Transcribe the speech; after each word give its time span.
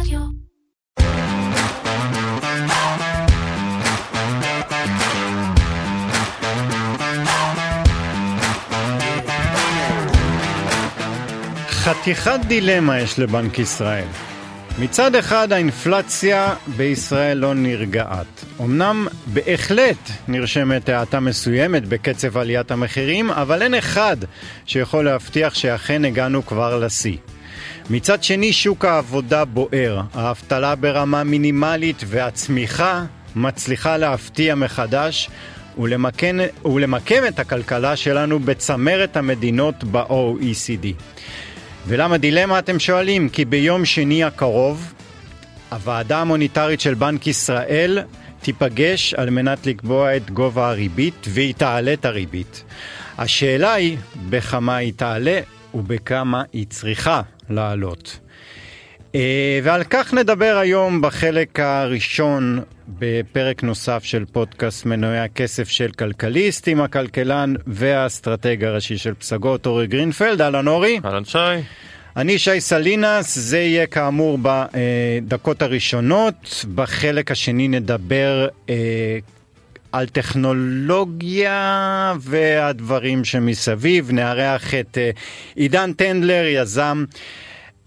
רדיו. 0.00 0.20
חתיכת 11.68 12.40
דילמה 12.48 13.00
יש 13.00 13.18
לבנק 13.18 13.58
ישראל. 13.58 14.04
מצד 14.78 15.14
אחד 15.14 15.52
האינפלציה 15.52 16.54
בישראל 16.76 17.38
לא 17.38 17.54
נרגעת. 17.54 18.44
אמנם 18.60 19.06
בהחלט 19.26 20.10
נרשמת 20.28 20.88
האטה 20.88 21.20
מסוימת 21.20 21.88
בקצב 21.88 22.36
עליית 22.36 22.70
המחירים, 22.70 23.30
אבל 23.30 23.62
אין 23.62 23.74
אחד 23.74 24.16
שיכול 24.66 25.04
להבטיח 25.04 25.54
שאכן 25.54 26.04
הגענו 26.04 26.46
כבר 26.46 26.78
לשיא. 26.78 27.16
מצד 27.90 28.22
שני 28.22 28.52
שוק 28.52 28.84
העבודה 28.84 29.44
בוער, 29.44 30.00
האבטלה 30.14 30.74
ברמה 30.74 31.24
מינימלית 31.24 32.02
והצמיחה 32.06 33.04
מצליחה 33.36 33.96
להפתיע 33.96 34.54
מחדש 34.54 35.30
ולמקן, 35.78 36.36
ולמקם 36.64 37.26
את 37.28 37.38
הכלכלה 37.38 37.96
שלנו 37.96 38.38
בצמרת 38.38 39.16
המדינות 39.16 39.84
ב-OECD. 39.84 40.86
ולמה 41.86 42.18
דילמה 42.18 42.58
אתם 42.58 42.78
שואלים? 42.78 43.28
כי 43.28 43.44
ביום 43.44 43.84
שני 43.84 44.24
הקרוב 44.24 44.92
הוועדה 45.72 46.20
המוניטרית 46.20 46.80
של 46.80 46.94
בנק 46.94 47.26
ישראל 47.26 47.98
תיפגש 48.40 49.14
על 49.14 49.30
מנת 49.30 49.66
לקבוע 49.66 50.16
את 50.16 50.30
גובה 50.30 50.68
הריבית 50.68 51.26
והיא 51.28 51.54
תעלה 51.54 51.92
את 51.92 52.04
הריבית. 52.04 52.64
השאלה 53.18 53.72
היא 53.72 53.96
בכמה 54.28 54.76
היא 54.76 54.92
תעלה 54.96 55.40
ובכמה 55.76 56.42
היא 56.52 56.66
צריכה 56.70 57.22
לעלות. 57.50 58.18
אה, 59.14 59.60
ועל 59.62 59.84
כך 59.84 60.14
נדבר 60.14 60.56
היום 60.60 61.00
בחלק 61.00 61.60
הראשון 61.60 62.60
בפרק 62.88 63.62
נוסף 63.62 64.04
של 64.04 64.24
פודקאסט 64.24 64.86
מנועי 64.86 65.18
הכסף 65.18 65.68
של 65.68 65.90
כלכליסט 65.90 66.68
עם 66.68 66.80
הכלכלן 66.80 67.54
והאסטרטג 67.66 68.64
הראשי 68.64 68.98
של 68.98 69.14
פסגות 69.14 69.66
אורי 69.66 69.86
גרינפלד. 69.86 70.42
אהלן 70.42 70.68
אורי. 70.68 71.00
אהלן 71.04 71.24
שי. 71.24 71.38
אני 72.16 72.38
שי 72.38 72.60
סלינס, 72.60 73.38
זה 73.38 73.58
יהיה 73.58 73.86
כאמור 73.86 74.38
בדקות 74.42 75.62
הראשונות. 75.62 76.64
בחלק 76.74 77.30
השני 77.30 77.68
נדבר 77.68 78.48
אה, 78.70 79.18
על 79.96 80.06
טכנולוגיה 80.06 82.14
והדברים 82.20 83.24
שמסביב. 83.24 84.12
נארח 84.12 84.74
את 84.74 84.98
אה, 84.98 85.10
עידן 85.54 85.92
טנדלר, 85.92 86.44
יזם. 86.46 87.04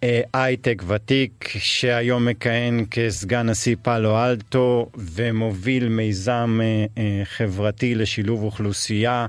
אה, 0.04 0.22
הייטק 0.34 0.84
ותיק 0.88 1.50
שהיום 1.58 2.26
מכהן 2.26 2.86
כסגן 2.92 3.50
נשיא 3.50 3.76
פאלו 3.82 4.26
אלטו 4.26 4.90
ומוביל 4.96 5.90
מיזם 5.90 6.60
אה, 6.98 7.22
חברתי 7.24 7.96
לשילוב 7.96 8.44
אוכלוסייה 8.44 9.28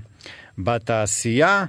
בתעשייה. 0.59 1.65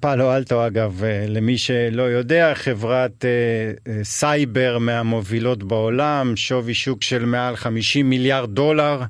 פאלו 0.00 0.36
אלטו 0.36 0.66
אגב 0.66 1.02
למי 1.28 1.58
שלא 1.58 2.02
יודע 2.02 2.54
חברת 2.54 3.24
סייבר 4.02 4.78
מהמובילות 4.78 5.62
בעולם 5.62 6.36
שווי 6.36 6.74
שוק 6.74 7.02
של 7.02 7.24
מעל 7.24 7.56
50 7.56 8.10
מיליארד 8.10 8.50
דולר. 8.54 9.02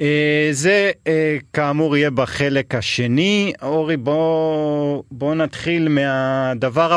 אה, 0.00 0.48
זה 0.52 0.90
אה, 1.06 1.36
כאמור 1.52 1.96
יהיה 1.96 2.10
בחלק 2.10 2.74
השני. 2.74 3.52
אורי, 3.62 3.96
בוא, 3.96 5.02
בוא 5.10 5.34
נתחיל 5.34 5.88
מהדבר 5.88 6.96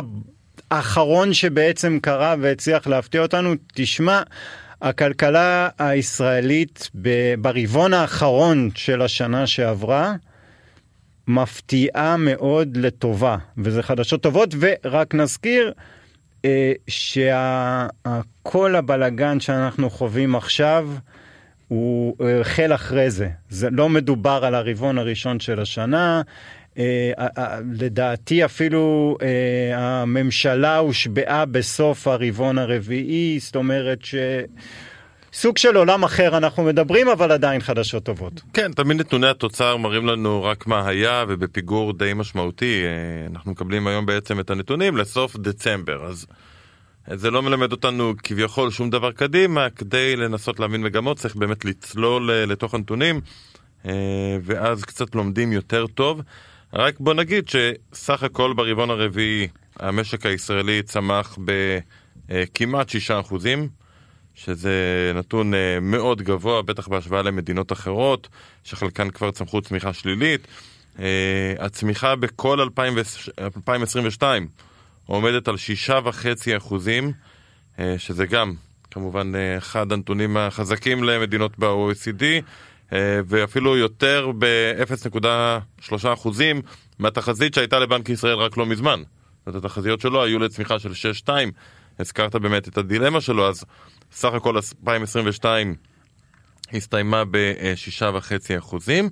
האחרון 0.72 1.34
שבעצם 1.34 2.00
קרה 2.02 2.36
והצליח 2.42 2.88
להפתיע 2.88 3.22
אותנו. 3.22 3.54
תשמע, 3.74 4.22
הכלכלה 4.82 5.70
הישראלית 5.80 6.90
ברבעון 7.40 7.94
האחרון 7.94 8.70
של 8.76 9.02
השנה 9.02 9.48
שעברה, 9.48 10.14
מפתיעה 11.28 12.18
מאוד 12.18 12.78
לטובה, 12.78 13.38
וזה 13.58 13.84
חדשות 13.84 14.24
טובות, 14.24 14.56
ורק 14.60 15.16
נזכיר 15.16 15.74
אה, 16.46 16.74
שכל 16.88 18.76
הבלגן 18.76 19.40
שאנחנו 19.40 19.90
חווים 19.90 20.36
עכשיו, 20.36 20.90
הוא 21.68 22.16
החל 22.42 22.74
אחרי 22.74 23.12
זה. 23.12 23.30
זה 23.50 23.70
לא 23.72 23.90
מדובר 23.90 24.42
על 24.46 24.56
הרבעון 24.56 24.98
הראשון 24.98 25.40
של 25.40 25.60
השנה. 25.60 26.22
אה, 26.78 27.12
לדעתי 27.74 28.46
אפילו 28.46 29.18
אה, 29.22 29.78
הממשלה 29.78 30.78
הושבעה 30.78 31.46
בסוף 31.46 32.08
הרבעון 32.08 32.58
הרביעי, 32.58 33.40
זאת 33.40 33.56
אומרת 33.56 34.06
ש... 34.06 34.16
סוג 35.34 35.58
של 35.58 35.78
עולם 35.78 36.04
אחר 36.04 36.38
אנחנו 36.38 36.64
מדברים, 36.64 37.08
אבל 37.08 37.32
עדיין 37.32 37.62
חדשות 37.62 38.04
טובות. 38.04 38.42
כן, 38.54 38.72
תמיד 38.72 39.00
נתוני 39.00 39.28
התוצר 39.28 39.78
מראים 39.78 40.06
לנו 40.06 40.44
רק 40.44 40.68
מה 40.68 40.88
היה, 40.88 41.26
ובפיגור 41.28 41.94
די 41.94 42.12
משמעותי. 42.16 42.84
אה, 42.84 43.28
אנחנו 43.32 43.52
מקבלים 43.52 43.88
היום 43.88 44.06
בעצם 44.06 44.40
את 44.40 44.50
הנתונים 44.50 44.98
לסוף 44.98 45.36
דצמבר, 45.38 46.06
אז 46.06 46.26
זה 47.14 47.32
לא 47.32 47.42
מלמד 47.42 47.72
אותנו 47.72 48.14
כביכול 48.24 48.72
שום 48.72 48.90
דבר 48.90 49.12
קדימה, 49.12 49.70
כדי 49.70 50.16
לנסות 50.16 50.60
להבין 50.60 50.84
מגמות 50.84 51.18
צריך 51.18 51.36
באמת 51.36 51.66
לצלול 51.66 52.32
אה, 52.32 52.46
לתוך 52.46 52.74
הנתונים, 52.74 53.22
אה, 53.86 54.38
ואז 54.44 54.84
קצת 54.84 55.16
לומדים 55.16 55.52
יותר 55.52 55.88
טוב. 55.88 56.22
רק 56.74 57.00
בוא 57.00 57.14
נגיד 57.14 57.50
שסך 57.50 58.24
הכל 58.24 58.54
ברבעון 58.54 58.90
הרביעי 58.90 59.48
המשק 59.80 60.26
הישראלי 60.26 60.82
צמח 60.84 61.38
בכמעט 62.30 62.90
6%, 62.90 62.94
שזה 64.36 65.12
נתון 65.16 65.54
אה, 65.54 65.80
מאוד 65.82 66.22
גבוה, 66.22 66.62
בטח 66.62 66.88
בהשוואה 66.88 67.22
למדינות 67.22 67.72
אחרות, 67.72 68.28
שחלקן 68.64 69.10
כבר 69.10 69.32
צמחו 69.32 69.62
צמיחה 69.62 69.94
שלילית. 69.94 70.48
הצמיחה 71.60 72.16
בכל 72.16 72.62
2022 72.62 74.48
עומדת 75.06 75.48
על 75.48 75.58
שישה 75.58 76.00
וחצי 76.04 76.58
אחוזים, 76.58 77.12
אה, 77.80 77.96
שזה 77.98 78.26
גם 78.26 78.54
כמובן 78.92 79.36
אה, 79.36 79.58
אחד 79.58 79.92
הנתונים 79.92 80.38
החזקים 80.38 81.04
למדינות 81.04 81.60
ב-OECD, 81.60 82.24
אה, 82.94 83.20
ואפילו 83.26 83.78
יותר 83.78 84.32
ב-0.3 84.38 86.14
אחוזים 86.14 86.62
מהתחזית 87.00 87.54
שהייתה 87.54 87.80
לבנק 87.80 88.10
ישראל 88.10 88.36
רק 88.36 88.58
לא 88.58 88.66
מזמן. 88.66 89.04
זאת 89.46 89.56
התחזיות 89.56 90.02
שלו 90.02 90.24
היו 90.24 90.40
לצמיחה 90.40 90.80
של 90.80 90.92
6-2, 91.26 91.30
הזכרת 92.00 92.36
באמת 92.36 92.68
את 92.68 92.78
הדילמה 92.78 93.22
שלו, 93.22 93.48
אז 93.50 93.66
סך 94.16 94.34
הכל 94.34 94.56
2022 94.56 95.76
הסתיימה 96.74 97.24
ב-6.5 97.32 98.58
אחוזים. 98.58 99.10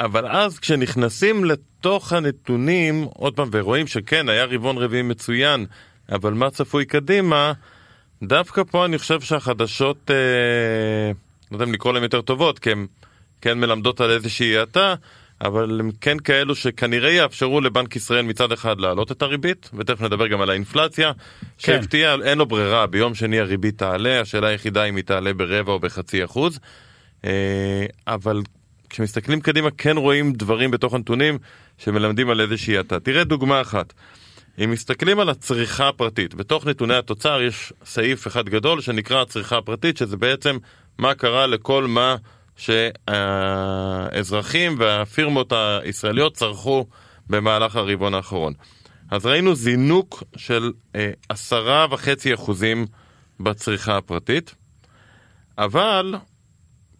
אבל 0.00 0.26
אז 0.26 0.58
כשנכנסים 0.58 1.44
לתוך 1.44 2.12
הנתונים, 2.12 3.06
עוד 3.14 3.36
פעם, 3.36 3.48
ורואים 3.52 3.86
שכן, 3.86 4.28
היה 4.28 4.44
רבעון 4.44 4.78
רביעי 4.78 5.02
מצוין, 5.02 5.66
אבל 6.12 6.32
מה 6.32 6.50
צפוי 6.50 6.84
קדימה, 6.84 7.52
דווקא 8.22 8.62
פה 8.70 8.84
אני 8.84 8.98
חושב 8.98 9.20
שהחדשות, 9.20 10.10
אה, 10.10 11.12
לא 11.50 11.56
יודע 11.56 11.64
אם 11.64 11.72
לקרוא 11.72 11.92
להן 11.92 12.02
יותר 12.02 12.20
טובות, 12.20 12.58
כי 12.58 12.72
הן 12.72 12.86
כן 13.40 13.60
מלמדות 13.60 14.00
על 14.00 14.10
איזושהי 14.10 14.58
האטה, 14.58 14.94
אבל 15.40 15.80
הן 15.80 15.90
כן 16.00 16.18
כאלו 16.18 16.54
שכנראה 16.54 17.10
יאפשרו 17.10 17.60
לבנק 17.60 17.96
ישראל 17.96 18.22
מצד 18.22 18.52
אחד 18.52 18.80
להעלות 18.80 19.12
את 19.12 19.22
הריבית, 19.22 19.70
ותכף 19.74 20.00
נדבר 20.00 20.26
גם 20.26 20.40
על 20.40 20.50
האינפלציה, 20.50 21.12
כן. 21.12 21.46
שהפתיע, 21.58 22.16
אין 22.24 22.38
לו 22.38 22.46
ברירה, 22.46 22.86
ביום 22.86 23.14
שני 23.14 23.40
הריבית 23.40 23.78
תעלה, 23.78 24.20
השאלה 24.20 24.48
היחידה 24.48 24.84
אם 24.84 24.96
היא 24.96 25.04
תעלה 25.04 25.32
ברבע 25.34 25.72
או 25.72 25.80
בחצי 25.80 26.24
אחוז. 26.24 26.58
אה, 27.24 27.86
אבל 28.06 28.42
כשמסתכלים 28.90 29.40
קדימה 29.40 29.70
כן 29.70 29.96
רואים 29.96 30.32
דברים 30.32 30.70
בתוך 30.70 30.94
הנתונים 30.94 31.38
שמלמדים 31.78 32.30
על 32.30 32.40
איזושהי 32.40 32.76
האטה. 32.78 33.00
תראה 33.00 33.24
דוגמה 33.24 33.60
אחת. 33.60 33.92
אם 34.64 34.70
מסתכלים 34.70 35.20
על 35.20 35.28
הצריכה 35.28 35.88
הפרטית, 35.88 36.34
בתוך 36.34 36.66
נתוני 36.66 36.94
התוצר 36.94 37.42
יש 37.42 37.72
סעיף 37.84 38.26
אחד 38.26 38.48
גדול 38.48 38.80
שנקרא 38.80 39.22
הצריכה 39.22 39.58
הפרטית, 39.58 39.96
שזה 39.96 40.16
בעצם 40.16 40.58
מה 40.98 41.14
קרה 41.14 41.46
לכל 41.46 41.86
מה 41.86 42.16
שהאזרחים 42.56 44.34
והפירמות 44.78 45.52
הישראליות 45.52 46.34
צרכו 46.34 46.86
במהלך 47.26 47.76
הרבעון 47.76 48.14
האחרון. 48.14 48.52
אז 49.10 49.26
ראינו 49.26 49.54
זינוק 49.54 50.22
של 50.36 50.72
אה, 50.96 51.10
עשרה 51.28 51.86
וחצי 51.90 52.34
אחוזים 52.34 52.86
בצריכה 53.40 53.96
הפרטית, 53.96 54.54
אבל 55.58 56.14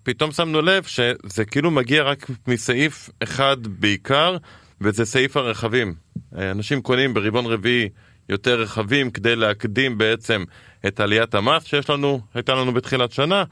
פתאום 0.02 0.32
שמנו 0.32 0.62
לב 0.62 0.84
שזה 0.84 1.44
כאילו 1.44 1.70
מגיע 1.70 2.02
רק 2.02 2.26
מסעיף 2.48 3.10
אחד 3.22 3.56
בעיקר, 3.66 4.36
וזה 4.80 5.04
סעיף 5.04 5.36
הרכבים. 5.36 5.94
אנשים 6.32 6.82
קונים 6.82 7.14
ברבעון 7.14 7.46
רביעי 7.46 7.88
יותר 8.28 8.60
רכבים 8.60 9.10
כדי 9.10 9.36
להקדים 9.36 9.98
בעצם 9.98 10.44
את 10.86 11.00
עליית 11.00 11.34
המס 11.34 11.64
שיש 11.64 11.90
לנו, 11.90 12.20
הייתה 12.34 12.54
לנו 12.54 12.72
בתחילת 12.74 13.12
שנה, 13.12 13.44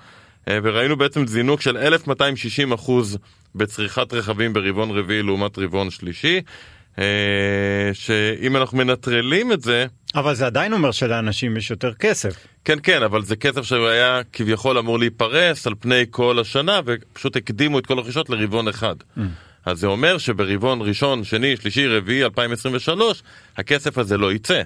וראינו 0.50 0.96
בעצם 0.96 1.26
זינוק 1.26 1.61
של 1.61 1.76
1260 1.76 2.73
אחוז 2.73 3.19
בצריכת 3.55 4.12
רכבים 4.12 4.52
ברבעון 4.52 4.91
רביעי 4.91 5.23
לעומת 5.23 5.58
רבעון 5.58 5.91
שלישי. 5.91 6.41
אה, 6.99 7.91
שאם 7.93 8.56
אנחנו 8.56 8.79
מנטרלים 8.79 9.52
את 9.52 9.62
זה, 9.62 9.87
אבל 10.14 10.35
זה 10.35 10.46
עדיין 10.46 10.73
אומר 10.73 10.91
שלאנשים 10.91 11.56
יש 11.56 11.70
יותר 11.70 11.94
כסף. 11.94 12.35
כן 12.64 12.79
כן 12.82 13.02
אבל 13.02 13.23
זה 13.23 13.37
כסף 13.37 13.62
שהיה 13.62 14.20
כביכול 14.32 14.79
אמור 14.79 14.99
להיפרס 14.99 15.67
על 15.67 15.75
פני 15.81 16.05
כל 16.11 16.38
השנה 16.38 16.81
ופשוט 16.85 17.37
הקדימו 17.37 17.79
את 17.79 17.87
כל 17.87 17.99
הרכישות 17.99 18.31
לרבעון 18.31 18.69
אחד. 18.69 18.94
Mm. 19.00 19.20
אז 19.67 19.79
זה 19.79 19.87
אומר 19.87 20.19
שברבעון 20.19 20.82
ראשון, 20.82 21.25
שני, 21.25 21.56
שלישי, 21.56 21.87
רביעי 21.87 22.25
2023 22.25 23.23
הכסף 23.56 23.99
הזה 23.99 24.19
לא 24.19 24.32
יצא. 24.32 24.62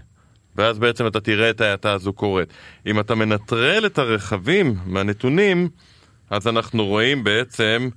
ואז 0.59 0.79
בעצם 0.79 1.07
אתה 1.07 1.21
תראה 1.21 1.51
את 1.51 1.61
ההאטה 1.61 1.93
הזו 1.93 2.13
קורית. 2.13 2.49
אם 2.87 3.01
אתה 3.01 3.15
מנטרל 3.15 3.87
את 3.87 3.99
הרכבים 3.99 4.75
מהנתונים, 4.87 5.69
אז 6.31 6.49
אנחנו 6.49 6.87
רואים 6.87 7.25
בעצם 7.25 7.89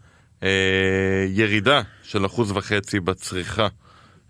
אה, 0.44 1.26
ירידה 1.30 1.82
של 2.04 2.26
אחוז 2.26 2.52
וחצי 2.52 3.00
בצריכה 3.00 3.68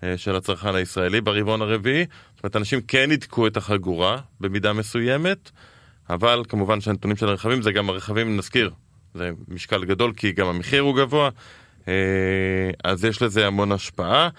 אה, 0.03 0.17
של 0.17 0.35
הצרכן 0.35 0.75
הישראלי 0.75 1.21
ברבעון 1.21 1.61
הרביעי. 1.61 2.05
זאת 2.35 2.43
אומרת, 2.43 2.55
אנשים 2.55 2.81
כן 2.81 3.11
ידקו 3.11 3.47
את 3.47 3.57
החגורה 3.57 4.17
במידה 4.39 4.73
מסוימת, 4.73 5.51
אבל 6.09 6.43
כמובן 6.49 6.81
שהנתונים 6.81 7.17
של 7.17 7.27
הרכבים 7.27 7.61
זה 7.61 7.71
גם 7.71 7.89
הרכבים, 7.89 8.37
נזכיר, 8.37 8.71
זה 9.13 9.31
משקל 9.47 9.85
גדול 9.85 10.13
כי 10.13 10.31
גם 10.31 10.47
המחיר 10.47 10.81
הוא 10.81 10.97
גבוה, 10.97 11.29
אה, 11.87 11.93
אז 12.83 13.05
יש 13.05 13.21
לזה 13.21 13.47
המון 13.47 13.71
השפעה. 13.71 14.29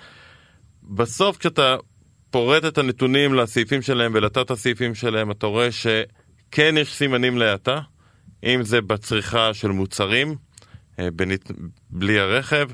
בסוף 0.83 1.37
כשאתה 1.37 1.77
פורט 2.33 2.65
את 2.65 2.79
הנתונים 2.79 3.35
לסעיפים 3.35 3.83
שלהם 3.83 4.13
ולתת 4.15 4.51
הסעיפים 4.51 4.95
שלהם, 4.95 5.31
אתה 5.31 5.47
רואה 5.47 5.69
שכן 5.73 6.75
יש 6.79 6.95
סימנים 6.95 7.39
להאטה, 7.39 7.81
אם 8.45 8.63
זה 8.63 8.81
בצריכה 8.81 9.55
של 9.55 9.69
מוצרים, 9.69 10.37
אה, 10.99 11.09
בלי 11.91 12.21
הרכב, 12.21 12.69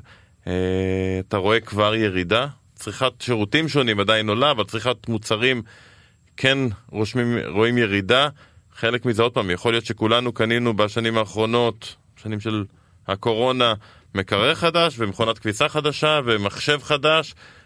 אתה 1.21 1.37
רואה 1.37 1.61
כבר 1.61 1.95
ירידה, 1.95 2.47
צריכת 2.75 3.13
שירותים 3.21 3.69
שונים 3.69 4.01
עדיין 4.01 4.29
עולה, 4.29 4.51
אבל 4.51 4.65
צריכת 4.65 5.09
מוצרים 5.09 5.63
כן 6.37 6.59
רושמים, 6.91 7.39
רואים 7.47 7.79
ירידה. 7.79 8.29
חלק 8.75 9.05
מזה 9.05 9.23
עוד 9.23 9.33
פעם, 9.33 9.51
יכול 9.51 9.73
להיות 9.73 9.87
שכולנו 9.87 10.33
קנינו 10.33 10.77
בשנים 10.77 11.19
האחרונות, 11.19 11.97
שנים 12.17 12.41
של 12.41 12.65
הקורונה, 13.09 13.75
מקרר 14.15 14.55
חדש 14.55 14.95
ומכונת 14.99 15.39
כביסה 15.39 15.69
חדשה 15.69 16.21
ומחשב 16.25 16.79
חדש, 16.83 17.35
אה, 17.35 17.58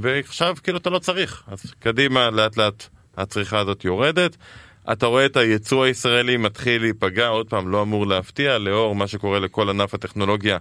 ועכשיו 0.00 0.56
כאילו 0.62 0.78
אתה 0.78 0.90
לא 0.90 0.98
צריך. 0.98 1.42
אז 1.46 1.74
קדימה, 1.78 2.30
לאט 2.30 2.56
לאט 2.56 2.88
הצריכה 3.16 3.58
הזאת 3.58 3.84
יורדת. 3.84 4.36
אתה 4.92 5.06
רואה 5.06 5.26
את 5.26 5.36
הייצוא 5.36 5.84
הישראלי 5.84 6.36
מתחיל 6.36 6.82
להיפגע, 6.82 7.26
עוד 7.26 7.48
פעם, 7.48 7.68
לא 7.68 7.82
אמור 7.82 8.06
להפתיע, 8.06 8.58
לאור 8.58 8.94
מה 8.94 9.06
שקורה 9.06 9.38
לכל 9.38 9.70
ענף 9.70 9.94
הטכנולוגיה 9.94 10.58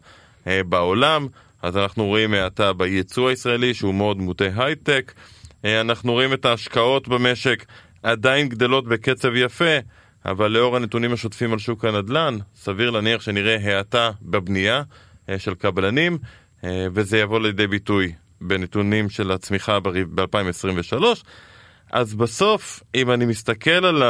אה, 0.47 0.61
בעולם. 0.63 1.27
אז 1.61 1.77
אנחנו 1.77 2.05
רואים 2.05 2.33
האטה 2.33 2.73
בייצוא 2.73 3.29
הישראלי 3.29 3.73
שהוא 3.73 3.93
מאוד 3.93 4.17
מוטה 4.17 4.45
הייטק. 4.55 5.13
אה, 5.65 5.81
אנחנו 5.81 6.11
רואים 6.11 6.33
את 6.33 6.45
ההשקעות 6.45 7.07
במשק 7.07 7.65
עדיין 8.03 8.49
גדלות 8.49 8.87
בקצב 8.87 9.35
יפה, 9.35 9.77
אבל 10.25 10.51
לאור 10.51 10.75
הנתונים 10.75 11.13
השוטפים 11.13 11.53
על 11.53 11.59
שוק 11.59 11.85
הנדל"ן, 11.85 12.37
סביר 12.55 12.89
להניח 12.89 13.21
שנראה 13.21 13.57
האטה 13.77 14.11
בבנייה 14.21 14.83
אה, 15.29 15.39
של 15.39 15.55
קבלנים, 15.55 16.17
אה, 16.63 16.87
וזה 16.93 17.17
יבוא 17.17 17.39
לידי 17.39 17.67
ביטוי 17.67 18.13
בנתונים 18.47 19.09
של 19.09 19.31
הצמיחה 19.31 19.79
ב-2023. 19.79 21.03
אז 21.91 22.15
בסוף, 22.15 22.83
אם 22.95 23.11
אני 23.11 23.25
מסתכל 23.25 23.85
על 23.85 24.03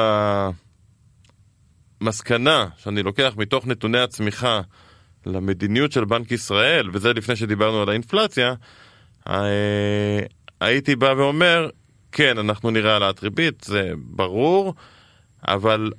המסקנה 2.02 2.68
שאני 2.78 3.04
לוקח 3.04 3.34
מתוך 3.38 3.68
נתוני 3.68 4.00
הצמיחה 4.00 4.62
למדיניות 5.26 5.92
של 5.92 6.06
בנק 6.06 6.32
ישראל, 6.32 6.90
וזה 6.94 7.14
לפני 7.14 7.36
שדיברנו 7.36 7.82
על 7.82 7.90
האינפלציה, 7.90 8.54
אה, 9.28 10.20
הייתי 10.62 10.96
בא 10.96 11.14
ואומר, 11.18 11.70
כן, 12.12 12.38
אנחנו 12.38 12.72
נראה 12.72 12.94
העלאת 12.94 13.24
ריבית, 13.24 13.64
זה 13.64 13.92
ברור, 13.98 14.74
אבל 15.48 15.92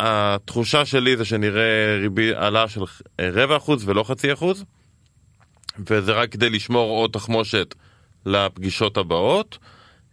התחושה 0.00 0.84
שלי 0.84 1.16
זה 1.16 1.24
שנראה 1.24 1.98
העלאה 2.36 2.68
של 2.68 2.80
רבע 3.20 3.56
אחוז 3.56 3.88
ולא 3.88 4.02
חצי 4.02 4.32
אחוז, 4.32 4.64
וזה 5.78 6.12
רק 6.12 6.32
כדי 6.32 6.50
לשמור 6.50 6.90
עוד 6.90 7.10
תחמושת 7.12 7.74
לפגישות 8.26 8.96
הבאות. 8.96 9.58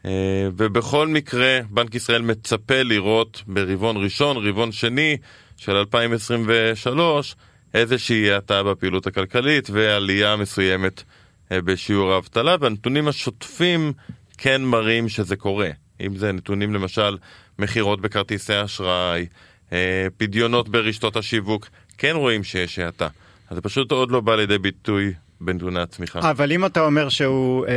אה, 0.06 0.48
ובכל 0.58 1.08
מקרה, 1.08 1.60
בנק 1.70 1.96
ישראל 1.96 2.22
מצפה 2.22 2.84
לראות 2.84 3.44
ברבעון 3.48 4.04
ראשון, 4.04 4.48
רבעון 4.48 4.72
שני 4.72 5.18
של 5.58 5.76
2023, 5.76 7.36
איזושהי 7.74 8.32
האטה 8.32 8.64
בפעילות 8.64 9.08
הכלכלית 9.08 9.70
ועלייה 9.70 10.36
מסוימת 10.36 11.04
אה, 11.52 11.62
בשיעור 11.62 12.14
האבטלה, 12.14 12.56
והנתונים 12.60 13.08
השוטפים 13.08 13.94
כן 14.38 14.62
מראים 14.62 15.10
שזה 15.10 15.36
קורה. 15.36 15.70
אם 16.02 16.18
זה 16.18 16.32
נתונים 16.32 16.74
למשל 16.74 17.18
מכירות 17.60 18.02
בכרטיסי 18.02 18.64
אשראי, 18.64 19.26
אה, 19.72 20.08
פדיונות 20.18 20.70
ברשתות 20.70 21.16
השיווק, 21.16 21.70
כן 21.98 22.16
רואים 22.16 22.44
שיש 22.44 22.80
האטה. 22.80 23.08
אז 23.50 23.56
זה 23.56 23.62
פשוט 23.62 23.92
עוד 23.92 24.12
לא 24.12 24.22
בא 24.22 24.36
לידי 24.36 24.58
ביטוי 24.58 25.14
בנתוני 25.42 25.80
הצמיחה. 25.80 26.32
אבל 26.32 26.52
אם 26.52 26.66
אתה 26.66 26.82
אומר 26.82 27.10
שהוא 27.10 27.66
אה, 27.68 27.74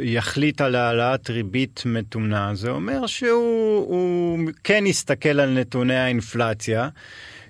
יחליט 0.00 0.60
על 0.60 0.74
העלאת 0.74 1.30
ריבית 1.30 1.82
מתונה, 1.86 2.54
זה 2.54 2.70
אומר 2.70 3.06
שהוא 3.06 4.38
כן 4.64 4.84
יסתכל 4.86 5.40
על 5.40 5.50
נתוני 5.50 5.96
האינפלציה. 5.96 6.88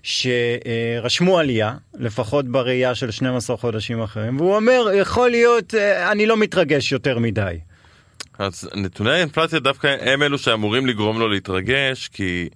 שרשמו 0.02 1.38
עלייה, 1.38 1.74
לפחות 1.94 2.48
בראייה 2.48 2.94
של 2.94 3.10
12 3.10 3.56
חודשים 3.56 4.02
אחרים, 4.02 4.40
והוא 4.40 4.56
אומר, 4.56 4.86
יכול 4.94 5.30
להיות, 5.30 5.74
אה, 5.74 6.12
אני 6.12 6.26
לא 6.26 6.36
מתרגש 6.36 6.92
יותר 6.92 7.18
מדי. 7.18 7.58
אז 8.38 8.68
נתוני 8.74 9.10
האינפלציה 9.10 9.58
דווקא 9.58 9.96
הם 10.00 10.22
אלו 10.22 10.38
שאמורים 10.38 10.86
לגרום 10.86 11.18
לו 11.18 11.28
להתרגש, 11.28 12.08
כי 12.08 12.48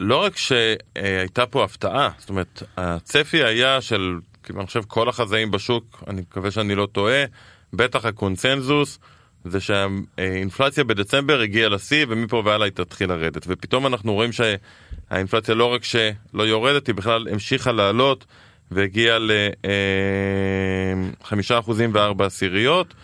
לא 0.00 0.16
רק 0.16 0.36
שהייתה 0.36 1.46
פה 1.46 1.64
הפתעה, 1.64 2.10
זאת 2.18 2.28
אומרת, 2.28 2.62
הצפי 2.76 3.44
היה 3.44 3.80
של, 3.80 4.18
אני 4.50 4.66
חושב, 4.66 4.82
כל 4.86 5.08
החזאים 5.08 5.50
בשוק, 5.50 6.02
אני 6.06 6.20
מקווה 6.20 6.50
שאני 6.50 6.74
לא 6.74 6.88
טועה, 6.92 7.24
בטח 7.72 8.04
הקונצנזוס, 8.04 8.98
זה 9.44 9.60
שהאינפלציה 9.60 10.84
בדצמבר 10.84 11.40
הגיעה 11.40 11.68
לשיא 11.68 12.06
ומפה 12.08 12.42
והלאה 12.44 12.66
היא 12.66 12.72
תתחיל 12.72 13.08
לרדת. 13.08 13.44
ופתאום 13.48 13.86
אנחנו 13.86 14.12
רואים 14.12 14.30
שהאינפלציה 14.32 15.54
לא 15.54 15.64
רק 15.64 15.84
שלא 15.84 16.42
יורדת, 16.42 16.86
היא 16.86 16.94
בכלל 16.94 17.28
המשיכה 17.28 17.72
לעלות 17.72 18.26
והגיעה 18.70 19.18
ל-5% 19.18 21.70
וארבע 21.92 22.26
עשיריות. 22.26 22.94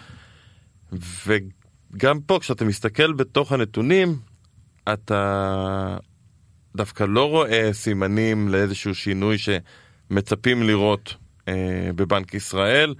וגם 1.26 2.20
פה 2.20 2.38
כשאתה 2.40 2.64
מסתכל 2.64 3.12
בתוך 3.12 3.52
הנתונים, 3.52 4.16
אתה 4.92 5.96
דווקא 6.76 7.04
לא 7.04 7.28
רואה 7.28 7.72
סימנים 7.72 8.48
לאיזשהו 8.48 8.94
שינוי 8.94 9.36
שמצפים 9.38 10.62
לראות 10.62 11.14
בבנק 11.96 12.34
ישראל. 12.34 12.94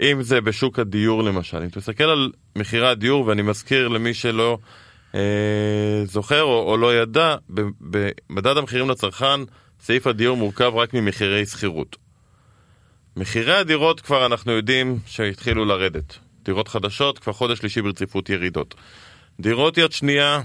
אם 0.00 0.22
זה 0.22 0.40
בשוק 0.40 0.78
הדיור 0.78 1.22
למשל, 1.22 1.56
אם 1.56 1.68
אתה 1.68 1.78
מסתכל 1.78 2.04
על 2.04 2.32
מחירי 2.56 2.88
הדיור, 2.88 3.26
ואני 3.26 3.42
מזכיר 3.42 3.88
למי 3.88 4.14
שלא 4.14 4.58
אה, 5.14 5.20
זוכר 6.04 6.42
או, 6.42 6.70
או 6.70 6.76
לא 6.76 6.96
ידע, 7.02 7.36
במדד 7.80 8.56
המחירים 8.56 8.90
לצרכן, 8.90 9.40
סעיף 9.80 10.06
הדיור 10.06 10.36
מורכב 10.36 10.72
רק 10.74 10.94
ממחירי 10.94 11.46
שכירות. 11.46 11.96
מחירי 13.16 13.54
הדירות 13.54 14.00
כבר 14.00 14.26
אנחנו 14.26 14.52
יודעים 14.52 14.98
שהתחילו 15.06 15.64
לרדת. 15.64 16.18
דירות 16.44 16.68
חדשות, 16.68 17.18
כבר 17.18 17.32
חודש 17.32 17.58
שלישי 17.58 17.82
ברציפות 17.82 18.30
ירידות. 18.30 18.74
דירות 19.40 19.78
יד 19.78 19.92
שנייה, 19.92 20.40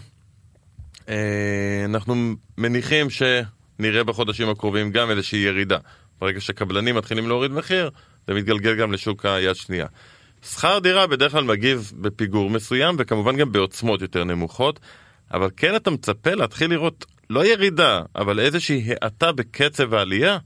אה, 1.09 1.81
אנחנו 1.85 2.15
מניחים 2.57 3.07
שנראה 3.09 4.03
בחודשים 4.03 4.49
הקרובים 4.49 4.91
גם 4.91 5.11
איזושהי 5.11 5.39
ירידה. 5.39 5.77
ברגע 6.21 6.41
שקבלנים 6.41 6.95
מתחילים 6.95 7.27
להוריד 7.27 7.51
מחיר, 7.51 7.89
זה 8.27 8.33
מתגלגל 8.33 8.75
גם 8.75 8.91
לשוק 8.91 9.25
היד 9.25 9.55
שנייה. 9.55 9.87
שכר 10.43 10.79
דירה 10.79 11.07
בדרך 11.07 11.31
כלל 11.31 11.43
מגיב 11.43 11.91
בפיגור 12.01 12.49
מסוים 12.49 12.95
וכמובן 12.99 13.37
גם 13.37 13.51
בעוצמות 13.51 14.01
יותר 14.01 14.23
נמוכות, 14.23 14.79
אבל 15.33 15.49
כן 15.57 15.75
אתה 15.75 15.91
מצפה 15.91 16.33
להתחיל 16.33 16.69
לראות 16.69 17.05
לא 17.29 17.45
ירידה, 17.45 18.01
אבל 18.15 18.39
איזושהי 18.39 18.89
האטה 19.01 19.31
בקצב 19.31 19.93
העלייה, 19.93 20.37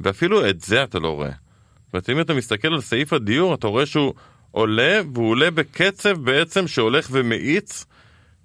ואפילו 0.00 0.48
את 0.48 0.60
זה 0.60 0.84
אתה 0.84 0.98
לא 0.98 1.08
רואה. 1.08 1.30
זאת 1.30 1.94
אומרת, 1.94 2.10
אם 2.10 2.20
אתה 2.20 2.34
מסתכל 2.34 2.68
על 2.74 2.80
סעיף 2.80 3.12
הדיור, 3.12 3.54
אתה 3.54 3.66
רואה 3.66 3.86
שהוא 3.86 4.14
עולה, 4.50 5.00
והוא 5.14 5.30
עולה 5.30 5.50
בקצב 5.50 6.18
בעצם 6.18 6.68
שהולך 6.68 7.08
ומאיץ. 7.12 7.86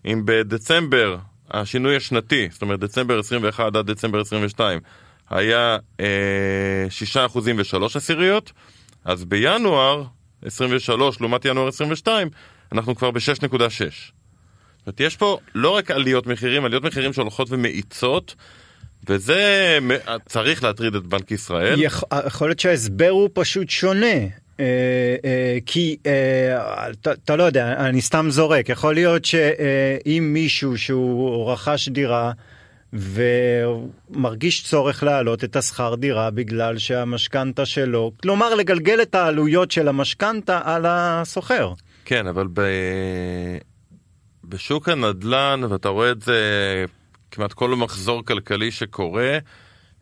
אם 0.06 0.22
בדצמבר 0.26 1.18
השינוי 1.52 1.96
השנתי, 1.96 2.48
זאת 2.52 2.62
אומרת 2.62 2.80
דצמבר 2.80 3.20
21 3.20 3.76
עד 3.76 3.92
דצמבר 3.92 4.22
22, 4.22 4.80
היה 5.30 5.78
אה, 6.00 6.86
6% 7.14 7.38
ו-3 7.38 7.84
עשיריות, 7.96 8.52
אז 9.06 9.26
בינואר 9.26 10.04
23 10.46 11.22
לעומת 11.22 11.46
ינואר 11.46 11.68
22, 11.68 12.30
אנחנו 12.72 12.96
כבר 12.96 13.12
ב-6.6. 13.12 13.22
זאת 13.40 14.88
אומרת, 14.88 15.00
יש 15.00 15.16
פה 15.16 15.38
לא 15.56 15.70
רק 15.70 15.92
עליות 15.92 16.28
מחירים, 16.28 16.66
עליות 16.66 16.84
מחירים 16.84 17.14
שהולכות 17.14 17.48
ומאיצות, 17.52 18.36
וזה 19.10 19.78
צריך 20.26 20.64
להטריד 20.64 20.96
את 20.96 21.04
בנק 21.04 21.32
ישראל. 21.32 21.82
יכול 22.26 22.50
להיות 22.50 22.60
שההסבר 22.60 23.10
הוא 23.10 23.30
פשוט 23.34 23.70
שונה. 23.70 24.18
אה, 24.60 25.58
כי 25.66 25.98
אתה 27.02 27.36
לא 27.36 27.44
יודע, 27.44 27.74
אני 27.74 28.02
סתם 28.02 28.28
זורק, 28.30 28.70
יכול 28.70 28.94
להיות 28.94 29.26
שאם 29.26 30.30
מישהו 30.34 30.78
שהוא 30.78 31.52
רכש 31.52 31.90
דירה 31.90 32.32
ומרגיש 32.94 34.64
צורך 34.64 35.04
להעלות 35.04 35.44
את 35.44 35.56
השכר 35.56 35.96
דירה 35.96 36.32
בגלל 36.32 36.78
שהמשכנתה 36.78 37.66
שלו, 37.66 38.12
כלומר 38.22 38.56
לגלגל 38.56 39.02
את 39.02 39.16
העלויות 39.16 39.72
של 39.72 39.88
המשכנתה 39.88 40.62
על 40.64 40.86
הסוחר. 40.88 41.74
כן, 42.06 42.28
אבל 42.28 42.48
ב... 42.54 42.62
בשוק 44.44 44.90
הנדל"ן, 44.90 45.62
ואתה 45.70 45.90
רואה 45.90 46.12
את 46.12 46.22
זה 46.22 46.40
כמעט 47.32 47.54
כל 47.54 47.70
מחזור 47.70 48.26
כלכלי 48.26 48.72
שקורה, 48.72 49.38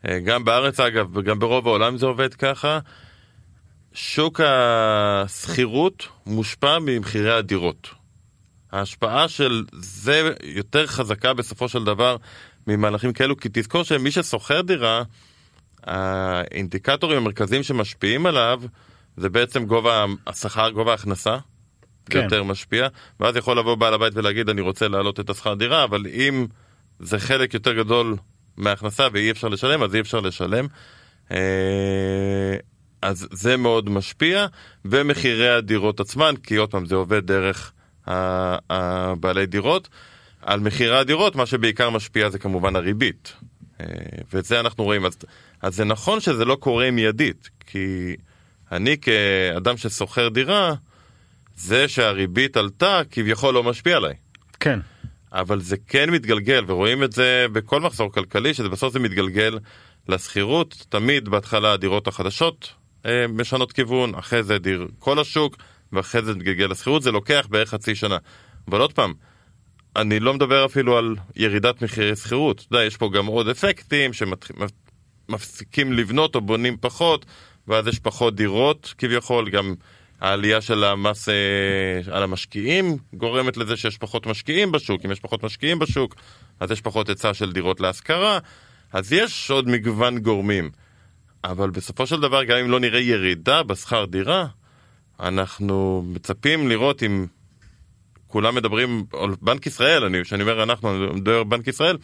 אה, 0.08 0.18
גם 0.20 0.44
בארץ 0.44 0.80
אגב, 0.80 1.16
וגם 1.16 1.38
ברוב 1.38 1.68
העולם 1.68 1.98
זה 1.98 2.06
עובד 2.06 2.34
ככה, 2.34 2.78
שוק 3.92 4.40
השכירות 4.44 6.08
מושפע 6.26 6.78
ממחירי 6.78 7.32
הדירות. 7.32 7.88
ההשפעה 8.72 9.28
של 9.28 9.64
זה 9.72 10.30
יותר 10.42 10.86
חזקה 10.86 11.34
בסופו 11.34 11.68
של 11.68 11.84
דבר 11.84 12.16
ממהלכים 12.66 13.12
כאלו, 13.12 13.36
כי 13.36 13.48
תזכור 13.52 13.82
שמי 13.82 14.10
ששוכר 14.10 14.60
דירה, 14.60 15.02
האינדיקטורים 15.84 17.18
המרכזיים 17.18 17.62
שמשפיעים 17.62 18.26
עליו 18.26 18.62
זה 19.16 19.28
בעצם 19.28 19.66
גובה 19.66 20.04
השכר, 20.26 20.70
גובה 20.70 20.90
ההכנסה, 20.90 21.36
כן. 22.10 22.22
יותר 22.22 22.42
משפיע, 22.42 22.88
ואז 23.20 23.36
יכול 23.36 23.58
לבוא 23.58 23.74
בעל 23.74 23.94
הבית 23.94 24.12
ולהגיד 24.16 24.48
אני 24.48 24.60
רוצה 24.60 24.88
להעלות 24.88 25.20
את 25.20 25.30
השכר 25.30 25.54
דירה, 25.54 25.84
אבל 25.84 26.06
אם 26.06 26.46
זה 27.00 27.18
חלק 27.18 27.54
יותר 27.54 27.72
גדול 27.72 28.16
מההכנסה 28.56 29.08
ואי 29.12 29.30
אפשר 29.30 29.48
לשלם, 29.48 29.82
אז 29.82 29.94
אי 29.94 30.00
אפשר 30.00 30.20
לשלם. 30.20 30.66
אה, 31.30 32.56
אז 33.02 33.28
זה 33.32 33.56
מאוד 33.56 33.90
משפיע, 33.90 34.46
ומחירי 34.84 35.48
הדירות 35.48 36.00
עצמן, 36.00 36.34
כי 36.42 36.56
עוד 36.56 36.70
פעם 36.70 36.86
זה 36.86 36.94
עובד 36.94 37.26
דרך 37.26 37.72
הבעלי 38.06 39.46
דירות. 39.46 39.88
על 40.46 40.60
מחירי 40.60 40.98
הדירות, 40.98 41.36
מה 41.36 41.46
שבעיקר 41.46 41.90
משפיע 41.90 42.30
זה 42.30 42.38
כמובן 42.38 42.76
הריבית. 42.76 43.32
אה, 43.80 43.86
ואת 44.32 44.44
זה 44.44 44.60
אנחנו 44.60 44.84
רואים. 44.84 45.04
אז, 45.06 45.18
אז 45.62 45.74
זה 45.74 45.84
נכון 45.84 46.20
שזה 46.20 46.44
לא 46.44 46.54
קורה 46.54 46.90
מיידית, 46.90 47.50
כי 47.66 48.16
אני 48.72 48.96
כאדם 48.98 49.76
ששוכר 49.76 50.28
דירה, 50.28 50.74
זה 51.56 51.88
שהריבית 51.88 52.56
עלתה 52.56 53.00
כביכול 53.10 53.54
לא 53.54 53.62
משפיע 53.62 53.96
עליי. 53.96 54.14
כן. 54.60 54.80
אבל 55.32 55.60
זה 55.60 55.76
כן 55.88 56.10
מתגלגל, 56.10 56.64
ורואים 56.66 57.02
את 57.02 57.12
זה 57.12 57.46
בכל 57.52 57.80
מחזור 57.80 58.12
כלכלי, 58.12 58.54
שזה 58.54 58.68
בסוף 58.68 58.92
זה 58.92 58.98
מתגלגל 58.98 59.58
לשכירות. 60.08 60.86
תמיד 60.88 61.28
בהתחלה 61.28 61.72
הדירות 61.72 62.06
החדשות 62.06 62.72
אה, 63.06 63.26
משנות 63.28 63.72
כיוון, 63.72 64.14
אחרי 64.14 64.42
זה 64.42 64.58
דיר 64.58 64.88
כל 64.98 65.18
השוק, 65.18 65.56
ואחרי 65.92 66.22
זה 66.22 66.34
מתגלגל 66.34 66.66
לשכירות, 66.66 67.02
זה 67.02 67.12
לוקח 67.12 67.46
בערך 67.50 67.70
חצי 67.70 67.94
שנה. 67.94 68.18
אבל 68.68 68.80
עוד 68.80 68.92
פעם, 68.92 69.14
אני 69.96 70.20
לא 70.20 70.34
מדבר 70.34 70.64
אפילו 70.64 70.98
על 70.98 71.16
ירידת 71.36 71.82
מחירי 71.82 72.16
שכירות. 72.16 72.64
אתה 72.68 72.76
יודע, 72.76 72.84
יש 72.84 72.96
פה 72.96 73.10
גם 73.14 73.26
עוד 73.26 73.48
אפקטים 73.48 74.10
שמפסיקים 74.12 75.92
לבנות 75.92 76.34
או 76.34 76.40
בונים 76.40 76.76
פחות, 76.80 77.26
ואז 77.68 77.86
יש 77.86 77.98
פחות 77.98 78.34
דירות 78.34 78.94
כביכול, 78.98 79.50
גם 79.50 79.74
העלייה 80.20 80.60
של 80.60 80.84
המס 80.84 81.28
אה, 81.28 81.34
על 82.10 82.22
המשקיעים 82.22 82.96
גורמת 83.14 83.56
לזה 83.56 83.76
שיש 83.76 83.98
פחות 83.98 84.26
משקיעים 84.26 84.72
בשוק, 84.72 85.04
אם 85.04 85.10
יש 85.10 85.20
פחות 85.20 85.42
משקיעים 85.42 85.78
בשוק, 85.78 86.14
אז 86.60 86.70
יש 86.70 86.80
פחות 86.80 87.08
היצע 87.08 87.34
של 87.34 87.52
דירות 87.52 87.80
להשכרה, 87.80 88.38
אז 88.92 89.12
יש 89.12 89.50
עוד 89.50 89.68
מגוון 89.68 90.18
גורמים. 90.18 90.70
אבל 91.44 91.70
בסופו 91.70 92.06
של 92.06 92.20
דבר, 92.20 92.44
גם 92.44 92.58
אם 92.58 92.70
לא 92.70 92.80
נראה 92.80 93.00
ירידה 93.00 93.62
בשכר 93.62 94.04
דירה, 94.04 94.46
אנחנו 95.20 96.04
מצפים 96.06 96.68
לראות 96.68 97.02
אם 97.02 97.26
כולם 98.36 98.54
מדברים 98.54 99.04
על 99.12 99.30
בנק 99.42 99.66
ישראל, 99.66 100.04
אני, 100.04 100.22
כשאני 100.22 100.42
אומר 100.42 100.62
אנחנו, 100.62 100.90
אני 100.90 101.20
מדבר 101.20 101.38
על 101.38 101.44
בנק 101.44 101.68
ישראל, 101.68 101.96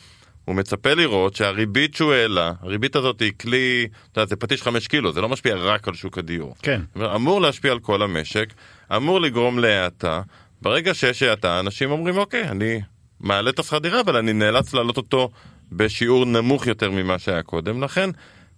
הוא 0.44 0.56
מצפה 0.56 0.94
לראות 0.94 1.34
שהריבית 1.36 1.94
שהוא 1.94 2.12
העלה, 2.12 2.52
הריבית 2.60 2.96
הזאת 2.96 3.20
היא 3.20 3.32
כלי, 3.40 3.86
אתה 4.12 4.20
יודע, 4.20 4.28
זה 4.28 4.36
פטיש 4.36 4.62
חמש 4.62 4.86
קילו, 4.86 5.12
זה 5.12 5.20
לא 5.20 5.28
משפיע 5.28 5.56
רק 5.56 5.88
על 5.88 5.94
שוק 5.94 6.18
הדיור. 6.18 6.54
כן. 6.62 6.80
אמור 7.14 7.40
להשפיע 7.40 7.72
על 7.72 7.78
כל 7.78 8.02
המשק, 8.02 8.54
אמור 8.96 9.20
לגרום 9.20 9.58
להאטה. 9.58 10.22
ברגע 10.62 10.94
שיש 10.94 11.22
האטה, 11.22 11.60
אנשים 11.60 11.90
אומרים, 11.90 12.16
אוקיי, 12.16 12.48
אני 12.48 12.80
מעלה 13.20 13.50
את 13.50 13.58
השכר 13.58 13.78
דירה, 13.78 14.00
אבל 14.00 14.16
אני 14.16 14.32
נאלץ 14.32 14.74
להעלות 14.74 14.96
אותו 14.96 15.30
בשיעור 15.72 16.24
נמוך 16.24 16.66
יותר 16.66 16.90
ממה 16.90 17.18
שהיה 17.18 17.42
קודם 17.42 17.82
לכן, 17.82 18.10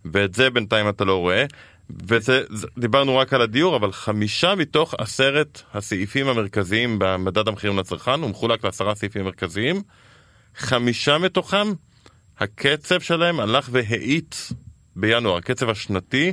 ואת 0.04 0.34
זה 0.34 0.50
בינתיים 0.50 0.88
אתה 0.88 1.04
לא 1.04 1.16
רואה. 1.16 1.44
וזה, 1.90 2.42
דיברנו 2.78 3.16
רק 3.16 3.32
על 3.32 3.40
הדיור, 3.40 3.76
אבל 3.76 3.92
חמישה 3.92 4.54
מתוך 4.54 4.94
עשרת 4.98 5.62
הסעיפים 5.74 6.28
המרכזיים 6.28 6.96
במדד 6.98 7.48
המחירים 7.48 7.78
לצרכן, 7.78 8.20
הוא 8.20 8.30
מחולק 8.30 8.64
לעשרה 8.64 8.94
סעיפים 8.94 9.24
מרכזיים. 9.24 9.82
חמישה 10.56 11.18
מתוכם, 11.18 11.66
הקצב 12.38 13.00
שלהם 13.00 13.40
הלך 13.40 13.68
והאיץ 13.72 14.52
בינואר, 14.96 15.36
הקצב 15.36 15.70
השנתי, 15.70 16.32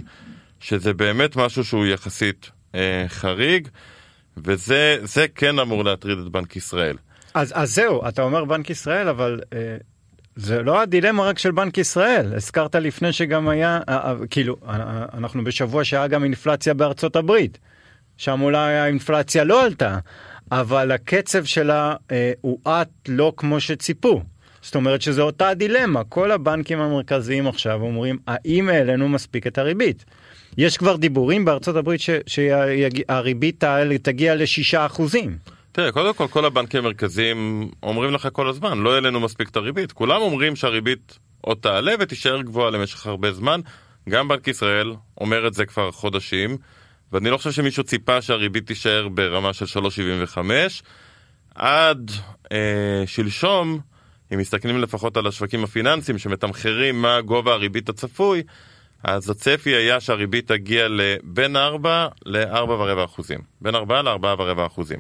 שזה 0.60 0.94
באמת 0.94 1.36
משהו 1.36 1.64
שהוא 1.64 1.86
יחסית 1.86 2.50
אה, 2.76 3.06
חריג, 3.08 3.68
וזה 4.38 5.26
כן 5.36 5.60
אמור 5.60 5.84
להטריד 5.84 6.18
את 6.18 6.32
בנק 6.32 6.56
ישראל. 6.56 6.98
אז, 7.34 7.54
אז 7.56 7.76
זהו, 7.76 8.08
אתה 8.08 8.22
אומר 8.22 8.46
בנק 8.46 8.70
ישראל, 8.70 9.08
אבל 9.08 9.40
אה, 9.54 9.78
זה 10.36 10.62
לא 10.62 10.82
הדילמה 10.82 11.24
רק 11.24 11.40
של 11.40 11.52
בנק 11.52 11.78
ישראל. 11.78 12.34
הזכרת 12.36 12.76
לפני 12.76 13.14
שגם 13.14 13.48
היה, 13.50 13.80
אה, 13.90 13.96
אה, 13.96 14.16
כאילו, 14.30 14.56
אה, 14.68 15.06
אנחנו 15.14 15.44
בשבוע 15.44 15.84
שהיה 15.84 16.08
גם 16.08 16.24
אינפלציה 16.24 16.74
בארצות 16.74 17.16
הברית. 17.16 17.58
שם 18.18 18.42
אולי 18.42 18.78
האינפלציה 18.78 19.44
לא 19.44 19.66
עלתה, 19.66 19.98
אבל 20.52 20.92
הקצב 20.92 21.44
שלה 21.44 21.96
אה, 22.12 22.32
הואט 22.42 22.90
לא 23.08 23.34
כמו 23.38 23.60
שציפו. 23.60 24.22
זאת 24.62 24.76
אומרת 24.76 25.02
שזו 25.02 25.22
אותה 25.22 25.54
דילמה, 25.54 26.04
כל 26.04 26.32
הבנקים 26.32 26.80
המרכזיים 26.80 27.48
עכשיו 27.48 27.82
אומרים 27.82 28.18
האם 28.28 28.70
העלינו 28.70 29.10
מספיק 29.10 29.48
את 29.48 29.58
הריבית. 29.58 30.06
יש 30.58 30.78
כבר 30.78 30.96
דיבורים 30.96 31.46
בארצות 31.46 31.76
הברית 31.76 32.02
שהריבית 32.26 33.64
תגיע 34.02 34.36
לשישה 34.36 34.86
אחוזים. 34.86 35.38
תראה, 35.72 35.92
קודם 35.92 36.14
כל 36.14 36.28
כל 36.28 36.46
הבנקים 36.46 36.80
המרכזיים 36.80 37.72
אומרים 37.84 38.14
לך 38.14 38.28
כל 38.34 38.48
הזמן, 38.48 38.80
לא 38.80 38.94
העלינו 38.94 39.20
מספיק 39.20 39.50
את 39.50 39.56
הריבית. 39.56 39.92
כולם 39.92 40.22
אומרים 40.22 40.56
שהריבית 40.56 41.20
עוד 41.42 41.58
תעלה 41.62 41.94
ותישאר 42.00 42.42
גבוהה 42.42 42.72
למשך 42.72 43.08
הרבה 43.08 43.32
זמן. 43.32 43.62
גם 44.10 44.28
בנק 44.28 44.48
ישראל 44.48 44.94
אומר 45.22 45.48
את 45.48 45.54
זה 45.54 45.66
כבר 45.66 45.92
חודשים. 45.92 46.58
ואני 47.12 47.30
לא 47.30 47.38
חושב 47.38 47.52
שמישהו 47.52 47.84
ציפה 47.84 48.22
שהריבית 48.22 48.68
תישאר 48.68 49.08
ברמה 49.08 49.54
של 49.54 49.66
3.75. 49.66 50.38
עד 51.56 52.12
אה, 52.52 53.04
שלשום, 53.06 53.80
אם 54.34 54.38
מסתכלים 54.38 54.82
לפחות 54.82 55.18
על 55.18 55.28
השווקים 55.28 55.64
הפיננסיים 55.64 56.18
שמתמחרים 56.18 57.02
מה 57.02 57.22
גובה 57.22 57.54
הריבית 57.54 57.90
הצפוי, 57.90 58.44
אז 59.04 59.30
הצפי 59.30 59.70
היה 59.70 60.00
שהריבית 60.00 60.48
תגיע 60.48 60.88
לבין 60.90 61.56
4 61.56 62.08
ל-4.4 62.26 63.06
אחוזים. 63.06 63.40
בין 63.62 63.76
4 63.76 64.02
ל-4.4 64.02 64.66
אחוזים. 64.68 65.00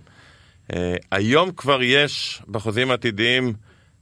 אה, 0.74 0.96
היום 1.12 1.52
כבר 1.52 1.84
יש 1.84 2.42
בחוזים 2.48 2.92
העתידיים, 2.92 3.54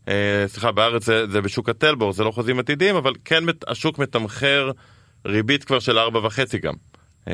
אה, 0.08 0.44
סליחה, 0.48 0.72
בארץ 0.72 1.06
זה, 1.06 1.28
זה 1.28 1.42
בשוק 1.42 1.70
הטלבור, 1.70 2.13
זה 2.13 2.24
לא 2.24 2.32
חוזים 2.32 2.60
עתידיים, 2.60 2.96
אבל 2.96 3.13
כן 3.25 3.44
השוק 3.68 4.00
מתמחר 4.00 4.72
ריבית 5.25 5.63
כבר 5.63 5.80
של 5.80 5.98
4.5 6.00 6.58
גם. 6.62 6.74
אה, 7.28 7.34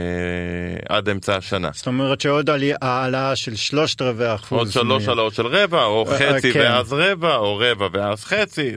עד 0.89 1.10
אמצע 1.10 1.36
השנה. 1.36 1.70
זאת 1.74 1.88
אומרת 1.88 2.22
שעוד 2.22 2.50
העלאה 2.82 3.36
של 3.36 3.55
שלושת 3.55 4.01
רבעי 4.01 4.36
אחוז. 4.36 4.60
עוד 4.60 4.72
שלוש 4.72 5.08
העלאות 5.08 5.34
של 5.34 5.48
רבע, 5.48 5.84
או 5.84 6.05
חצי 6.05 6.53
כן. 6.53 6.60
ואז 6.60 6.94
רבע, 6.94 7.36
או 7.36 7.58
רבע 7.58 7.88
ואז 7.91 8.24
חצי. 8.24 8.72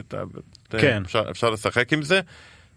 כן. 0.69 1.03
אפשר, 1.31 1.49
לשחק 1.49 1.93
עם 1.93 2.01
זה. 2.01 2.19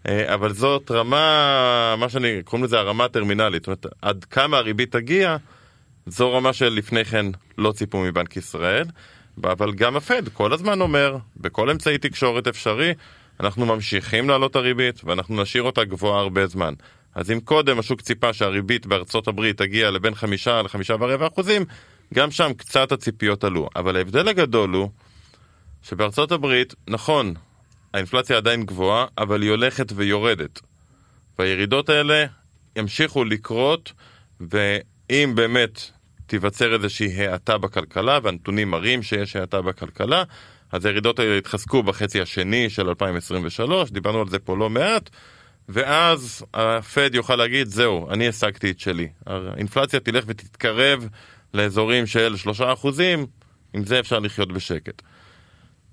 אבל 0.09 0.53
זאת 0.53 0.91
רמה, 0.91 1.95
מה 1.97 2.09
שאני, 2.09 2.43
קוראים 2.45 2.65
לזה 2.65 2.79
הרמה 2.79 3.05
הטרמינלית. 3.05 3.65
זאת 3.65 3.67
אומרת, 3.67 3.85
עד 4.01 4.23
כמה 4.23 4.57
הריבית 4.57 4.91
תגיע, 4.91 5.37
זו 6.05 6.33
רמה 6.33 6.53
שלפני 6.53 7.05
כן 7.05 7.25
לא 7.57 7.71
ציפו 7.71 8.01
מבנק 8.01 8.37
ישראל. 8.37 8.85
אבל 9.43 9.73
גם 9.73 9.95
הפד 9.95 10.29
כל 10.29 10.53
הזמן 10.53 10.81
אומר, 10.81 11.17
בכל 11.37 11.69
אמצעי 11.69 11.97
תקשורת 11.97 12.47
אפשרי, 12.47 12.93
אנחנו 13.39 13.65
ממשיכים 13.65 14.29
להעלות 14.29 14.51
את 14.51 14.55
הריבית 14.55 15.01
ואנחנו 15.03 15.41
נשאיר 15.41 15.63
אותה 15.63 15.83
גבוהה 15.83 16.19
הרבה 16.19 16.47
זמן. 16.47 16.73
אז 17.15 17.31
אם 17.31 17.39
קודם 17.39 17.79
השוק 17.79 18.01
ציפה 18.01 18.33
שהריבית 18.33 18.85
בארצות 18.85 19.27
הברית 19.27 19.57
תגיע 19.57 19.91
לבין 19.91 20.15
חמישה 20.15 20.61
לחמישה 20.61 20.95
ורבע 20.99 21.27
אחוזים, 21.27 21.65
גם 22.13 22.31
שם 22.31 22.51
קצת 22.57 22.91
הציפיות 22.91 23.43
עלו. 23.43 23.69
אבל 23.75 23.95
ההבדל 23.95 24.27
הגדול 24.27 24.69
הוא 24.69 24.89
שבארצות 25.83 26.31
הברית, 26.31 26.73
נכון, 26.87 27.33
האינפלציה 27.93 28.37
עדיין 28.37 28.63
גבוהה, 28.65 29.05
אבל 29.17 29.41
היא 29.41 29.49
הולכת 29.49 29.91
ויורדת. 29.95 30.61
והירידות 31.39 31.89
האלה 31.89 32.25
ימשיכו 32.75 33.23
לקרות, 33.23 33.93
ואם 35.13 35.35
באמת 35.35 35.81
תיווצר 36.25 36.73
איזושהי 36.73 37.27
האטה 37.27 37.57
בכלכלה, 37.57 38.19
והנתונים 38.23 38.71
מראים 38.71 39.03
שיש 39.03 39.35
האטה 39.35 39.61
בכלכלה, 39.61 40.23
אז 40.71 40.85
הירידות 40.85 41.19
האלה 41.19 41.35
יתחזקו 41.35 41.83
בחצי 41.83 42.21
השני 42.21 42.69
של 42.69 42.89
2023, 42.89 43.91
דיברנו 43.91 44.21
על 44.21 44.29
זה 44.29 44.39
פה 44.39 44.57
לא 44.57 44.69
מעט, 44.69 45.09
ואז 45.69 46.45
הפד 46.53 47.15
יוכל 47.15 47.35
להגיד, 47.35 47.67
זהו, 47.67 48.11
אני 48.11 48.27
השגתי 48.27 48.71
את 48.71 48.79
שלי. 48.79 49.07
האינפלציה 49.25 49.99
תלך 49.99 50.23
ותתקרב 50.27 51.07
לאזורים 51.53 52.07
של 52.07 52.37
שלושה 52.37 52.73
אחוזים, 52.73 53.25
עם 53.73 53.85
זה 53.85 53.99
אפשר 53.99 54.19
לחיות 54.19 54.51
בשקט. 54.53 55.01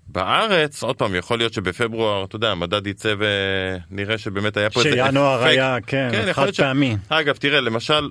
בארץ, 0.06 0.82
עוד 0.82 0.96
פעם, 0.96 1.14
יכול 1.14 1.38
להיות 1.38 1.52
שבפברואר, 1.52 2.24
אתה 2.24 2.36
יודע, 2.36 2.50
המדד 2.50 2.86
יצא 2.86 3.14
ונראה 3.18 4.18
שבאמת 4.18 4.56
היה 4.56 4.70
פה 4.70 4.80
איזה 4.80 4.90
אפקט. 4.90 5.06
שינואר 5.06 5.44
היה, 5.44 5.76
כן, 5.86 6.08
כן 6.12 6.32
חד 6.32 6.50
פעמי. 6.56 6.96
ש... 7.08 7.12
אגב, 7.12 7.36
תראה, 7.36 7.60
למשל, 7.60 8.08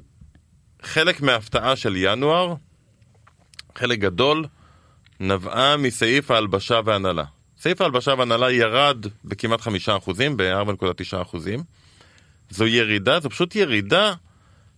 חלק 0.81 1.21
מההפתעה 1.21 1.75
של 1.75 1.95
ינואר, 1.95 2.53
חלק 3.75 3.99
גדול, 3.99 4.45
נבעה 5.19 5.77
מסעיף 5.77 6.31
ההלבשה 6.31 6.79
והנהלה. 6.85 7.23
סעיף 7.57 7.81
ההלבשה 7.81 8.13
והנהלה 8.17 8.51
ירד 8.51 9.05
בכמעט 9.25 9.61
חמישה 9.61 9.97
אחוזים, 9.97 10.37
ב-4.9 10.37 11.21
אחוזים. 11.21 11.63
זו 12.49 12.67
ירידה, 12.67 13.19
זו 13.19 13.29
פשוט 13.29 13.55
ירידה 13.55 14.13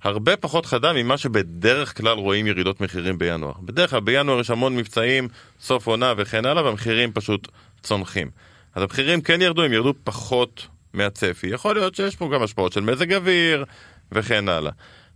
הרבה 0.03 0.37
פחות 0.37 0.65
חדה 0.65 0.93
ממה 0.93 1.17
שבדרך 1.17 1.97
כלל 1.97 2.17
רואים 2.17 2.47
ירידות 2.47 2.81
מחירים 2.81 3.17
בינואר. 3.17 3.53
בדרך 3.61 3.89
כלל 3.89 3.99
בינואר 3.99 4.39
יש 4.39 4.49
המון 4.49 4.75
מבצעים, 4.75 5.27
סוף 5.59 5.87
עונה 5.87 6.13
וכן 6.17 6.45
הלאה, 6.45 6.63
והמחירים 6.63 7.13
פשוט 7.13 7.47
צונחים. 7.83 8.29
אז 8.75 8.83
המחירים 8.83 9.21
כן 9.21 9.41
ירדו, 9.41 9.63
הם 9.63 9.73
ירדו 9.73 9.93
פחות 10.03 10.67
מהצפי. 10.93 11.47
יכול 11.47 11.75
להיות 11.75 11.95
שיש 11.95 12.15
פה 12.15 12.29
גם 12.33 12.43
השפעות 12.43 12.73
של 12.73 12.81
מזג 12.81 13.13
אוויר 13.13 13.65
וכן 14.11 14.49
הלאה. 14.49 14.71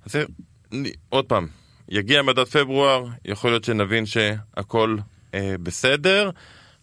אז 0.06 0.18
עוד 1.10 1.26
פעם, 1.26 1.48
יגיע 1.90 2.22
מדד 2.22 2.44
פברואר, 2.44 3.06
יכול 3.26 3.52
להיות 3.52 3.64
שנבין 3.64 4.06
שהכל 4.06 4.98
אה, 5.34 5.56
בסדר, 5.64 6.30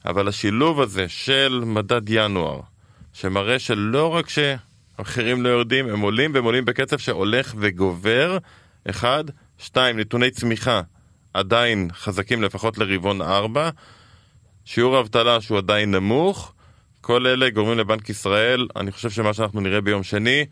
אבל 0.04 0.28
השילוב 0.28 0.80
הזה 0.80 1.08
של 1.08 1.62
מדד 1.66 2.08
ינואר, 2.08 2.60
שמראה 3.12 3.58
שלא 3.58 4.14
רק 4.14 4.26
שהמחירים 4.28 5.42
לא 5.42 5.48
יורדים, 5.48 5.88
הם 5.88 6.00
עולים 6.00 6.34
והם 6.34 6.44
עולים 6.44 6.64
בקצב 6.64 6.98
שהולך 6.98 7.54
וגובר, 7.58 8.38
אחד, 8.90 9.24
שתיים, 9.58 9.98
נתוני 9.98 10.30
צמיחה 10.30 10.80
עדיין 11.34 11.88
חזקים 11.92 12.42
לפחות 12.42 12.78
לרבעון 12.78 13.22
ארבע, 13.22 13.70
שיעור 14.64 14.96
האבטלה 14.96 15.40
שהוא 15.40 15.58
עדיין 15.58 15.90
נמוך, 15.94 16.52
כל 17.00 17.26
אלה 17.26 17.50
גורמים 17.50 17.78
לבנק 17.78 18.10
ישראל, 18.10 18.66
אני 18.76 18.92
חושב 18.92 19.10
שמה 19.10 19.34
שאנחנו 19.34 19.60
נראה 19.60 19.80
ביום 19.80 20.02
שני, 20.02 20.46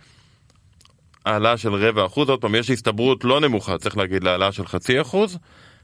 העלאה 1.26 1.56
של 1.56 1.74
רבע 1.74 2.06
אחוז, 2.06 2.28
עוד 2.28 2.40
פעם, 2.40 2.54
יש 2.54 2.70
הסתברות 2.70 3.24
לא 3.24 3.40
נמוכה, 3.40 3.78
צריך 3.78 3.96
להגיד, 3.96 4.24
להעלאה 4.24 4.52
של 4.52 4.66
חצי 4.66 5.00
אחוז, 5.00 5.38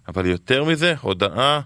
אבל 0.08 0.26
יותר 0.26 0.64
מזה, 0.64 0.94
הודעה 1.00 1.60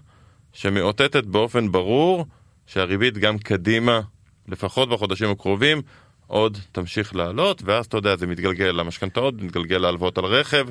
שמאותתת 0.53 1.25
באופן 1.25 1.71
ברור 1.71 2.25
שהריבית 2.67 3.17
גם 3.17 3.37
קדימה, 3.37 4.01
לפחות 4.47 4.89
בחודשים 4.89 5.29
הקרובים, 5.29 5.81
עוד 6.27 6.57
תמשיך 6.71 7.15
לעלות, 7.15 7.61
ואז 7.65 7.85
אתה 7.85 7.97
יודע, 7.97 8.15
זה 8.15 8.27
מתגלגל 8.27 8.65
למשכנתאות, 8.65 9.41
מתגלגל 9.41 9.77
להלוואות 9.77 10.17
על 10.17 10.25
רכב, 10.25 10.67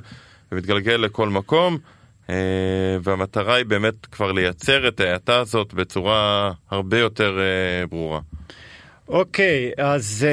ומתגלגל 0.53 0.97
לכל 0.97 1.29
מקום, 1.29 1.79
אה, 2.31 2.35
והמטרה 3.03 3.55
היא 3.55 3.65
באמת 3.65 4.07
כבר 4.07 4.33
לייצר 4.33 4.89
את 4.89 5.01
ההאטה 5.01 5.39
הזאת 5.39 5.75
בצורה 5.75 6.53
הרבה 6.71 6.99
יותר 6.99 7.39
אה, 7.39 7.87
ברורה. 7.87 8.21
אוקיי, 9.11 9.71
okay, 9.77 9.83
אז 9.83 10.27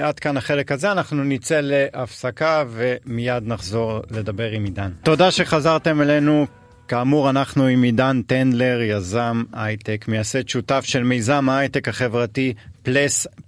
uh, 0.00 0.04
עד 0.04 0.18
כאן 0.18 0.36
החלק 0.36 0.72
הזה, 0.72 0.92
אנחנו 0.92 1.24
נצא 1.24 1.60
להפסקה 1.62 2.64
ומיד 2.68 3.42
נחזור 3.46 4.00
לדבר 4.10 4.50
עם 4.50 4.64
עידן. 4.64 4.90
תודה 5.02 5.30
שחזרתם 5.30 6.00
אלינו. 6.02 6.46
כאמור, 6.88 7.30
אנחנו 7.30 7.66
עם 7.66 7.82
עידן 7.82 8.22
טנדלר, 8.26 8.80
יזם 8.82 9.42
הייטק, 9.52 10.04
מייסד 10.08 10.48
שותף 10.48 10.84
של 10.84 11.02
מיזם 11.02 11.48
ההייטק 11.48 11.88
החברתי 11.88 12.54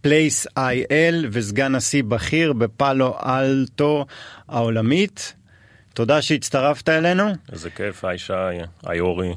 Place-IL 0.00 1.26
וסגן 1.32 1.74
נשיא 1.74 2.02
בכיר 2.02 2.52
בפאלו 2.52 3.16
אלטו 3.26 4.06
העולמית. 4.48 5.34
תודה 5.94 6.22
שהצטרפת 6.22 6.88
אלינו. 6.88 7.24
איזה 7.52 7.70
כיף, 7.70 8.04
היי 8.04 8.18
שי, 8.18 8.32
היי 8.86 9.00
אורי. 9.00 9.34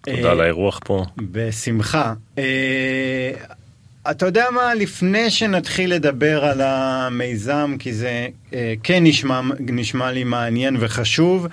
תודה 0.00 0.30
על 0.30 0.40
האירוח 0.40 0.80
פה. 0.84 1.04
בשמחה. 1.16 2.14
אה, 4.08 4.12
אתה 4.12 4.26
יודע 4.26 4.44
מה, 4.50 4.74
לפני 4.74 5.30
שנתחיל 5.30 5.94
לדבר 5.94 6.44
על 6.44 6.60
המיזם, 6.60 7.76
כי 7.78 7.92
זה 7.92 8.28
אה, 8.54 8.74
כן 8.82 9.04
נשמע, 9.04 9.40
נשמע 9.60 10.12
לי 10.12 10.24
מעניין 10.24 10.76
וחשוב, 10.80 11.46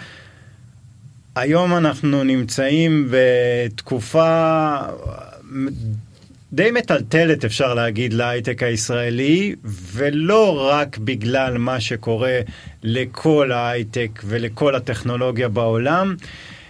היום 1.35 1.77
אנחנו 1.77 2.23
נמצאים 2.23 3.07
בתקופה 3.11 4.75
די 6.53 6.71
מטלטלת, 6.71 7.45
אפשר 7.45 7.73
להגיד, 7.73 8.13
להייטק 8.13 8.63
הישראלי, 8.63 9.55
ולא 9.63 10.69
רק 10.71 10.97
בגלל 10.97 11.57
מה 11.57 11.79
שקורה 11.79 12.39
לכל 12.83 13.51
ההייטק 13.51 14.21
ולכל 14.25 14.75
הטכנולוגיה 14.75 15.49
בעולם. 15.49 16.15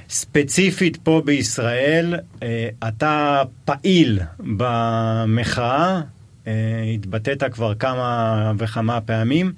ספציפית 0.09 0.97
פה 0.97 1.21
בישראל, 1.25 2.15
אה, 2.43 2.69
אתה 2.87 3.43
פעיל 3.65 4.19
במחאה, 4.39 6.01
אה, 6.47 6.53
התבטאת 6.93 7.43
כבר 7.43 7.75
כמה 7.75 8.51
וכמה 8.57 9.01
פעמים. 9.01 9.53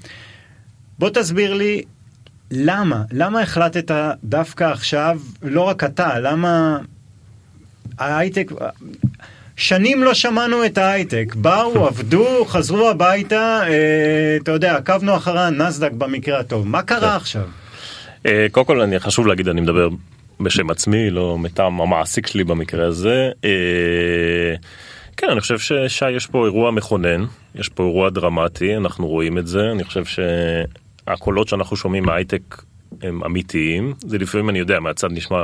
בוא 0.99 1.09
תסביר 1.09 1.53
לי 1.53 1.83
למה? 2.51 3.03
למה 3.11 3.41
החלטת 3.41 3.95
דווקא 4.23 4.63
עכשיו, 4.63 5.19
לא 5.41 5.61
רק 5.61 5.83
אתה, 5.83 6.19
למה 6.19 6.79
ההייטק... 7.99 8.51
שנים 9.57 10.03
לא 10.03 10.13
שמענו 10.13 10.65
את 10.65 10.77
ההייטק, 10.77 11.35
באו, 11.35 11.85
עבדו, 11.87 12.45
חזרו 12.45 12.89
הביתה, 12.89 13.59
אה, 13.67 14.37
אתה 14.43 14.51
יודע, 14.51 14.75
עקבנו 14.75 15.15
אחרי 15.15 15.41
הנסדק 15.41 15.91
במקרה 15.91 16.39
הטוב, 16.39 16.67
מה 16.67 16.81
קרה 16.81 16.99
כן. 16.99 17.15
עכשיו? 17.15 17.47
אה, 18.25 18.47
קודם 18.51 18.65
כל, 18.65 18.81
אני 18.81 18.99
חשוב 18.99 19.27
להגיד, 19.27 19.47
אני 19.47 19.61
מדבר 19.61 19.89
בשם 20.39 20.69
עצמי, 20.69 21.09
לא 21.09 21.37
מטעם 21.37 21.81
המעסיק 21.81 22.27
שלי 22.27 22.43
במקרה 22.43 22.85
הזה. 22.85 23.31
אה, 23.45 24.55
כן, 25.17 25.27
אני 25.29 25.41
חושב 25.41 25.59
ששי, 25.59 26.11
יש 26.11 26.27
פה 26.27 26.45
אירוע 26.45 26.71
מכונן, 26.71 27.25
יש 27.55 27.69
פה 27.69 27.83
אירוע 27.83 28.09
דרמטי, 28.09 28.77
אנחנו 28.77 29.07
רואים 29.07 29.37
את 29.37 29.47
זה, 29.47 29.71
אני 29.71 29.83
חושב 29.83 30.03
שהקולות 30.05 31.47
שאנחנו 31.47 31.75
שומעים 31.75 32.03
מהייטק 32.05 32.61
הם 33.01 33.23
אמיתיים, 33.23 33.93
זה 33.99 34.17
לפעמים 34.17 34.49
אני 34.49 34.59
יודע, 34.59 34.79
מהצד 34.79 35.11
נשמע 35.11 35.37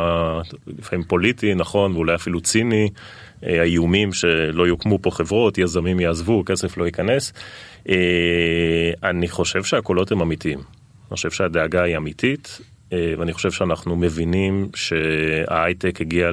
לפעמים 0.79 1.05
פוליטי, 1.05 1.53
נכון, 1.53 1.91
ואולי 1.91 2.15
אפילו 2.15 2.41
ציני, 2.41 2.89
אה, 3.45 3.61
האיומים 3.61 4.13
שלא 4.13 4.67
יוקמו 4.67 4.99
פה 5.01 5.11
חברות, 5.11 5.57
יזמים 5.57 5.99
יעזבו, 5.99 6.43
כסף 6.45 6.77
לא 6.77 6.85
ייכנס. 6.85 7.33
אני 9.03 9.27
חושב 9.27 9.63
שהקולות 9.63 10.11
הם 10.11 10.21
אמיתיים. 10.21 10.59
אני 10.59 11.15
חושב 11.15 11.31
שהדאגה 11.31 11.83
היא 11.83 11.97
אמיתית, 11.97 12.59
אה, 12.61 12.72
ואני 13.17 13.33
חושב 13.33 13.51
שאנחנו 13.51 13.95
מבינים 13.95 14.69
שההייטק 14.75 16.01
הגיע 16.01 16.31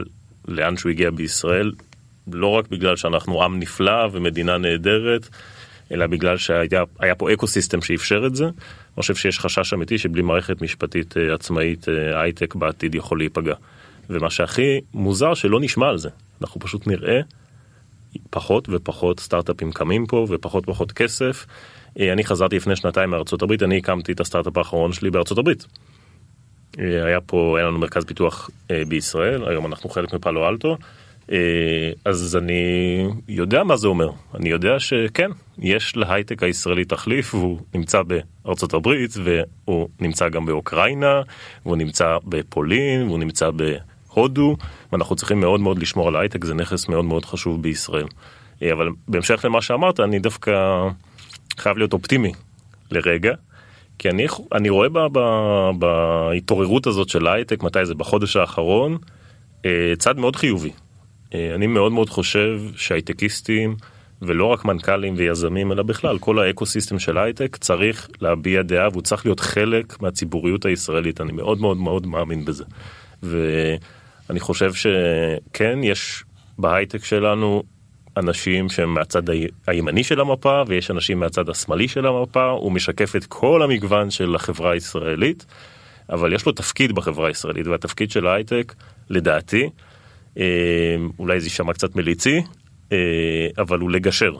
לאן 0.49 0.77
שהוא 0.77 0.90
הגיע 0.90 1.11
בישראל, 1.11 1.73
לא 2.33 2.46
רק 2.46 2.68
בגלל 2.68 2.96
שאנחנו 2.96 3.42
עם 3.42 3.59
נפלא 3.59 4.09
ומדינה 4.12 4.59
נהדרת, 4.59 5.29
אלא 5.92 6.07
בגלל 6.07 6.37
שהיה 6.37 7.14
פה 7.18 7.33
אקו 7.33 7.46
סיסטם 7.46 7.83
שאפשר 7.83 8.27
את 8.27 8.35
זה. 8.35 8.44
אני 8.44 9.03
חושב 9.03 9.14
שיש 9.14 9.38
חשש 9.38 9.73
אמיתי 9.73 9.99
שבלי 9.99 10.23
מערכת 10.23 10.62
משפטית 10.62 11.16
אה, 11.16 11.35
עצמאית 11.35 11.88
אה, 11.88 12.20
הייטק 12.23 12.55
בעתיד 12.55 12.94
יכול 12.94 13.18
להיפגע. 13.18 13.55
ומה 14.11 14.31
שהכי 14.31 14.81
מוזר 14.94 15.35
שלא 15.35 15.61
נשמע 15.61 15.88
על 15.88 15.99
זה, 15.99 16.09
אנחנו 16.42 16.61
פשוט 16.61 16.87
נראה 16.87 17.20
פחות 18.31 18.68
ופחות 18.68 19.20
סטארט-אפים 19.20 19.73
קמים 19.73 20.07
פה 20.07 20.27
ופחות 20.29 20.68
ופחות 20.68 20.92
כסף. 20.92 21.46
אני 21.96 22.25
חזרתי 22.25 22.57
לפני 22.57 22.77
שנתיים 22.77 23.11
מארצות 23.11 23.42
הברית, 23.42 23.62
אני 23.62 23.79
הקמתי 23.79 24.12
את 24.12 24.20
הסטארט-אפ 24.20 24.57
האחרון 24.57 24.92
שלי 24.92 25.11
בארצות 25.11 25.38
הברית. 25.38 25.66
אה, 26.78 27.06
היה 27.06 27.20
פה, 27.20 27.54
היה 27.59 27.66
לנו 27.66 27.78
מרכז 27.78 28.04
פיתוח 28.04 28.50
אה, 28.70 28.83
בישראל, 28.88 29.48
היום 29.48 29.66
אנחנו 29.66 29.90
חלק 29.90 30.14
מפאלו 30.14 30.48
אלטו. 30.48 30.76
אה, 31.33 31.90
אז 32.04 32.37
אני 32.37 33.06
יודע 33.28 33.64
מה 33.64 33.76
זה 33.76 33.88
אומר, 33.88 34.11
אני 34.35 34.48
יודע 34.48 34.78
שכן, 34.78 35.30
יש 35.59 35.96
להייטק 35.96 36.42
הישראלי 36.42 36.85
תחליף 36.85 37.35
והוא 37.35 37.59
נמצא 37.74 38.02
בארצות 38.02 38.74
הברית 38.74 39.11
והוא 39.24 39.88
נמצא 40.00 40.28
גם 40.28 40.46
באוקראינה 40.46 41.22
והוא 41.66 41.76
נמצא 41.76 42.16
בפולין 42.24 43.02
והוא 43.02 43.18
נמצא 43.18 43.50
בהודו 43.50 44.56
ואנחנו 44.92 45.16
צריכים 45.16 45.40
מאוד 45.40 45.61
מאוד 45.61 45.78
לשמור 45.78 46.09
על 46.09 46.16
ההייטק, 46.16 46.44
זה 46.44 46.54
נכס 46.54 46.88
מאוד 46.88 47.04
מאוד 47.04 47.24
חשוב 47.24 47.62
בישראל. 47.62 48.06
אבל 48.72 48.88
בהמשך 49.09 49.44
למה 49.44 49.62
שאמרת, 49.62 50.00
אני 50.00 50.18
דווקא 50.18 50.52
חייב 51.59 51.78
להיות 51.78 51.92
אופטימי 51.92 52.33
לרגע. 52.90 53.35
כי 54.00 54.10
אני, 54.10 54.26
אני 54.52 54.68
רואה 54.68 54.88
ב, 54.88 54.98
ב, 55.12 55.20
בהתעוררות 55.78 56.86
הזאת 56.86 57.08
של 57.08 57.26
הייטק, 57.26 57.62
מתי 57.62 57.86
זה 57.86 57.94
בחודש 57.94 58.36
האחרון, 58.36 58.98
אה, 59.66 59.92
צד 59.98 60.18
מאוד 60.18 60.36
חיובי. 60.36 60.70
אה, 61.34 61.54
אני 61.54 61.66
מאוד 61.66 61.92
מאוד 61.92 62.10
חושב 62.10 62.60
שהייטקיסטים, 62.76 63.76
ולא 64.22 64.44
רק 64.44 64.64
מנכ"לים 64.64 65.14
ויזמים, 65.16 65.72
אלא 65.72 65.82
בכלל, 65.82 66.18
כל 66.18 66.38
ה 66.38 66.66
ecosystem 66.66 66.98
של 66.98 67.18
הייטק 67.18 67.56
צריך 67.56 68.08
להביע 68.20 68.62
דעה 68.62 68.88
והוא 68.88 69.02
צריך 69.02 69.26
להיות 69.26 69.40
חלק 69.40 70.02
מהציבוריות 70.02 70.66
הישראלית. 70.66 71.20
אני 71.20 71.32
מאוד 71.32 71.60
מאוד 71.60 71.76
מאוד 71.76 72.06
מאמין 72.06 72.44
בזה. 72.44 72.64
ואני 73.22 74.40
חושב 74.40 74.72
שכן, 74.74 75.78
יש 75.82 76.24
בהייטק 76.58 77.04
שלנו 77.04 77.62
אנשים 78.20 78.68
שהם 78.68 78.94
מהצד 78.94 79.22
הימני 79.66 80.04
של 80.04 80.20
המפה 80.20 80.62
ויש 80.66 80.90
אנשים 80.90 81.20
מהצד 81.20 81.48
השמאלי 81.48 81.88
של 81.88 82.06
המפה, 82.06 82.48
הוא 82.48 82.72
משקף 82.72 83.16
את 83.16 83.26
כל 83.26 83.62
המגוון 83.62 84.11
של 84.11 84.35
החברה 84.35 84.72
הישראלית, 84.72 85.46
אבל 86.11 86.33
יש 86.33 86.46
לו 86.46 86.52
תפקיד 86.52 86.92
בחברה 86.92 87.28
הישראלית 87.28 87.66
והתפקיד 87.66 88.11
של 88.11 88.26
ההייטק, 88.26 88.74
לדעתי, 89.11 89.70
אה, 90.38 90.44
אולי 91.18 91.40
זה 91.40 91.46
יישמע 91.46 91.72
קצת 91.72 91.96
מליצי, 91.96 92.42
אה, 92.92 92.96
אבל 93.59 93.78
הוא 93.78 93.90
לגשר. 93.90 94.33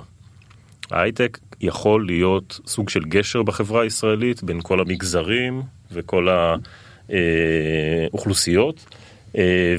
ההייטק 0.91 1.39
יכול 1.61 2.07
להיות 2.07 2.61
סוג 2.67 2.89
של 2.89 3.01
גשר 3.01 3.43
בחברה 3.43 3.83
הישראלית 3.83 4.43
בין 4.43 4.61
כל 4.63 4.81
המגזרים 4.81 5.63
וכל 5.93 6.29
האוכלוסיות, 8.09 8.97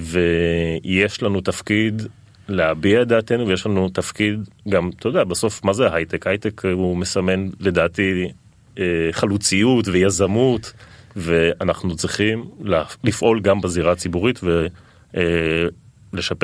ויש 0.01 1.23
לנו 1.23 1.41
תפקיד 1.41 2.01
להביע 2.51 3.01
את 3.01 3.07
דעתנו 3.07 3.47
ויש 3.47 3.65
לנו 3.65 3.89
תפקיד 3.89 4.39
גם, 4.69 4.89
אתה 4.99 5.07
יודע, 5.07 5.23
בסוף 5.23 5.63
מה 5.63 5.73
זה 5.73 5.93
הייטק? 5.93 6.27
הייטק 6.27 6.65
הוא 6.65 6.97
מסמן 6.97 7.49
לדעתי 7.59 8.31
אה, 8.79 8.83
חלוציות 9.11 9.87
ויזמות 9.87 10.73
ואנחנו 11.15 11.95
צריכים 11.95 12.45
לפעול 13.03 13.41
גם 13.41 13.61
בזירה 13.61 13.91
הציבורית 13.91 14.39
ו... 14.43 14.67
אה, 15.17 15.21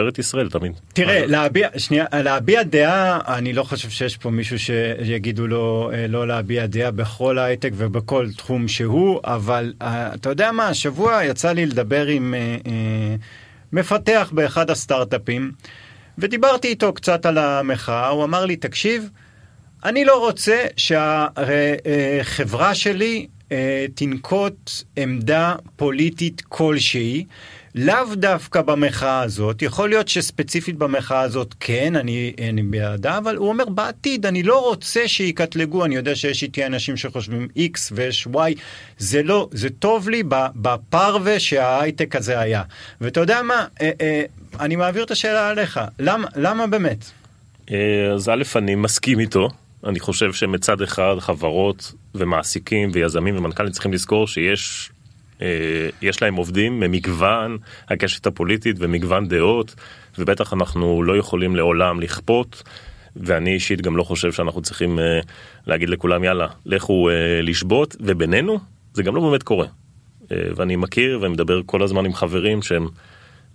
את 0.09 0.19
ישראל 0.19 0.49
תמיד. 0.49 0.71
תראה, 0.93 1.25
להביע, 1.25 1.69
שנייה, 1.77 2.05
להביע 2.13 2.63
דעה, 2.63 3.19
אני 3.37 3.53
לא 3.53 3.63
חושב 3.63 3.89
שיש 3.89 4.17
פה 4.17 4.29
מישהו 4.29 4.59
שיגידו 4.59 5.47
לו 5.47 5.91
אה, 5.93 6.07
לא 6.07 6.27
להביע 6.27 6.65
דעה 6.65 6.91
בכל 6.91 7.39
הייטק 7.39 7.71
ובכל 7.75 8.27
תחום 8.37 8.67
שהוא, 8.67 9.19
אבל 9.23 9.73
אתה 9.81 10.29
יודע 10.29 10.51
מה, 10.51 10.67
השבוע 10.67 11.23
יצא 11.23 11.51
לי 11.51 11.65
לדבר 11.65 12.05
עם 12.05 12.33
מפתח 13.73 14.31
באחד 14.33 14.69
הסטארט-אפים. 14.69 15.51
ודיברתי 16.17 16.67
איתו 16.67 16.93
קצת 16.93 17.25
על 17.25 17.37
המחאה, 17.37 18.07
הוא 18.07 18.23
אמר 18.23 18.45
לי, 18.45 18.55
תקשיב, 18.55 19.09
אני 19.83 20.05
לא 20.05 20.19
רוצה 20.19 20.65
שהחברה 20.77 22.75
שלי 22.75 23.27
אה, 23.51 23.85
תנקוט 23.95 24.71
עמדה 24.95 25.55
פוליטית 25.75 26.41
כלשהי. 26.41 27.25
לאו 27.77 28.15
דווקא 28.15 28.61
במחאה 28.61 29.21
הזאת, 29.21 29.61
יכול 29.61 29.89
להיות 29.89 30.07
שספציפית 30.07 30.77
במחאה 30.77 31.21
הזאת 31.21 31.55
כן, 31.59 31.95
אני, 31.95 32.33
אני 32.49 32.63
בעדה, 32.63 33.17
אבל 33.17 33.35
הוא 33.35 33.49
אומר 33.49 33.65
בעתיד, 33.65 34.25
אני 34.25 34.43
לא 34.43 34.61
רוצה 34.61 35.07
שיקטלגו, 35.07 35.85
אני 35.85 35.95
יודע 35.95 36.15
שיש 36.15 36.43
איתי 36.43 36.65
אנשים 36.65 36.97
שחושבים 36.97 37.47
X 37.57 37.79
ויש 37.91 38.27
Y, 38.27 38.37
זה 38.97 39.23
לא, 39.23 39.49
זה 39.51 39.69
טוב 39.69 40.09
לי 40.09 40.23
בפרווה 40.55 41.39
שההייטק 41.39 42.15
הזה 42.15 42.39
היה. 42.39 42.63
ואתה 43.01 43.19
יודע 43.19 43.41
מה, 43.41 43.65
אה, 43.81 43.91
אה, 44.01 44.23
אני 44.59 44.75
מעביר 44.75 45.03
את 45.03 45.11
השאלה 45.11 45.49
עליך, 45.49 45.79
למה, 45.99 46.27
למה 46.35 46.67
באמת? 46.67 47.05
אה, 47.71 48.11
אז 48.13 48.29
א', 48.29 48.43
אני 48.55 48.75
מסכים 48.75 49.19
איתו. 49.19 49.49
אני 49.83 49.99
חושב 49.99 50.33
שמצד 50.33 50.81
אחד 50.81 51.15
חברות 51.19 51.93
ומעסיקים 52.15 52.89
ויזמים 52.93 53.37
ומנכ"לים 53.37 53.71
צריכים 53.71 53.93
לזכור 53.93 54.27
שיש 54.27 54.91
יש 56.01 56.21
להם 56.21 56.35
עובדים 56.35 56.79
ממגוון 56.79 57.57
הקשת 57.89 58.27
הפוליטית 58.27 58.75
ומגוון 58.79 59.27
דעות, 59.27 59.75
ובטח 60.17 60.53
אנחנו 60.53 61.03
לא 61.03 61.17
יכולים 61.17 61.55
לעולם 61.55 61.99
לכפות. 61.99 62.63
ואני 63.15 63.53
אישית 63.53 63.81
גם 63.81 63.97
לא 63.97 64.03
חושב 64.03 64.31
שאנחנו 64.31 64.61
צריכים 64.61 64.99
uh, 64.99 65.01
להגיד 65.67 65.89
לכולם 65.89 66.23
יאללה 66.23 66.47
לכו 66.65 67.09
uh, 67.09 67.11
לשבות 67.43 67.95
ובינינו 67.99 68.59
זה 68.93 69.03
גם 69.03 69.15
לא 69.15 69.21
באמת 69.21 69.43
קורה. 69.43 69.65
Uh, 69.65 70.27
ואני 70.55 70.75
מכיר 70.75 71.19
ומדבר 71.21 71.61
כל 71.65 71.83
הזמן 71.83 72.05
עם 72.05 72.13
חברים 72.13 72.61
שהם 72.61 72.87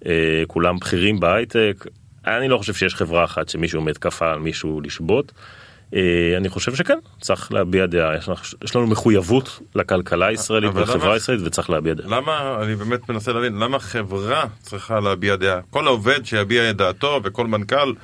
uh, 0.00 0.06
כולם 0.46 0.76
בכירים 0.76 1.20
בהייטק 1.20 1.86
אני 2.26 2.48
לא 2.48 2.58
חושב 2.58 2.74
שיש 2.74 2.94
חברה 2.94 3.24
אחת 3.24 3.48
שמישהו 3.48 3.78
עומד 3.80 3.98
כפה 3.98 4.32
על 4.32 4.38
מישהו 4.38 4.80
לשבות. 4.80 5.32
אה, 5.94 6.34
אני 6.36 6.48
חושב 6.48 6.74
שכן, 6.74 6.98
צריך 7.20 7.52
להביע 7.52 7.86
דעה, 7.86 8.16
יש 8.64 8.76
לנו 8.76 8.86
מחויבות 8.86 9.60
לכלכלה 9.74 10.26
הישראלית 10.26 10.70
ולחברה 10.74 11.14
הישראלית 11.14 11.46
וצריך 11.46 11.70
להביע 11.70 11.94
דעה. 11.94 12.06
למה, 12.08 12.58
אני 12.62 12.76
באמת 12.76 13.08
מנסה 13.08 13.32
להבין, 13.32 13.58
למה 13.58 13.78
חברה 13.78 14.44
צריכה 14.62 15.00
להביע 15.00 15.36
דעה? 15.36 15.60
כל 15.70 15.86
עובד 15.86 16.26
שיביע 16.26 16.70
את 16.70 16.76
דעתו 16.76 17.20
וכל 17.24 17.46
מנכ"ל 17.46 17.94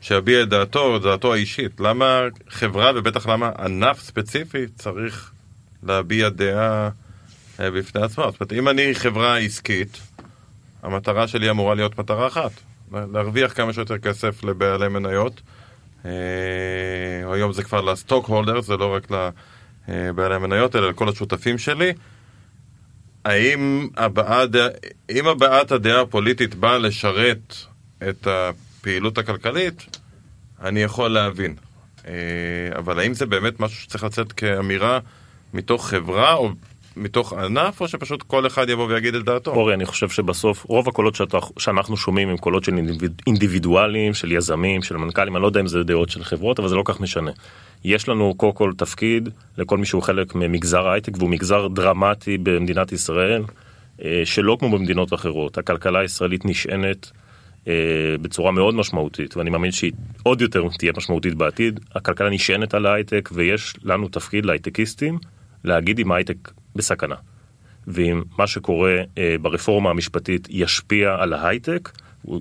שיביע 0.00 0.42
את 0.42 0.48
דעתו, 0.48 0.98
דעתו 0.98 1.32
האישית. 1.32 1.80
למה 1.80 2.20
חברה 2.48 2.92
ובטח 2.94 3.26
למה 3.26 3.50
ענף 3.58 4.00
ספציפי 4.00 4.66
צריך 4.74 5.30
להביע 5.82 6.28
דעה 6.28 6.88
אה, 7.60 7.70
בפני 7.70 8.02
עצמו? 8.02 8.24
זאת 8.30 8.40
אומרת, 8.40 8.52
אם 8.52 8.68
אני 8.68 8.94
חברה 8.94 9.38
עסקית, 9.38 10.00
המטרה 10.82 11.28
שלי 11.28 11.50
אמורה 11.50 11.74
להיות 11.74 11.98
מטרה 11.98 12.26
אחת, 12.26 12.50
להרוויח 12.92 13.52
כמה 13.52 13.72
שיותר 13.72 13.98
כסף 13.98 14.44
לבעלי 14.44 14.88
מניות. 14.88 15.40
אה, 16.04 16.10
היום 17.32 17.52
זה 17.52 17.62
כבר 17.62 17.80
לסטוק 17.80 18.26
הולדר, 18.26 18.60
זה 18.60 18.76
לא 18.76 18.94
רק 18.94 19.06
לבעלי 19.88 20.34
המניות, 20.34 20.76
אלא 20.76 20.90
לכל 20.90 21.08
השותפים 21.08 21.58
שלי. 21.58 21.92
האם 23.24 23.88
הבעת, 23.96 24.50
אם 25.10 25.26
הבעת 25.26 25.72
הדעה 25.72 26.00
הפוליטית 26.00 26.54
באה 26.54 26.78
לשרת 26.78 27.56
את 28.08 28.26
הפעילות 28.26 29.18
הכלכלית, 29.18 29.98
אני 30.62 30.82
יכול 30.82 31.10
להבין. 31.10 31.54
אה, 32.06 32.12
אבל 32.78 32.98
האם 32.98 33.14
זה 33.14 33.26
באמת 33.26 33.60
משהו 33.60 33.80
שצריך 33.80 34.04
לצאת 34.04 34.32
כאמירה 34.32 34.98
מתוך 35.54 35.88
חברה, 35.88 36.34
או 36.34 36.50
מתוך 36.96 37.32
ענף, 37.32 37.80
או 37.80 37.88
שפשוט 37.88 38.22
כל 38.22 38.46
אחד 38.46 38.68
יבוא 38.68 38.86
ויגיד 38.86 39.14
את 39.14 39.24
דעתו? 39.24 39.50
אורי, 39.50 39.74
אני 39.74 39.84
חושב 39.84 40.08
שבסוף 40.08 40.64
רוב 40.64 40.88
הקולות 40.88 41.14
שאתה, 41.14 41.38
שאנחנו 41.58 41.96
שומעים 41.96 42.28
הם 42.28 42.36
קולות 42.36 42.64
של 42.64 42.72
אינדיבידואלים, 43.26 44.14
של 44.14 44.32
יזמים, 44.32 44.82
של 44.82 44.96
מנכ"לים, 44.96 45.36
אני 45.36 45.42
לא 45.42 45.46
יודע 45.46 45.60
אם 45.60 45.66
זה 45.66 45.82
דעות 45.82 46.08
של 46.08 46.24
חברות, 46.24 46.58
אבל 46.58 46.68
זה 46.68 46.74
לא 46.74 46.82
כך 46.84 47.00
משנה. 47.00 47.30
יש 47.84 48.08
לנו 48.08 48.34
קודם 48.36 48.52
כל 48.52 48.72
תפקיד 48.76 49.28
לכל 49.58 49.78
מי 49.78 49.86
שהוא 49.86 50.02
חלק 50.02 50.34
ממגזר 50.34 50.88
ההייטק, 50.88 51.12
והוא 51.18 51.30
מגזר 51.30 51.68
דרמטי 51.68 52.38
במדינת 52.38 52.92
ישראל, 52.92 53.42
אה, 54.04 54.22
שלא 54.24 54.56
כמו 54.60 54.78
במדינות 54.78 55.14
אחרות. 55.14 55.58
הכלכלה 55.58 55.98
הישראלית 55.98 56.44
נשענת 56.44 57.10
אה, 57.68 57.72
בצורה 58.22 58.52
מאוד 58.52 58.74
משמעותית, 58.74 59.36
ואני 59.36 59.50
מאמין 59.50 59.72
שהיא 59.72 59.92
עוד 60.22 60.40
יותר 60.40 60.68
תהיה 60.78 60.92
משמעותית 60.96 61.34
בעתיד. 61.34 61.80
הכלכלה 61.94 62.30
נשענת 62.30 62.74
על 62.74 62.86
ההייטק, 62.86 63.28
ויש 63.32 63.74
לנו 63.82 64.08
תפקיד 64.08 64.46
להייטקיסטים 64.46 65.18
להגיד 65.64 65.98
אם 65.98 66.12
ההייטק 66.12 66.50
בסכנה. 66.76 67.14
ואם 67.86 68.22
מה 68.38 68.46
שקורה 68.46 69.02
אה, 69.18 69.36
ברפורמה 69.40 69.90
המשפטית 69.90 70.48
ישפיע 70.50 71.16
על 71.18 71.32
ההייטק, 71.32 71.90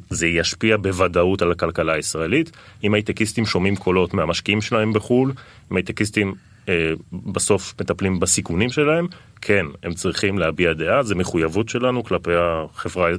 זה 0.10 0.28
ישפיע 0.28 0.78
בוודאות 0.78 1.42
על 1.42 1.52
הכלכלה 1.52 1.94
הישראלית. 1.94 2.52
אם 2.84 2.94
הייטקיסטים 2.94 3.46
שומעים 3.46 3.76
קולות 3.76 4.14
מהמשקיעים 4.14 4.62
שלהם 4.62 4.94
בחו"ל, 4.94 5.34
אם 5.72 5.76
הייטקיסטים 5.76 6.34
אה, 6.70 6.94
בסוף 7.14 7.74
מטפלים 7.82 8.20
בסיכונים 8.20 8.70
שלהם, 8.70 9.08
כן, 9.42 9.66
הם 9.84 9.94
צריכים 9.94 10.40
להביע 10.40 10.74
דעה, 10.74 11.04
זה 11.04 11.16
מחויבות 11.16 11.70
שלנו 11.70 12.04
כלפי 12.04 12.32
החברה 12.36 13.10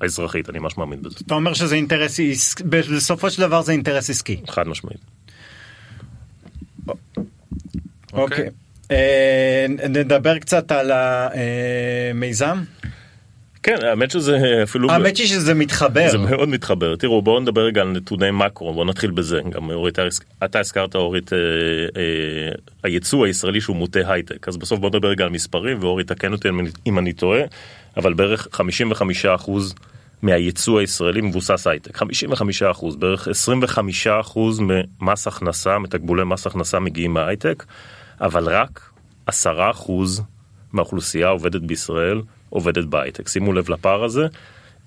האזרחית, 0.00 0.50
אני 0.50 0.58
ממש 0.58 0.78
מאמין 0.78 1.02
בזה. 1.02 1.16
אתה 1.26 1.34
אומר 1.34 1.54
שזה 1.54 1.74
אינטרס 1.74 2.20
עסקי, 2.20 2.64
בסופו 2.64 3.30
של 3.30 3.42
דבר 3.42 3.62
זה 3.62 3.72
אינטרס 3.72 4.10
עסקי. 4.10 4.40
חד 4.48 4.68
משמעית. 4.68 5.00
אוקיי. 8.12 8.38
Okay. 8.38 8.42
אה, 8.42 8.69
נדבר 9.88 10.38
קצת 10.38 10.72
על 10.72 10.90
המיזם. 10.94 12.58
כן, 13.62 13.76
האמת 13.82 14.10
שזה 14.10 14.60
אפילו... 14.62 14.90
האמת 14.90 15.16
היא 15.16 15.26
שזה 15.26 15.54
מתחבר. 15.54 16.08
זה 16.10 16.18
מאוד 16.18 16.48
מתחבר. 16.48 16.96
תראו, 16.96 17.22
בואו 17.22 17.40
נדבר 17.40 17.60
רגע 17.64 17.80
על 17.80 17.88
נתוני 17.88 18.30
מקרו, 18.30 18.72
בואו 18.72 18.84
נתחיל 18.84 19.10
בזה. 19.10 19.40
גם 19.50 19.70
אורית, 19.70 19.98
אתה 20.44 20.58
הזכרת 20.58 20.94
אורית, 20.94 21.32
אה, 21.32 21.38
אה, 21.96 22.52
היצוא 22.82 23.26
הישראלי 23.26 23.60
שהוא 23.60 23.76
מוטה 23.76 24.00
הייטק. 24.06 24.48
אז 24.48 24.56
בסוף 24.56 24.78
בואו 24.80 24.90
נדבר 24.90 25.08
רגע 25.08 25.24
על 25.24 25.30
מספרים, 25.30 25.78
ואורית 25.80 26.08
תקן 26.08 26.32
אותי 26.32 26.48
אם 26.86 26.98
אני 26.98 27.12
טועה, 27.12 27.42
אבל 27.96 28.14
בערך 28.14 28.48
55% 28.52 29.50
מהייצוא 30.22 30.80
הישראלי 30.80 31.20
מבוסס 31.20 31.66
הייטק. 31.66 32.02
55%, 32.02 32.96
בערך 32.98 33.28
25% 33.28 34.38
ממס 34.60 35.26
הכנסה, 35.26 35.78
מתקבולי 35.78 36.24
מס 36.24 36.46
הכנסה 36.46 36.78
מגיעים 36.78 37.14
מההייטק. 37.14 37.64
אבל 38.20 38.48
רק 38.48 38.90
עשרה 39.26 39.70
אחוז 39.70 40.22
מהאוכלוסייה 40.72 41.28
עובדת 41.28 41.62
בישראל 41.62 42.22
עובדת 42.48 42.84
בהייטק. 42.84 43.28
שימו 43.28 43.52
לב 43.52 43.70
לפער 43.70 44.04
הזה, 44.04 44.26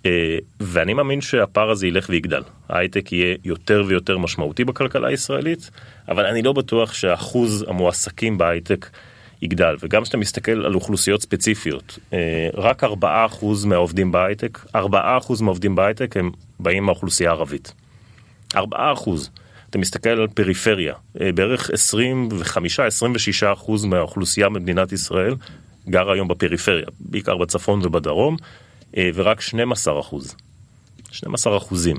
אה, 0.06 0.38
ואני 0.60 0.94
מאמין 0.94 1.22
שהפער 1.22 1.70
הזה 1.70 1.88
ילך 1.88 2.10
ויגדל. 2.10 2.42
ההייטק 2.70 3.12
יהיה 3.12 3.36
יותר 3.44 3.84
ויותר 3.88 4.18
משמעותי 4.18 4.64
בכלכלה 4.64 5.08
הישראלית, 5.08 5.72
אבל 6.10 6.26
אני 6.26 6.42
לא 6.42 6.54
בטוח 6.54 6.94
שאחוז 6.94 7.66
המועסקים 7.68 8.38
בהייטק 8.38 8.90
יגדל. 9.42 9.76
וגם 9.80 10.04
כשאתה 10.04 10.18
מסתכל 10.18 10.66
על 10.66 10.76
אוכלוסיות 10.76 11.22
ספציפיות, 11.22 12.00
אה, 12.14 12.50
רק 12.54 12.84
4% 12.84 13.66
מהעובדים 13.66 14.12
בהייטק, 14.12 14.60
4% 14.76 15.42
מהעובדים 15.42 15.76
בהייטק 15.76 16.18
הם 16.18 16.32
באים 16.60 16.84
מהאוכלוסייה 16.84 17.30
הערבית. 17.30 17.74
4%. 18.56 19.30
אתה 19.74 19.80
מסתכל 19.80 20.10
על 20.10 20.28
פריפריה, 20.28 20.94
אה, 21.22 21.32
בערך 21.32 21.70
25-26% 21.70 23.86
מהאוכלוסייה 23.86 24.50
במדינת 24.50 24.92
ישראל 24.92 25.36
גר 25.90 26.12
היום 26.12 26.28
בפריפריה, 26.28 26.86
בעיקר 27.00 27.38
בצפון 27.38 27.80
ובדרום, 27.84 28.38
אה, 28.98 29.10
ורק 29.14 29.42
12%, 29.42 30.36
12 31.12 31.58
אחוזים 31.58 31.98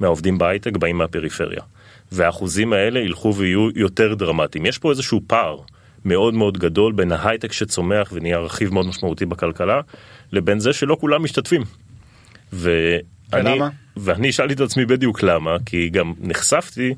מהעובדים 0.00 0.38
בהייטק 0.38 0.76
באים 0.76 0.98
מהפריפריה. 0.98 1.62
והאחוזים 2.12 2.72
האלה 2.72 3.00
ילכו 3.00 3.34
ויהיו 3.34 3.68
יותר 3.74 4.14
דרמטיים. 4.14 4.66
יש 4.66 4.78
פה 4.78 4.90
איזשהו 4.90 5.20
פער 5.26 5.58
מאוד 6.04 6.34
מאוד 6.34 6.58
גדול 6.58 6.92
בין 6.92 7.12
ההייטק 7.12 7.52
שצומח 7.52 8.10
ונהיה 8.12 8.38
רכיב 8.38 8.74
מאוד 8.74 8.86
משמעותי 8.86 9.26
בכלכלה, 9.26 9.80
לבין 10.32 10.60
זה 10.60 10.72
שלא 10.72 10.96
כולם 11.00 11.24
משתתפים. 11.24 11.62
ואני, 12.52 13.02
ולמה? 13.32 13.68
ואני 13.96 14.32
שאלתי 14.32 14.54
את 14.54 14.60
עצמי 14.60 14.86
בדיוק 14.86 15.22
למה, 15.22 15.56
כי 15.66 15.88
גם 15.88 16.12
נחשפתי 16.20 16.94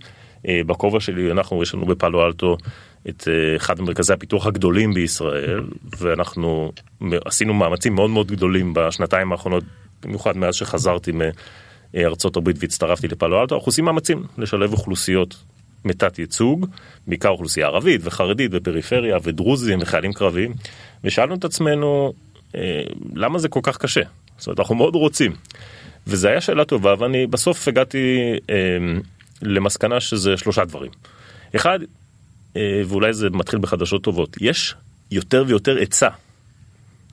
אה, 0.49 0.61
בכובע 0.67 1.01
שלי, 1.01 1.31
אנחנו, 1.31 1.63
יש 1.63 1.75
לנו 1.75 1.87
בפאלו 1.87 2.27
אלטו 2.27 2.57
את 3.09 3.29
אה, 3.29 3.57
אחד 3.57 3.81
ממרכזי 3.81 4.13
הפיתוח 4.13 4.47
הגדולים 4.47 4.95
בישראל, 4.95 5.61
ואנחנו 5.99 6.73
עשינו 7.25 7.55
מאמצים 7.55 7.95
מאוד 7.95 8.11
מאוד 8.11 8.27
גדולים 8.33 8.75
בשנתיים 8.75 9.33
האחרונות, 9.33 9.65
במיוחד 10.03 10.37
מאז 10.37 10.55
שחזרתי 10.55 11.13
מארצות 11.95 12.37
הברית 12.37 12.57
והצטרפתי 12.61 13.09
לפאלו 13.09 13.41
אלטו, 13.41 13.55
אנחנו 13.55 13.69
עושים 13.69 13.85
מאמצים 13.85 14.23
לשלב 14.39 14.73
אוכלוסיות 14.73 15.37
מתת 15.85 16.19
ייצוג, 16.19 16.67
בעיקר 17.07 17.29
אוכלוסייה 17.29 17.67
ערבית 17.67 18.01
וחרדית 18.05 18.51
ופריפריה 18.55 19.19
ודרוזים 19.23 19.79
וחיילים 19.83 20.13
קרביים, 20.13 20.55
ושאלנו 21.05 21.35
את 21.35 21.45
עצמנו 21.45 22.13
אה, 22.57 22.83
למה 23.15 23.39
זה 23.39 23.49
כל 23.49 23.61
כך 23.63 23.77
קשה. 23.77 24.03
זאת 24.39 24.47
אומרת, 24.47 24.61
אנחנו 24.61 24.75
מאוד 24.75 24.95
רוצים. 24.95 25.33
וזו 26.07 26.29
הייתה 26.29 26.41
שאלה 26.41 26.65
טובה, 26.65 26.95
ואני 26.99 27.27
בסוף 27.27 27.69
הגעתי 27.69 28.33
אה, 28.51 28.57
למסקנה 29.43 30.01
שזה 30.01 30.37
שלושה 30.37 30.65
דברים. 30.65 30.91
אחד, 31.57 31.79
אה, 32.57 32.83
ואולי 32.87 33.13
זה 33.13 33.31
מתחיל 33.31 33.59
בחדשות 33.59 34.03
טובות, 34.03 34.37
יש 34.41 34.75
יותר 35.11 35.45
ויותר 35.47 35.77
היצע. 35.77 36.09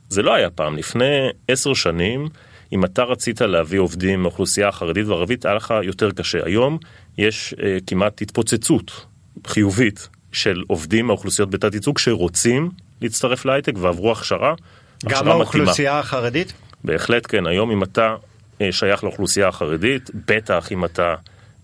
זה 0.08 0.22
לא 0.22 0.34
היה 0.34 0.50
פעם, 0.50 0.76
לפני 0.76 1.28
עשר 1.48 1.74
שנים, 1.74 2.28
אם 2.72 2.84
אתה 2.84 3.02
רצית 3.02 3.40
להביא 3.40 3.78
עובדים 3.78 4.22
מאוכלוסייה 4.22 4.68
החרדית 4.68 5.06
והערבית, 5.06 5.44
היה 5.44 5.54
לך 5.54 5.74
יותר 5.82 6.10
קשה. 6.10 6.38
היום 6.44 6.78
יש 7.18 7.54
אה, 7.62 7.78
כמעט 7.86 8.22
התפוצצות 8.22 9.06
חיובית 9.46 10.08
של 10.32 10.62
עובדים 10.66 11.06
מהאוכלוסיות 11.06 11.50
בתת 11.50 11.74
ייצוג 11.74 11.98
שרוצים 11.98 12.70
להצטרף 13.00 13.44
להייטק 13.44 13.72
ועברו 13.78 14.12
הכשרה. 14.12 14.54
גם 15.08 15.28
האוכלוסייה 15.28 15.98
החרדית? 15.98 16.52
בהחלט 16.84 17.26
כן, 17.28 17.46
היום 17.46 17.70
אם 17.70 17.82
אתה 17.82 18.16
שייך 18.70 19.04
לאוכלוסייה 19.04 19.48
החרדית, 19.48 20.10
בטח 20.26 20.72
אם 20.72 20.84
אתה 20.84 21.14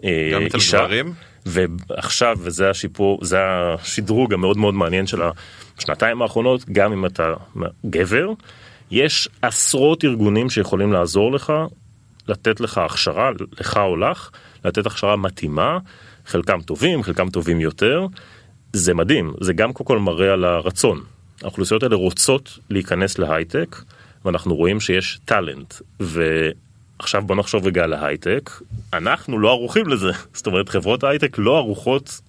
אה, 0.05 0.31
גם 0.33 0.47
אצל 0.47 0.57
אישה, 0.57 0.79
גברים? 0.79 1.15
ועכשיו, 1.47 2.37
וזה 2.41 2.71
השיפור, 2.71 3.19
זה 3.23 3.39
השדרוג 3.43 4.33
המאוד 4.35 4.57
מאוד 4.57 4.75
מעניין 4.75 5.07
של 5.07 5.23
השנתיים 5.79 6.23
האחרונות, 6.23 6.65
גם 6.73 6.93
אם 6.93 7.07
אתה 7.07 7.33
גבר, 7.91 8.33
יש 8.91 9.29
עשרות 9.43 10.05
ארגונים 10.05 10.51
שיכולים 10.51 10.93
לעזור 10.93 11.33
לך, 11.33 11.53
לתת 12.29 12.61
לך 12.61 12.79
הכשרה, 12.79 13.31
לך 13.61 13.77
או 13.77 13.97
לך, 13.97 14.31
לתת 14.65 14.87
הכשרה 14.87 15.17
מתאימה, 15.17 15.79
חלקם 16.27 16.61
טובים, 16.61 17.03
חלקם 17.03 17.31
טובים 17.31 17.61
יותר. 17.61 18.07
זה 18.73 18.95
מדהים, 18.95 19.33
זה 19.41 19.53
גם 19.53 19.73
קודם 19.73 19.87
כל 19.87 19.99
מראה 19.99 20.33
על 20.33 20.45
הרצון. 20.45 21.01
האוכלוסיות 21.43 21.83
האלה 21.83 21.97
רוצות 21.97 22.59
להיכנס 22.71 23.19
להייטק, 23.19 23.77
ואנחנו 24.25 24.57
רואים 24.57 24.81
שיש 24.81 25.21
טאלנט. 25.25 25.75
ועכשיו 27.01 27.23
בוא 27.23 27.37
נחשוב 27.37 27.67
רגע 27.67 27.85
על 27.85 27.93
ההייטק, 27.93 28.51
אנחנו 28.93 29.39
לא 29.39 29.51
ערוכים 29.51 29.89
לזה. 29.89 30.11
זאת 30.35 30.47
אומרת, 30.47 30.69
חברות 30.69 31.05
ההייטק 31.05 31.37
לא 31.39 31.57
ערוכות 31.57 32.21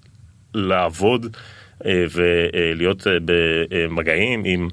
לעבוד 0.53 1.37
אה, 1.85 2.05
ולהיות 2.13 3.07
אה, 3.07 3.13
במגעים 3.25 4.43
עם 4.45 4.67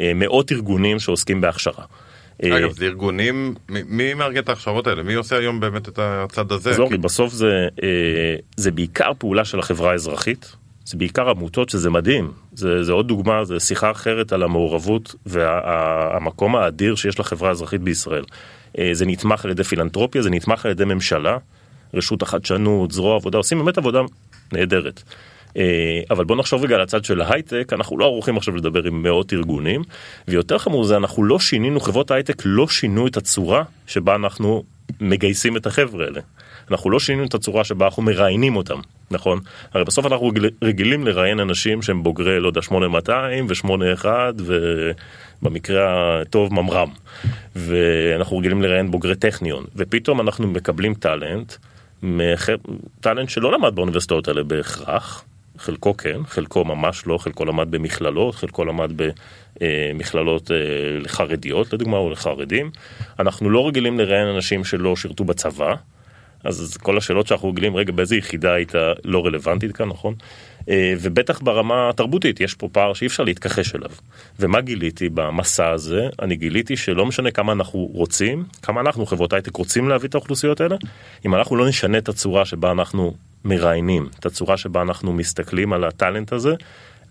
אה, 0.00 0.12
מאות 0.14 0.52
ארגונים 0.52 0.98
שעוסקים 0.98 1.40
בהכשרה. 1.40 1.84
אגב, 2.44 2.72
זה 2.72 2.84
ארגונים, 2.84 3.54
מי 3.68 4.14
מארגן 4.14 4.40
את 4.42 4.48
ההכשרות 4.48 4.86
האלה? 4.86 5.02
מי 5.02 5.14
עושה 5.14 5.38
היום 5.38 5.60
באמת 5.60 5.88
את 5.88 5.98
הצד 6.02 6.52
הזה? 6.52 6.70
אז 6.70 6.78
אורי, 6.80 6.90
כי- 6.90 6.96
בסוף 6.96 7.32
זה, 7.32 7.68
זה 8.56 8.70
בעיקר 8.70 9.12
פעולה 9.18 9.44
של 9.44 9.58
החברה 9.58 9.90
האזרחית, 9.92 10.56
זה 10.86 10.98
בעיקר 10.98 11.30
עמותות 11.30 11.68
שזה 11.68 11.90
מדהים, 11.90 12.32
זה, 12.52 12.84
זה 12.84 12.92
עוד 12.92 13.08
דוגמה, 13.08 13.44
זה 13.44 13.60
שיחה 13.60 13.90
אחרת 13.90 14.32
על 14.32 14.42
המעורבות 14.42 15.14
והמקום 15.26 16.56
האדיר 16.56 16.94
שיש 16.94 17.20
לחברה 17.20 17.48
האזרחית 17.48 17.80
בישראל. 17.80 18.24
אה, 18.78 18.90
זה 18.92 19.06
נתמך 19.06 19.44
על 19.44 19.50
ידי 19.50 19.64
פילנטרופיה, 19.64 20.22
זה 20.22 20.30
נתמך 20.30 20.66
על 20.66 20.70
ידי 20.70 20.84
ממשלה, 20.84 21.38
רשות 21.94 22.22
החדשנות, 22.22 22.92
זרוע 22.92 23.16
עבודה, 23.16 23.38
עושים 23.38 23.58
באמת 23.58 23.78
עבודה 23.78 24.00
נהדרת. 24.52 25.02
אה, 25.56 26.00
אבל 26.10 26.24
בוא 26.24 26.36
נחשוב 26.36 26.64
רגע 26.64 26.74
על 26.74 26.80
הצד 26.80 27.04
של 27.04 27.20
ההייטק, 27.20 27.72
אנחנו 27.72 27.98
לא 27.98 28.04
ערוכים 28.04 28.36
עכשיו 28.36 28.56
לדבר 28.56 28.84
עם 28.84 29.02
מאות 29.02 29.32
ארגונים, 29.32 29.82
ויותר 30.28 30.58
חמור 30.58 30.84
זה, 30.84 30.96
אנחנו 30.96 31.24
לא 31.24 31.38
שינינו, 31.38 31.80
חברות 31.80 32.10
ההייטק 32.10 32.42
לא 32.44 32.68
שינו 32.68 33.06
את 33.06 33.16
הצורה 33.16 33.62
שבה 33.86 34.14
אנחנו 34.14 34.64
מגייסים 35.00 35.56
את 35.56 35.66
החבר'ה 35.66 36.04
האלה. 36.04 36.20
אנחנו 36.70 36.90
לא 36.90 37.00
שינינו 37.00 37.26
את 37.26 37.34
הצורה 37.34 37.64
שבה 37.64 37.86
אנחנו 37.86 38.02
מראיינים 38.02 38.56
אותם, 38.56 38.80
נכון? 39.10 39.40
הרי 39.74 39.84
בסוף 39.84 40.06
אנחנו 40.06 40.28
רגיל- 40.28 40.50
רגילים 40.64 41.06
לראיין 41.06 41.40
אנשים 41.40 41.82
שהם 41.82 42.02
בוגרי, 42.02 42.40
לא 42.40 42.48
יודע, 42.48 42.62
8200 42.62 43.46
ו-81 43.48 44.06
ובמקרה 45.42 46.20
הטוב 46.20 46.54
ממר"ם. 46.54 46.88
ואנחנו 47.56 48.38
רגילים 48.38 48.62
לראיין 48.62 48.90
בוגרי 48.90 49.16
טכניון, 49.16 49.64
ופתאום 49.76 50.20
אנחנו 50.20 50.46
מקבלים 50.46 50.94
טאלנט, 50.94 51.52
מח... 52.02 52.48
טאלנט 53.00 53.28
שלא 53.28 53.52
למד 53.52 53.74
באוניברסיטאות 53.74 54.28
האלה 54.28 54.42
בהכרח, 54.42 55.24
חלקו 55.58 55.96
כן, 55.96 56.20
חלקו 56.26 56.64
ממש 56.64 57.06
לא, 57.06 57.18
חלקו 57.18 57.44
למד 57.44 57.70
במכללות, 57.70 58.34
חלקו 58.34 58.64
למד 58.64 58.92
במכללות 59.60 60.50
אה, 60.50 60.56
לחרדיות 61.00 61.72
לדוגמה 61.72 61.96
או 61.96 62.10
לחרדים. 62.10 62.70
אנחנו 63.18 63.50
לא 63.50 63.68
רגילים 63.68 63.98
לראיין 63.98 64.28
אנשים 64.28 64.64
שלא 64.64 64.96
שירתו 64.96 65.24
בצבא, 65.24 65.74
אז 66.46 66.76
כל 66.82 66.98
השאלות 66.98 67.26
שאנחנו 67.26 67.48
רגילים, 67.48 67.76
רגע, 67.76 67.92
באיזה 67.92 68.16
יחידה 68.16 68.52
היית 68.52 68.72
לא 69.04 69.26
רלוונטית 69.26 69.72
כאן, 69.72 69.88
נכון? 69.88 70.14
אה, 70.68 70.94
ובטח 71.00 71.40
ברמה 71.40 71.88
התרבותית, 71.88 72.40
יש 72.40 72.54
פה 72.54 72.68
פער 72.72 72.94
שאי 72.94 73.06
אפשר 73.06 73.22
להתכחש 73.22 73.74
אליו. 73.74 73.90
ומה 74.40 74.60
גיליתי 74.60 75.08
במסע 75.08 75.70
הזה? 75.70 76.08
אני 76.22 76.36
גיליתי 76.36 76.76
שלא 76.76 77.06
משנה 77.06 77.30
כמה 77.30 77.52
אנחנו 77.52 77.78
רוצים, 77.78 78.44
כמה 78.62 78.80
אנחנו 78.80 79.06
חברות 79.06 79.32
הייטק 79.32 79.56
רוצים 79.56 79.88
להביא 79.88 80.08
את 80.08 80.14
האוכלוסיות 80.14 80.60
האלה, 80.60 80.76
אם 81.26 81.34
אנחנו 81.34 81.56
לא 81.56 81.68
נשנה 81.68 81.98
את 81.98 82.08
הצורה 82.08 82.44
שבה 82.44 82.70
אנחנו 82.70 83.14
מראיינים, 83.44 84.08
את 84.20 84.26
הצורה 84.26 84.56
שבה 84.56 84.82
אנחנו 84.82 85.12
מסתכלים 85.12 85.72
על 85.72 85.84
הטאלנט 85.84 86.32
הזה, 86.32 86.54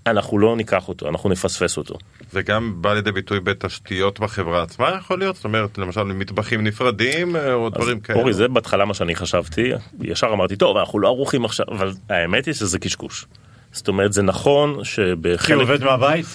אנחנו 0.07 0.39
לא 0.39 0.55
ניקח 0.55 0.87
אותו, 0.87 1.09
אנחנו 1.09 1.29
נפספס 1.29 1.77
אותו. 1.77 1.95
זה 2.31 2.41
גם 2.41 2.73
בא 2.81 2.93
לידי 2.93 3.11
ביטוי 3.11 3.39
בתשתיות 3.39 4.19
בחברה 4.19 4.63
עצמה 4.63 4.89
יכול 4.97 5.19
להיות? 5.19 5.35
זאת 5.35 5.45
אומרת, 5.45 5.77
למשל 5.77 6.03
מטבחים 6.03 6.63
נפרדים 6.63 7.35
אה, 7.35 7.53
או 7.53 7.69
דברים 7.69 7.99
כאלה? 7.99 8.19
אורי, 8.19 8.33
זה 8.33 8.47
בהתחלה 8.47 8.85
מה 8.85 8.93
שאני 8.93 9.15
חשבתי, 9.15 9.71
ישר 10.01 10.27
אמרתי, 10.33 10.55
טוב, 10.55 10.77
אנחנו 10.77 10.99
לא 10.99 11.07
ערוכים 11.07 11.45
עכשיו, 11.45 11.65
אבל 11.71 11.91
האמת 12.09 12.45
היא 12.45 12.53
שזה 12.53 12.79
קשקוש. 12.79 13.25
זאת 13.71 13.87
אומרת, 13.87 14.13
זה 14.13 14.21
נכון 14.21 14.77
כי 14.77 14.85
שבחלק... 14.85 15.55
הוא 15.55 15.63
עובד 15.63 15.83
מהבית? 15.83 16.25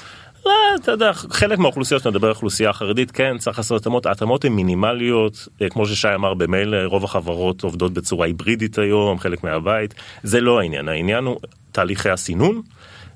לא, 0.46 0.52
אתה 0.83 0.92
יודע, 0.92 1.12
חלק 1.12 1.59
מהאוכלוסיות, 1.59 2.06
נדבר 2.06 2.26
על 2.26 2.33
אוכלוסייה 2.33 2.72
חרדית, 2.72 3.11
כן, 3.11 3.38
צריך 3.38 3.59
לעשות 3.59 3.80
התאמות, 3.80 4.06
ההתאמות 4.06 4.44
הן 4.44 4.52
מינימליות, 4.52 5.48
אה, 5.62 5.68
כמו 5.68 5.87
ששי 5.87 6.09
אמר 6.14 6.35
במילא, 6.35 6.76
רוב 6.85 7.04
החברות 7.04 7.62
עובדות 7.62 7.92
בצורה 7.92 8.26
היברידית 8.26 8.78
היום, 8.78 9.18
חלק 9.18 9.44
מהבית, 9.44 9.94
זה 10.22 10.40
לא 10.40 10.61
העניין, 10.61 10.88
העניין 10.88 11.24
הוא 11.24 11.40
תהליכי 11.72 12.11
הסינון, 12.11 12.62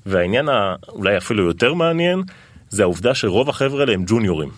והעניין 0.05 0.49
האולי 0.49 1.17
אפילו 1.17 1.43
יותר 1.43 1.73
מעניין, 1.73 2.21
זה 2.69 2.83
העובדה 2.83 3.15
שרוב 3.15 3.49
החבר'ה 3.49 3.79
האלה 3.79 3.93
הם 3.93 4.03
ג'וניורים. 4.07 4.49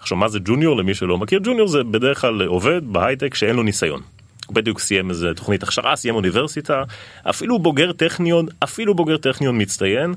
עכשיו, 0.00 0.18
מה 0.18 0.28
זה 0.28 0.38
ג'וניור 0.44 0.76
למי 0.76 0.94
שלא 0.94 1.18
מכיר? 1.18 1.40
ג'וניור 1.42 1.68
זה 1.68 1.84
בדרך 1.84 2.20
כלל 2.20 2.42
עובד 2.42 2.80
בהייטק 2.84 3.34
שאין 3.34 3.56
לו 3.56 3.62
ניסיון. 3.62 4.00
הוא 4.46 4.54
בדיוק 4.54 4.78
סיים 4.80 5.10
איזה 5.10 5.34
תוכנית 5.36 5.62
הכשרה, 5.62 5.96
סיים 5.96 6.14
אוניברסיטה, 6.14 6.82
אפילו 7.30 7.58
בוגר 7.58 7.92
טכניון, 7.92 8.46
אפילו 8.64 8.94
בוגר 8.94 9.16
טכניון 9.16 9.60
מצטיין, 9.62 10.14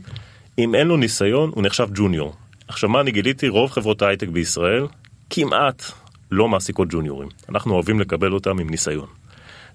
אם 0.59 0.75
אין 0.75 0.87
לו 0.87 0.97
ניסיון, 0.97 1.51
הוא 1.55 1.63
נחשב 1.63 1.87
ג'וניור. 1.93 2.35
עכשיו, 2.67 2.89
מה 2.89 3.01
אני 3.01 3.11
גיליתי? 3.11 3.47
רוב 3.47 3.71
חברות 3.71 4.01
ההייטק 4.01 4.27
בישראל 4.27 4.87
כמעט 5.29 5.83
לא 6.31 6.47
מעסיקות 6.47 6.87
ג'וניורים. 6.91 7.29
אנחנו 7.49 7.73
אוהבים 7.73 7.99
לקבל 7.99 8.31
אותם 8.33 8.59
עם 8.59 8.69
ניסיון. 8.69 9.07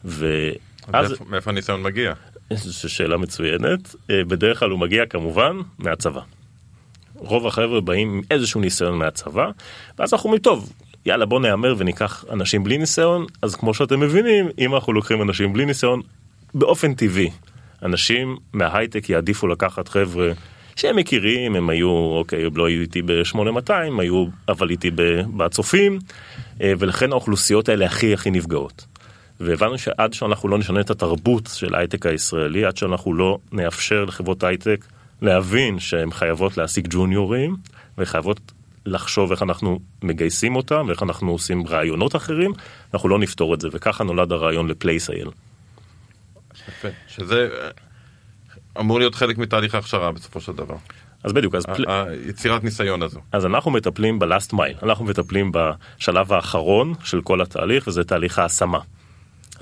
ואז, 0.05 1.15
מאיפה- 1.29 1.51
הניסיון 1.51 1.83
מגיע? 1.83 2.13
זו 2.57 2.89
שאלה 2.89 3.17
מצוינת, 3.17 3.95
אה, 4.11 4.25
בדרך 4.25 4.59
כלל 4.59 4.71
הוא 4.71 4.79
מגיע 4.79 5.07
כמובן 5.07 5.57
מהצבא. 5.79 6.21
רוב 7.15 7.47
החבר'ה 7.47 7.81
באים 7.81 8.13
עם 8.13 8.21
איזשהו 8.31 8.61
ניסיון 8.61 8.99
מהצבא, 8.99 9.51
ואז 9.99 10.13
אנחנו 10.13 10.27
אומרים, 10.27 10.43
טוב, 10.43 10.73
יאללה 11.07 11.27
בוא 11.27 11.41
נהמר 11.41 11.75
וניקח 11.79 12.25
אנשים 12.31 12.65
בלי 12.65 12.79
ניסיון, 12.79 13.27
אז 13.43 13.55
כמו 13.55 13.75
שאתם 13.75 14.01
מבינים, 14.01 14.49
אם 14.59 14.75
אנחנו 14.75 14.93
לוקחים 14.93 15.23
אנשים 15.23 15.53
בלי 15.53 15.65
ניסיון, 15.65 16.01
באופן 16.55 16.95
טבעי, 16.95 17.31
אנשים 17.83 18.37
מההייטק 18.53 19.11
יעדיפו 19.11 19.47
לקחת 19.47 19.89
חבר'ה 19.89 20.33
שהם 20.77 20.97
מכירים, 20.97 21.57
הם 21.57 21.69
היו, 21.69 21.89
אוקיי, 21.91 22.45
לא 22.55 22.67
היו 22.67 22.81
איתי 22.81 23.03
ב-8200, 23.03 23.73
היו 23.99 24.27
אבל 24.49 24.71
איתי 24.71 24.91
בצופים, 25.37 25.99
אה, 26.61 26.73
ולכן 26.79 27.13
האוכלוסיות 27.13 27.69
האלה 27.69 27.87
הכי 27.87 28.15
הכי 28.15 28.31
נפגעות. 28.31 28.85
והבנו 29.45 29.79
שעד 29.79 30.13
שאנחנו 30.13 30.49
לא 30.49 30.59
נשנה 30.59 30.81
את 30.81 30.91
התרבות 30.91 31.51
של 31.55 31.75
ההייטק 31.75 32.07
הישראלי, 32.07 32.65
עד 32.65 32.77
שאנחנו 32.77 33.15
לא 33.15 33.39
נאפשר 33.53 34.05
לחברות 34.05 34.45
הייטק 34.45 34.87
להבין 35.23 35.79
שהן 35.79 36.11
חייבות 36.11 36.57
להשיג 36.57 36.87
ג'וניורים, 36.91 37.57
וחייבות 37.99 38.53
לחשוב 38.87 39.31
איך 39.31 39.43
אנחנו 39.43 39.79
מגייסים 40.03 40.57
אותם, 40.57 40.85
ואיך 40.89 41.03
אנחנו 41.03 41.33
עושים 41.33 41.67
רעיונות 41.67 42.17
אחרים, 42.17 42.53
אנחנו 42.95 43.09
לא 43.09 43.19
נפתור 43.19 43.55
את 43.55 43.61
זה, 43.61 43.69
וככה 43.73 44.05
נולד 44.05 44.33
הרעיון 44.33 44.69
לפלייסייל. 44.69 45.29
יפה. 46.69 46.89
שזה 47.09 47.49
אה, 47.53 47.71
אמור 48.81 48.99
להיות 48.99 49.15
חלק 49.15 49.39
מתהליך 49.39 49.75
ההכשרה 49.75 50.13
בסופו 50.13 50.41
של 50.41 50.53
דבר. 50.53 50.77
אז 51.25 51.33
בדיוק, 51.33 51.55
אז, 51.55 51.67
פל... 51.67 51.85
היצירת 51.89 52.65
ניסיון 52.65 53.03
הזו. 53.03 53.21
אז 53.33 53.47
אנחנו 53.47 53.71
מטפלים 53.71 54.19
בלאסט 54.19 54.53
מייל, 54.53 54.77
אנחנו 54.83 55.05
מטפלים 55.05 55.53
בשלב 55.53 56.33
האחרון 56.33 56.95
של 57.05 57.21
כל 57.21 57.41
התהליך 57.41 57.87
וזה 57.87 58.05
תהליך 58.05 58.39
ההשמה. 58.39 58.79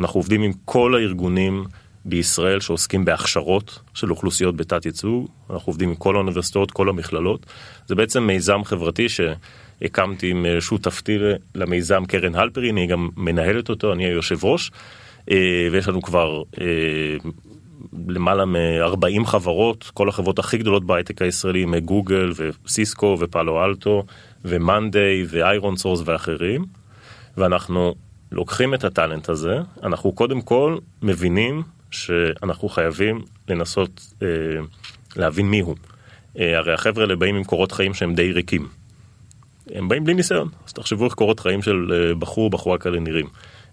אנחנו 0.00 0.18
עובדים 0.18 0.42
עם 0.42 0.52
כל 0.64 0.94
הארגונים 0.94 1.64
בישראל 2.04 2.60
שעוסקים 2.60 3.04
בהכשרות 3.04 3.78
של 3.94 4.10
אוכלוסיות 4.10 4.56
בתת 4.56 4.86
ייצוג, 4.86 5.28
אנחנו 5.50 5.70
עובדים 5.70 5.88
עם 5.88 5.94
כל 5.94 6.14
האוניברסיטאות, 6.14 6.70
כל 6.70 6.88
המכללות. 6.88 7.46
זה 7.86 7.94
בעצם 7.94 8.22
מיזם 8.22 8.64
חברתי 8.64 9.06
שהקמתי 9.08 10.30
עם 10.30 10.46
שותפתי 10.60 11.18
למיזם 11.54 12.04
קרן 12.04 12.34
הלפרין, 12.34 12.76
היא 12.76 12.88
גם 12.88 13.08
מנהלת 13.16 13.68
אותו, 13.68 13.92
אני 13.92 14.04
היושב 14.04 14.44
ראש, 14.44 14.70
אה, 15.30 15.68
ויש 15.72 15.88
לנו 15.88 16.02
כבר 16.02 16.42
אה, 16.60 16.66
למעלה 18.08 18.44
מ-40 18.44 19.24
חברות, 19.24 19.90
כל 19.94 20.08
החברות 20.08 20.38
הכי 20.38 20.58
גדולות 20.58 20.84
בהייטק 20.84 21.22
הישראלי, 21.22 21.64
מגוגל 21.64 22.32
וסיסקו 22.36 23.16
ופאלו 23.20 23.64
אלטו 23.64 24.04
ומאנדיי 24.44 25.24
ואיירון 25.28 25.76
סורס 25.76 26.02
ואחרים, 26.04 26.64
ואנחנו 27.36 27.94
לוקחים 28.32 28.74
את 28.74 28.84
הטאלנט 28.84 29.28
הזה, 29.28 29.58
אנחנו 29.82 30.12
קודם 30.12 30.40
כל 30.40 30.78
מבינים 31.02 31.62
שאנחנו 31.90 32.68
חייבים 32.68 33.24
לנסות 33.48 34.14
אה, 34.22 34.28
להבין 35.16 35.46
מי 35.46 35.60
הוא. 35.60 35.76
אה, 36.38 36.58
הרי 36.58 36.72
החבר'ה 36.72 37.02
האלה 37.02 37.16
באים 37.16 37.36
עם 37.36 37.44
קורות 37.44 37.72
חיים 37.72 37.94
שהם 37.94 38.14
די 38.14 38.32
ריקים. 38.32 38.68
הם 39.74 39.88
באים 39.88 40.04
בלי 40.04 40.14
ניסיון, 40.14 40.48
אז 40.66 40.72
תחשבו 40.72 41.04
איך 41.04 41.14
קורות 41.14 41.40
חיים 41.40 41.62
של 41.62 41.92
אה, 41.92 42.14
בחור, 42.14 42.50
בחורה 42.50 42.78
כאלה 42.78 43.00
נראים. 43.00 43.26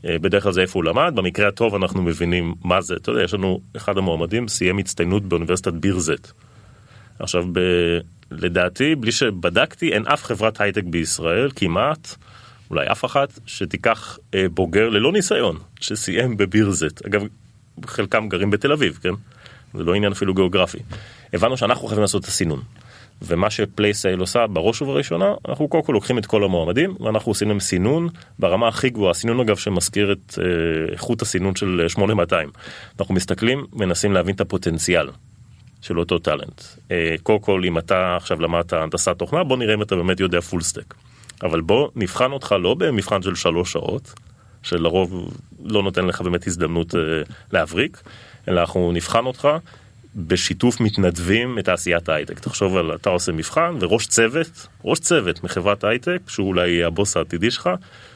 אה, 0.06 0.20
בדרך 0.20 0.44
כלל 0.44 0.52
זה 0.52 0.62
איפה 0.62 0.80
הוא 0.80 0.84
למד, 0.84 1.14
במקרה 1.16 1.48
הטוב 1.48 1.76
אנחנו 1.76 2.02
מבינים 2.02 2.54
מה 2.64 2.82
זה, 2.82 2.96
אתה 2.96 3.12
יודע, 3.12 3.24
יש 3.24 3.34
לנו 3.34 3.62
אחד 3.78 3.98
המועמדים 3.98 4.48
סיים 4.48 4.78
הצטיינות 4.78 5.24
באוניברסיטת 5.24 5.74
בירזט. 5.74 6.32
עכשיו, 7.20 7.46
ב... 7.52 7.60
לדעתי, 8.32 8.96
בלי 8.96 9.12
שבדקתי, 9.12 9.94
אין 9.94 10.08
אף 10.08 10.24
חברת 10.24 10.62
הייטק 10.62 10.84
בישראל, 10.84 11.50
כמעט, 11.56 12.16
אולי 12.70 12.88
אף 12.92 13.06
אחת, 13.06 13.40
שתיקח 13.46 14.20
אה, 14.34 14.46
בוגר 14.50 14.90
ללא 14.90 15.12
ניסיון, 15.12 15.58
שסיים 15.80 16.38
בבירזט. 16.38 17.06
אגב, 17.06 17.24
חלקם 17.86 18.30
גרים 18.30 18.52
בתל 18.52 18.72
אביב, 18.72 19.00
כן? 19.04 19.14
זה 19.74 19.84
לא 19.84 19.96
עניין 19.96 20.12
אפילו 20.12 20.34
גיאוגרפי. 20.34 20.78
הבנו 21.34 21.58
שאנחנו 21.58 21.88
חייבים 21.88 22.02
לעשות 22.02 22.24
את 22.24 22.28
הסינון. 22.28 22.62
ומה 23.22 23.50
ש 23.50 23.64
Place-IL 23.64 24.20
עושה 24.20 24.48
בראש 24.48 24.82
ובראשונה, 24.82 25.34
אנחנו 25.48 25.68
קודם 25.68 25.84
כל 25.84 25.94
לוקחים 25.94 26.18
את 26.18 26.26
כל 26.26 26.44
המועמדים 26.44 26.96
ואנחנו 27.00 27.30
עושים 27.32 27.48
להם 27.48 27.60
סינון 27.60 28.10
ברמה 28.40 28.68
הכי 28.68 28.90
גבוהה, 28.90 29.14
סינון 29.14 29.40
אגב 29.40 29.58
שמזכיר 29.58 30.12
את 30.12 30.40
אה, 30.40 30.94
איכות 30.94 31.22
הסינון 31.22 31.56
של 31.56 31.86
8200. 31.88 32.50
אנחנו 33.00 33.16
מסתכלים, 33.16 33.66
מנסים 33.74 34.14
להבין 34.14 34.36
את 34.36 34.42
הפוטנציאל 34.42 35.10
של 35.82 36.00
אותו 36.00 36.20
talent. 36.20 36.62
אה, 36.92 37.16
קודם 37.24 37.40
כל 37.40 37.62
אם 37.66 37.78
אתה 37.78 38.16
עכשיו 38.16 38.42
למדת 38.42 38.74
הנדסת 38.74 39.16
תוכנה, 39.18 39.44
בוא 39.44 39.58
נראה 39.58 39.74
אם 39.74 39.82
אתה 39.82 39.96
באמת 39.96 40.20
יודע 40.20 40.42
full 40.42 40.62
stack. 40.62 40.94
אבל 41.44 41.62
בוא 41.62 41.90
נבחן 41.96 42.32
אותך 42.32 42.56
לא 42.60 42.74
במבחן 42.74 43.22
של 43.22 43.36
שלוש 43.36 43.72
שעות, 43.72 44.14
שלרוב 44.64 45.38
לא 45.64 45.84
נותן 45.84 46.06
לך 46.06 46.22
באמת 46.22 46.48
הזדמנות 46.48 46.96
אה, 46.96 47.00
להבריק, 47.52 48.02
אלא 48.48 48.62
אנחנו 48.62 48.92
נבחן 48.92 49.26
אותך 49.26 49.48
בשיתוף 50.16 50.80
מתנדבים 50.80 51.56
מתעשיית 51.56 52.10
ההייטק. 52.10 52.40
תחשוב 52.40 52.78
על 52.78 52.96
אתה 52.96 53.10
עושה 53.10 53.32
מבחן 53.32 53.76
וראש 53.80 54.08
צוות, 54.08 54.68
ראש 54.86 55.00
צוות 55.00 55.44
מחברת 55.44 55.84
הייטק, 55.84 56.20
שהוא 56.28 56.48
אולי 56.48 56.84
הבוס 56.84 57.18
העתידי 57.18 57.52
שלך, 57.52 57.70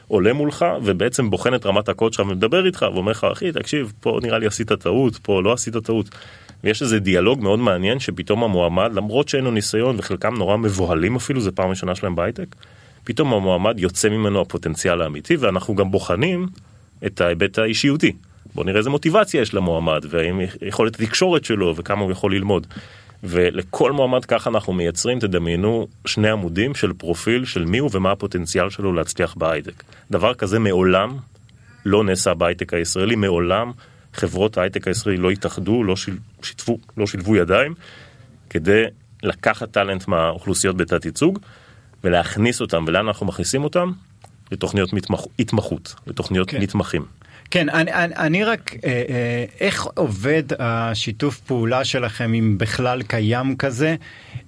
עולה 0.08 0.32
מולך 0.32 0.64
ובעצם 0.84 1.30
בוחן 1.30 1.54
את 1.54 1.66
רמת 1.66 1.88
הקוד 1.88 2.12
שלך 2.12 2.26
ומדבר 2.26 2.66
איתך 2.66 2.86
ואומר 2.94 3.12
לך, 3.12 3.26
אחי, 3.32 3.52
תקשיב, 3.52 3.92
פה 4.00 4.18
נראה 4.22 4.38
לי 4.38 4.46
עשית 4.46 4.72
טעות, 4.72 5.16
פה 5.16 5.42
לא 5.42 5.52
עשית 5.52 5.76
טעות. 5.76 6.08
ויש 6.64 6.82
איזה 6.82 6.98
דיאלוג 6.98 7.42
מאוד 7.42 7.58
מעניין 7.58 7.98
שפתאום 7.98 8.44
המועמד, 8.44 8.90
למרות 8.94 9.28
שאין 9.28 9.44
לו 9.44 9.50
ניסיון 9.50 9.96
וחלקם 9.98 10.34
נורא 10.34 10.56
מבוהלים 10.56 11.16
אפילו, 11.16 11.40
זה 11.40 11.52
פעם 11.52 11.70
ראשונה 11.70 11.94
שלהם 11.94 12.14
בהייטק, 12.14 12.46
פתאום 13.04 13.32
המועמד 13.32 13.80
יוצא 13.80 14.08
ממנו 14.08 14.40
הפוטנציאל 14.40 15.02
האמיתי 15.02 15.36
ואנחנו 15.36 15.74
גם 15.74 15.90
בוחנים 15.90 16.46
את 17.06 17.20
ההיבט 17.20 17.58
האישיותי. 17.58 18.12
בוא 18.54 18.64
נראה 18.64 18.78
איזה 18.78 18.90
מוטיבציה 18.90 19.40
יש 19.40 19.54
למועמד, 19.54 20.04
והאם 20.10 20.40
יכולת 20.62 21.00
התקשורת 21.00 21.44
שלו, 21.44 21.76
וכמה 21.76 22.02
הוא 22.02 22.12
יכול 22.12 22.34
ללמוד. 22.34 22.66
ולכל 23.24 23.92
מועמד 23.92 24.24
ככה 24.24 24.50
אנחנו 24.50 24.72
מייצרים, 24.72 25.18
תדמיינו, 25.18 25.86
שני 26.06 26.30
עמודים 26.30 26.74
של 26.74 26.92
פרופיל 26.92 27.44
של 27.44 27.64
מי 27.64 27.78
הוא 27.78 27.90
ומה 27.92 28.12
הפוטנציאל 28.12 28.70
שלו 28.70 28.92
להצליח 28.92 29.34
בהייטק. 29.34 29.82
דבר 30.10 30.34
כזה 30.34 30.58
מעולם 30.58 31.16
לא 31.86 32.04
נעשה 32.04 32.34
בהייטק 32.34 32.74
הישראלי, 32.74 33.16
מעולם 33.16 33.72
חברות 34.14 34.58
ההייטק 34.58 34.88
הישראלי 34.88 35.16
לא 35.16 35.30
התאחדו, 35.30 35.84
לא 35.84 35.94
שיתפו, 36.42 36.78
לא 36.96 37.06
שילבו 37.06 37.36
ידיים, 37.36 37.74
כדי 38.50 38.84
לקחת 39.22 39.70
טאלנט 39.70 40.08
מהאוכלוסיות 40.08 40.76
בתת 40.76 41.04
ייצוג 41.04 41.38
ולהכניס 42.04 42.60
אותם, 42.60 42.84
ולאן 42.88 43.06
אנחנו 43.06 43.26
מכניסים 43.26 43.64
אותם? 43.64 43.92
לתוכניות 44.52 44.92
מתמח... 44.92 45.20
התמחות, 45.38 45.94
לתוכניות 46.06 46.50
כן. 46.50 46.60
מתמחים. 46.60 47.02
כן, 47.50 47.68
אני, 47.68 47.92
אני, 47.92 48.14
אני 48.16 48.44
רק, 48.44 48.74
אה, 48.84 49.02
אה, 49.08 49.44
איך 49.60 49.86
עובד 49.94 50.42
השיתוף 50.58 51.40
פעולה 51.40 51.84
שלכם, 51.84 52.34
אם 52.34 52.58
בכלל 52.58 53.02
קיים 53.02 53.56
כזה, 53.56 53.96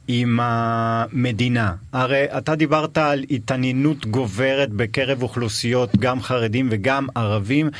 עם 0.09 0.39
המדינה? 0.43 1.75
הרי 1.93 2.25
אתה 2.39 2.55
דיברת 2.55 2.99
על 2.99 3.25
התעניינות 3.31 4.07
גוברת 4.07 4.71
בקרב 4.71 5.23
אוכלוסיות, 5.23 5.97
גם 5.97 6.21
חרדים 6.21 6.69
וגם 6.71 7.07
ערבים, 7.15 7.71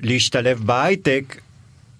להשתלב 0.00 0.62
בהייטק. 0.64 1.40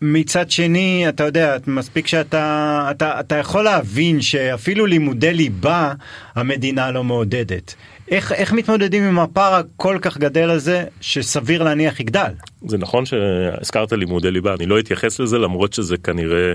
מצד 0.07 0.51
שני, 0.51 1.09
אתה 1.09 1.25
יודע, 1.25 1.57
מספיק 1.67 2.07
שאתה 2.07 2.89
אתה, 2.91 3.21
אתה 3.21 3.35
יכול 3.35 3.65
להבין 3.65 4.21
שאפילו 4.21 4.87
לימודי 4.87 5.35
ליבה 5.35 5.93
המדינה 6.35 6.91
לא 6.91 7.05
מעודדת. 7.05 7.75
איך, 8.11 8.33
איך 8.33 8.53
מתמודדים 8.53 9.03
עם 9.03 9.19
הפער 9.19 9.55
הכל 9.55 9.99
כך 10.03 10.19
גדל 10.19 10.51
הזה 10.51 10.85
שסביר 11.01 11.63
להניח 11.63 12.01
יגדל? 12.01 12.33
זה 12.67 12.79
נכון 12.79 13.07
שהזכרת 13.07 13.93
לימודי 13.93 14.31
ליבה, 14.31 14.55
אני 14.55 14.67
לא 14.67 14.79
אתייחס 14.79 15.21
לזה 15.21 15.39
למרות 15.39 15.73
שזה 15.73 15.97
כנראה 15.97 16.53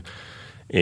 אה, 0.73 0.79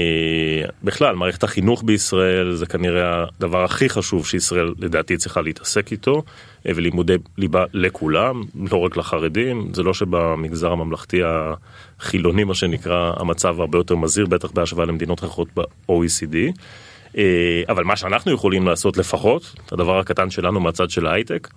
בכלל 0.83 1.15
מערכת 1.15 1.43
החינוך 1.43 1.83
בישראל 1.85 2.55
זה 2.55 2.65
כנראה 2.65 3.23
הדבר 3.37 3.63
הכי 3.63 3.89
חשוב 3.89 4.27
שישראל 4.27 4.73
לדעתי 4.79 5.17
צריכה 5.17 5.41
להתעסק 5.41 5.91
איתו 5.91 6.23
ולימודי 6.75 7.15
ליבה 7.37 7.65
לכולם, 7.73 8.43
לא 8.71 8.77
רק 8.77 8.97
לחרדים, 8.97 9.69
זה 9.73 9.83
לא 9.83 9.93
שבמגזר 9.93 10.71
הממלכתי 10.71 11.21
החילוני 11.25 12.43
מה 12.43 12.55
שנקרא 12.55 13.13
המצב 13.15 13.59
הרבה 13.59 13.77
יותר 13.77 13.95
מזהיר 13.95 14.27
בטח 14.27 14.51
בהשוואה 14.51 14.85
למדינות 14.85 15.23
אחרות 15.23 15.47
ב-OECD. 15.55 16.35
אה, 17.17 17.61
אבל 17.69 17.83
מה 17.83 17.95
שאנחנו 17.95 18.31
יכולים 18.31 18.67
לעשות 18.67 18.97
לפחות, 18.97 19.55
הדבר 19.71 19.99
הקטן 19.99 20.29
שלנו 20.29 20.59
מהצד 20.59 20.89
של 20.89 21.07
ההייטק, 21.07 21.47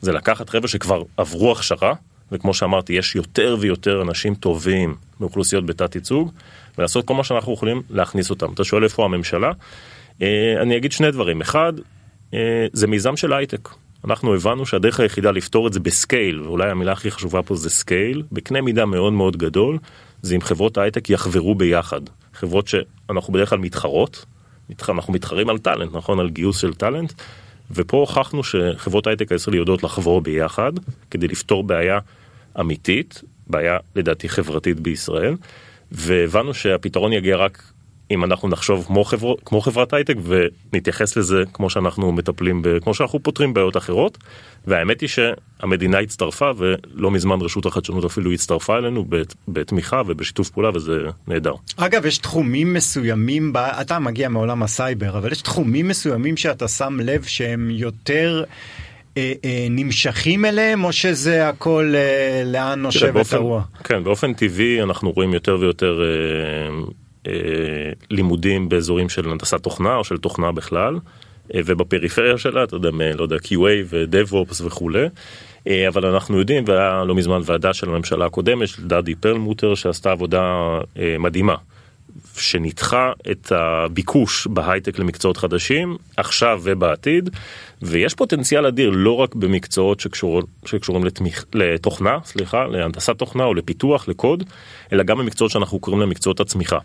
זה 0.00 0.12
לקחת 0.12 0.50
חבר'ה 0.50 0.68
שכבר 0.68 1.02
עברו 1.16 1.52
הכשרה, 1.52 1.94
וכמו 2.32 2.54
שאמרתי, 2.54 2.92
יש 2.92 3.16
יותר 3.16 3.56
ויותר 3.60 4.02
אנשים 4.02 4.34
טובים 4.34 4.94
מאוכלוסיות 5.20 5.66
בתת 5.66 5.94
ייצוג, 5.94 6.32
ולעשות 6.78 7.06
כל 7.06 7.14
מה 7.14 7.24
שאנחנו 7.24 7.52
יכולים 7.52 7.82
להכניס 7.90 8.30
אותם. 8.30 8.52
אתה 8.54 8.64
שואל 8.64 8.84
איפה 8.84 9.04
הממשלה? 9.04 9.52
אה, 10.22 10.54
אני 10.62 10.76
אגיד 10.76 10.92
שני 10.92 11.10
דברים. 11.10 11.40
אחד, 11.40 11.72
אה, 12.34 12.66
זה 12.72 12.86
מיזם 12.86 13.16
של 13.16 13.32
הייטק. 13.32 13.68
אנחנו 14.04 14.34
הבנו 14.34 14.66
שהדרך 14.66 15.00
היחידה 15.00 15.30
לפתור 15.30 15.66
את 15.66 15.72
זה 15.72 15.80
ב 15.80 15.89
scale, 15.89 16.42
ואולי 16.42 16.70
המילה 16.70 16.92
הכי 16.92 17.10
חשובה 17.10 17.42
פה 17.42 17.56
זה 17.56 17.70
scale, 17.70 18.22
בקנה 18.32 18.60
מידה 18.60 18.86
מאוד 18.86 19.12
מאוד 19.12 19.36
גדול, 19.36 19.78
זה 20.22 20.34
אם 20.34 20.40
חברות 20.40 20.78
ההייטק 20.78 21.10
יחברו 21.10 21.54
ביחד. 21.54 22.00
חברות 22.34 22.68
שאנחנו 22.68 23.32
בדרך 23.32 23.50
כלל 23.50 23.58
מתחרות, 23.58 24.24
אנחנו 24.88 25.12
מתחרים 25.12 25.50
על 25.50 25.58
talent, 25.58 25.92
נכון? 25.92 26.20
על 26.20 26.30
גיוס 26.30 26.58
של 26.58 26.74
talent, 26.74 27.12
ופה 27.70 27.96
הוכחנו 27.96 28.44
שחברות 28.44 29.06
הייטק 29.06 29.32
הישראלי 29.32 29.58
יודעות 29.58 29.82
לחבור 29.82 30.20
ביחד 30.20 30.72
כדי 31.10 31.28
לפתור 31.28 31.64
בעיה 31.64 31.98
אמיתית, 32.60 33.22
בעיה 33.46 33.76
לדעתי 33.96 34.28
חברתית 34.28 34.80
בישראל, 34.80 35.36
והבנו 35.92 36.54
שהפתרון 36.54 37.12
יגיע 37.12 37.36
רק 37.36 37.72
אם 38.10 38.24
אנחנו 38.24 38.48
נחשוב 38.48 38.84
כמו, 38.86 39.04
חבר, 39.04 39.34
כמו 39.44 39.60
חברת 39.60 39.92
הייטק 39.92 40.14
ונתייחס 40.72 41.16
לזה 41.16 41.42
כמו 41.52 41.70
שאנחנו 41.70 42.12
מטפלים, 42.12 42.62
ב, 42.62 42.78
כמו 42.78 42.94
שאנחנו 42.94 43.22
פותרים 43.22 43.54
בעיות 43.54 43.76
אחרות. 43.76 44.18
והאמת 44.66 45.00
היא 45.00 45.08
שהמדינה 45.08 45.98
הצטרפה 45.98 46.50
ולא 46.56 47.10
מזמן 47.10 47.40
רשות 47.40 47.66
החדשנות 47.66 48.04
אפילו 48.04 48.32
הצטרפה 48.32 48.78
אלינו 48.78 49.04
בתמיכה 49.48 50.02
ובשיתוף 50.06 50.50
פעולה 50.50 50.70
וזה 50.74 50.98
נהדר. 51.28 51.52
אגב 51.76 52.06
יש 52.06 52.18
תחומים 52.18 52.74
מסוימים, 52.74 53.52
אתה 53.56 53.98
מגיע 53.98 54.28
מעולם 54.28 54.62
הסייבר, 54.62 55.18
אבל 55.18 55.32
יש 55.32 55.42
תחומים 55.42 55.88
מסוימים 55.88 56.36
שאתה 56.36 56.68
שם 56.68 57.00
לב 57.00 57.22
שהם 57.22 57.70
יותר... 57.70 58.44
אה, 59.16 59.32
אה, 59.44 59.66
נמשכים 59.70 60.44
אליהם 60.44 60.84
או 60.84 60.92
שזה 60.92 61.48
הכל 61.48 61.92
אה, 61.94 62.42
לאן 62.44 62.82
נושבת 62.82 63.32
הרוח? 63.32 63.68
כן, 63.84 64.04
באופן 64.04 64.32
טבעי 64.32 64.82
אנחנו 64.82 65.10
רואים 65.10 65.34
יותר 65.34 65.56
ויותר 65.60 66.02
לימודים 68.10 68.68
באזורים 68.68 69.08
של 69.08 69.30
הנדסת 69.30 69.62
תוכנה 69.62 69.96
או 69.96 70.04
של 70.04 70.16
תוכנה 70.16 70.52
בכלל, 70.52 70.98
אה, 71.54 71.60
ובפריפריה 71.66 72.38
שלה, 72.38 72.64
אתה 72.64 72.76
יודע, 72.76 72.90
לא 73.14 73.22
יודע, 73.22 73.36
QA 73.36 73.84
ו-DevOps 73.86 74.64
וכולי. 74.64 75.06
אה, 75.66 75.88
אבל 75.88 76.06
אנחנו 76.06 76.38
יודעים, 76.38 76.64
והיה 76.66 77.04
לא 77.04 77.14
מזמן 77.14 77.40
ועדה 77.44 77.74
של 77.74 77.88
הממשלה 77.88 78.26
הקודמת, 78.26 78.68
של 78.68 78.88
דדי 78.88 79.14
פרלמוטר, 79.14 79.74
שעשתה 79.74 80.10
עבודה 80.10 80.42
אה, 80.98 81.16
מדהימה. 81.18 81.54
שניתחה 82.36 83.12
את 83.30 83.52
הביקוש 83.52 84.46
בהייטק 84.46 84.98
למקצועות 84.98 85.36
חדשים, 85.36 85.96
עכשיו 86.16 86.60
ובעתיד, 86.62 87.30
ויש 87.82 88.14
פוטנציאל 88.14 88.66
אדיר 88.66 88.90
לא 88.90 89.16
רק 89.16 89.34
במקצועות 89.34 90.00
שקשור, 90.00 90.42
שקשורים 90.64 91.04
לתמיך, 91.04 91.44
לתוכנה, 91.54 92.18
סליחה, 92.24 92.66
להנדסת 92.66 93.18
תוכנה 93.18 93.44
או 93.44 93.54
לפיתוח, 93.54 94.08
לקוד, 94.08 94.44
אלא 94.92 95.02
גם 95.02 95.18
במקצועות 95.18 95.52
שאנחנו 95.52 95.78
קוראים 95.78 96.00
להם 96.00 96.10
מקצועות 96.10 96.40
הצמיחה. 96.40 96.78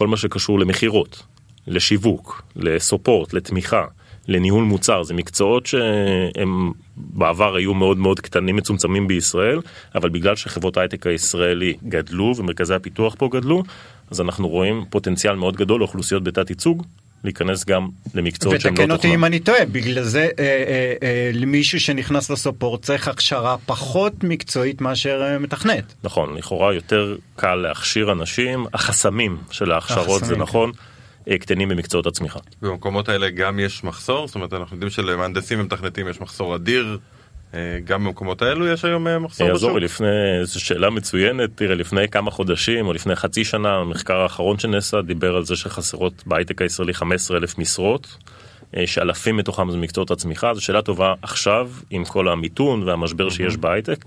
כל 0.00 0.06
מה 0.06 0.16
שקשור 0.16 0.60
למכירות, 0.60 1.22
לשיווק, 1.66 2.42
לסופורט, 2.56 3.32
לתמיכה, 3.32 3.84
לניהול 4.28 4.64
מוצר, 4.64 5.02
זה 5.02 5.14
מקצועות 5.14 5.66
שהם 5.66 6.72
בעבר 6.96 7.56
היו 7.56 7.74
מאוד 7.74 7.98
מאוד 7.98 8.20
קטנים 8.20 8.56
מצומצמים 8.56 9.08
בישראל, 9.08 9.60
אבל 9.94 10.08
בגלל 10.08 10.36
שחברות 10.36 10.76
ההייטק 10.76 11.06
הישראלי 11.06 11.74
גדלו 11.88 12.34
ומרכזי 12.36 12.74
הפיתוח 12.74 13.14
פה 13.18 13.28
גדלו, 13.32 13.62
אז 14.10 14.20
אנחנו 14.20 14.48
רואים 14.48 14.84
פוטנציאל 14.90 15.34
מאוד 15.34 15.56
גדול 15.56 15.80
לאוכלוסיות 15.80 16.24
בתת 16.24 16.50
ייצוג. 16.50 16.86
להיכנס 17.24 17.64
גם 17.64 17.88
למקצועות 18.14 18.60
שהם 18.60 18.74
לא 18.74 18.74
ותקן 18.74 18.82
תוכנה. 18.82 18.94
אותי 18.94 19.14
אם 19.14 19.24
אני 19.24 19.40
טועה, 19.40 19.64
בגלל 19.66 20.02
זה 20.02 20.28
אה, 20.38 20.44
אה, 20.44 20.94
אה, 21.02 21.30
למישהו 21.34 21.80
שנכנס 21.80 22.30
לסופורט 22.30 22.82
צריך 22.82 23.08
הכשרה 23.08 23.56
פחות 23.66 24.24
מקצועית 24.24 24.80
מאשר 24.80 25.22
אה, 25.22 25.38
מתכנת. 25.38 25.94
נכון, 26.04 26.34
לכאורה 26.36 26.74
יותר 26.74 27.16
קל 27.36 27.54
להכשיר 27.54 28.12
אנשים, 28.12 28.66
החסמים 28.74 29.36
של 29.50 29.72
ההכשרות 29.72 30.06
זה 30.06 30.14
החסמים, 30.14 30.42
נכון, 30.42 30.72
אה, 31.30 31.38
קטנים 31.38 31.68
במקצועות 31.68 32.06
הצמיחה. 32.06 32.38
במקומות 32.62 33.08
האלה 33.08 33.30
גם 33.30 33.58
יש 33.58 33.84
מחסור, 33.84 34.26
זאת 34.26 34.34
אומרת 34.34 34.52
אנחנו 34.52 34.76
יודעים 34.76 34.90
שלמהנדסים 34.90 35.60
ומתכנתים 35.60 36.08
יש 36.08 36.20
מחסור 36.20 36.56
אדיר, 36.56 36.98
גם 37.84 38.04
במקומות 38.04 38.42
האלו 38.42 38.66
יש 38.66 38.84
היום 38.84 39.06
אה, 39.06 39.18
מחסור 39.18 39.46
בשוק. 39.46 39.54
יעזור 39.54 39.78
לי 39.78 39.84
לפני, 39.84 40.06
זו 40.42 40.60
שאלה 40.60 40.90
מצוינת, 40.90 41.50
תראה 41.54 41.74
לפני 41.74 42.08
כמה 42.08 42.30
חודשים 42.30 42.86
או 42.86 42.92
לפני 42.92 43.16
חצי 43.16 43.44
שנה 43.44 43.76
המחקר 43.76 44.16
האחרון 44.16 44.58
שנעשה 44.58 45.02
דיבר 45.02 45.36
על 45.36 45.44
זה 45.44 45.56
שחסרות 45.56 46.12
בהייטק 46.26 46.62
הישראלי 46.62 46.94
15 46.94 47.36
אלף 47.36 47.58
משרות, 47.58 48.16
אה, 48.76 48.86
שאלפים 48.86 49.36
מתוכם 49.36 49.70
זה 49.70 49.76
מקצועות 49.76 50.10
הצמיחה, 50.10 50.54
זו 50.54 50.60
שאלה 50.60 50.82
טובה 50.82 51.14
עכשיו 51.22 51.70
עם 51.90 52.04
כל 52.04 52.28
המיתון 52.28 52.82
והמשבר 52.82 53.30
שיש 53.30 53.56
בהייטק. 53.56 54.04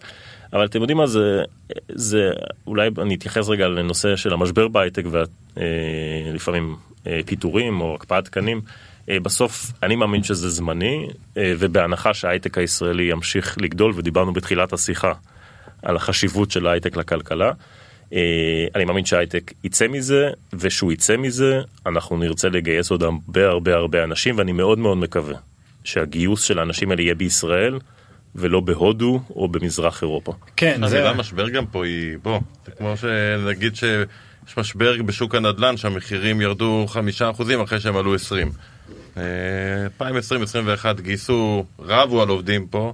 אבל 0.54 0.66
אתם 0.66 0.82
יודעים 0.82 0.98
מה 0.98 1.08
זה, 1.08 1.42
זה 1.90 2.32
אולי 2.68 2.90
אני 3.02 3.16
אתייחס 3.16 3.50
רגע 3.50 3.68
לנושא 3.68 4.16
של 4.16 4.34
המשבר 4.34 4.68
בהייטק 4.68 5.04
ולפעמים 6.26 6.76
פיטורים 7.26 7.82
או 7.82 7.96
הקפאת 7.96 8.26
תקנים. 8.26 8.62
אה, 9.10 9.20
בסוף 9.20 9.72
אני 9.84 9.96
מאמין 9.96 10.24
שזה 10.24 10.50
זמני 10.50 11.08
אה, 11.38 11.54
ובהנחה 11.60 12.14
שההייטק 12.14 12.58
הישראלי 12.58 13.04
ימשיך 13.04 13.58
לגדול 13.62 13.94
ודיברנו 13.96 14.34
בתחילת 14.34 14.74
השיחה 14.74 15.14
על 15.82 15.96
החשיבות 15.96 16.52
של 16.52 16.68
ההייטק 16.68 16.98
לכלכלה. 16.98 17.52
אה, 18.14 18.20
אני 18.76 18.86
מאמין 18.86 19.06
שההייטק 19.06 19.54
יצא 19.64 19.88
מזה 19.88 20.30
ושהוא 20.54 20.92
יצא 20.92 21.18
מזה 21.18 21.62
אנחנו 21.86 22.18
נרצה 22.18 22.50
לגייס 22.50 22.92
עוד 22.92 23.04
הרבה 23.04 23.48
הרבה 23.48 23.76
הרבה 23.76 24.04
אנשים 24.04 24.38
ואני 24.38 24.52
מאוד 24.52 24.80
מאוד 24.80 24.98
מקווה 24.98 25.36
שהגיוס 25.84 26.44
של 26.44 26.60
האנשים 26.60 26.92
האלה 26.92 27.02
יהיה 27.02 27.16
בישראל 27.16 27.80
ולא 28.36 28.60
בהודו 28.60 29.22
או 29.36 29.48
במזרח 29.48 30.02
אירופה. 30.02 30.34
כן, 30.56 30.88
זה... 30.88 30.98
המילה 30.98 31.14
משבר 31.14 31.50
גם 31.50 31.66
פה 31.66 31.86
היא, 31.86 32.18
בוא, 32.24 32.40
זה 32.66 32.72
כמו 32.72 32.98
שנגיד 32.98 33.76
שיש 34.46 34.58
משבר 34.58 35.02
בשוק 35.06 35.36
הנדל"ן 35.36 35.78
שהמחירים 35.78 36.42
ירדו 36.42 36.86
חמישה 36.88 37.30
אחוזים 37.30 37.62
אחרי 37.62 37.80
שהם 37.80 37.98
עלו 37.98 38.16
עשרים. 38.16 38.52
2020-2021 39.16 39.22
גייסו, 41.02 41.66
רבו 41.80 42.22
על 42.22 42.30
עובדים 42.30 42.68
פה, 42.68 42.94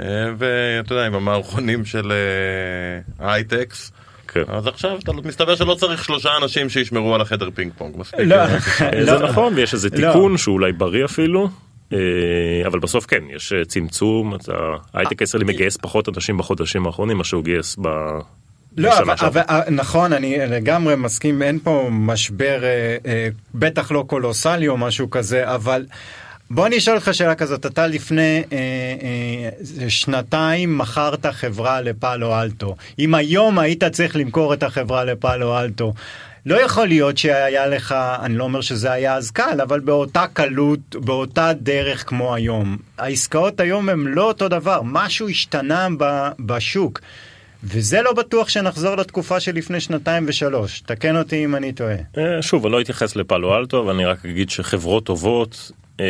אה, 0.00 0.04
ואתה 0.38 0.94
יודע, 0.94 1.06
עם 1.06 1.14
המערכונים 1.14 1.84
של 1.84 2.12
אה, 2.12 3.32
הייטקס. 3.34 3.92
כן. 4.28 4.42
אז 4.48 4.66
עכשיו 4.66 4.98
אתה 4.98 5.12
מסתבר 5.12 5.54
שלא 5.54 5.74
צריך 5.74 6.04
שלושה 6.04 6.30
אנשים 6.42 6.68
שישמרו 6.68 7.14
על 7.14 7.20
החדר 7.20 7.48
פינג 7.54 7.72
פונג, 7.78 7.96
מספיק. 7.98 8.20
לא, 8.20 8.34
אה, 8.34 8.58
זה 9.04 9.12
לא. 9.12 9.28
נכון 9.28 9.52
ויש 9.56 9.74
איזה 9.74 9.88
לא. 9.92 10.12
תיקון 10.12 10.36
שהוא 10.36 10.54
אולי 10.54 10.72
בריא 10.72 11.04
אפילו. 11.04 11.48
אה, 11.92 11.98
אבל 12.66 12.78
בסוף 12.78 13.06
כן 13.06 13.24
יש 13.36 13.52
אה, 13.52 13.64
צמצום 13.64 14.36
ההייטק 14.94 15.20
הישראלי 15.20 15.44
מגייס 15.44 15.76
פחות 15.76 16.08
אנשים 16.08 16.38
בחודשים 16.38 16.86
האחרונים 16.86 17.18
מה 17.18 17.24
שהוא 17.24 17.44
גייס 17.44 17.76
ב... 17.82 17.88
לא, 18.76 18.98
אבל. 18.98 19.14
אבל, 19.20 19.42
נכון, 19.70 20.12
אני 20.12 20.38
לגמרי 20.38 20.96
מסכים, 20.96 21.42
אין 21.42 21.58
פה 21.62 21.88
משבר, 21.90 22.64
אה, 22.64 22.96
אה, 23.06 23.28
בטח 23.54 23.92
לא 23.92 24.04
קולוסלי 24.06 24.68
או 24.68 24.76
משהו 24.76 25.10
כזה, 25.10 25.54
אבל 25.54 25.86
בוא 26.50 26.66
אני 26.66 26.78
אשאל 26.78 26.94
אותך 26.94 27.08
שאלה 27.12 27.34
כזאת, 27.34 27.66
אתה 27.66 27.86
לפני 27.86 28.42
אה, 28.52 28.58
אה, 29.82 29.90
שנתיים 29.90 30.78
מכרת 30.78 31.26
חברה 31.26 31.80
לפאלו 31.80 32.40
אלטו, 32.40 32.76
אם 32.98 33.14
היום 33.14 33.58
היית 33.58 33.84
צריך 33.84 34.16
למכור 34.16 34.54
את 34.54 34.62
החברה 34.62 35.04
לפאלו 35.04 35.58
אלטו, 35.58 35.92
לא 36.46 36.62
יכול 36.64 36.86
להיות 36.88 37.18
שהיה 37.18 37.66
לך, 37.66 37.94
אני 38.22 38.34
לא 38.34 38.44
אומר 38.44 38.60
שזה 38.60 38.92
היה 38.92 39.14
אז 39.14 39.30
קל, 39.30 39.60
אבל 39.62 39.80
באותה 39.80 40.24
קלות, 40.32 40.96
באותה 40.96 41.52
דרך 41.52 42.08
כמו 42.08 42.34
היום. 42.34 42.76
העסקאות 42.98 43.60
היום 43.60 43.88
הן 43.88 44.00
לא 44.06 44.22
אותו 44.22 44.48
דבר, 44.48 44.80
משהו 44.84 45.28
השתנה 45.28 45.88
ב- 45.98 46.28
בשוק. 46.40 47.00
וזה 47.64 48.02
לא 48.02 48.12
בטוח 48.12 48.48
שנחזור 48.48 48.94
לתקופה 48.96 49.40
שלפני 49.40 49.80
שנתיים 49.80 50.24
ושלוש. 50.26 50.80
תקן 50.80 51.16
אותי 51.16 51.44
אם 51.44 51.56
אני 51.56 51.72
טועה. 51.72 51.96
אה, 52.18 52.42
שוב 52.42 52.66
אני 52.66 52.72
לא 52.72 52.80
אתייחס 52.80 53.16
לפאלו 53.16 53.56
אלטו 53.56 53.82
אבל 53.82 53.94
אני 53.94 54.04
רק 54.04 54.24
אגיד 54.24 54.50
שחברות 54.50 55.04
טובות 55.04 55.70
אה, 56.00 56.06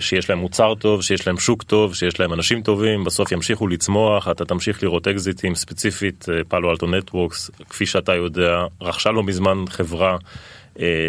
שיש 0.00 0.30
להם 0.30 0.38
מוצר 0.38 0.74
טוב 0.74 1.02
שיש 1.02 1.26
להם 1.26 1.38
שוק 1.38 1.62
טוב 1.62 1.94
שיש 1.94 2.20
להם 2.20 2.32
אנשים 2.32 2.62
טובים 2.62 3.04
בסוף 3.04 3.32
ימשיכו 3.32 3.68
לצמוח 3.68 4.28
אתה 4.28 4.44
תמשיך 4.44 4.82
לראות 4.82 5.08
אקזיטים 5.08 5.54
ספציפית 5.54 6.26
אה, 6.28 6.44
פאלו 6.48 6.70
אלטו 6.70 6.86
נטוורקס 6.86 7.50
כפי 7.70 7.86
שאתה 7.86 8.14
יודע 8.14 8.62
רכשה 8.80 9.10
לא 9.10 9.22
מזמן 9.22 9.64
חברה 9.68 10.16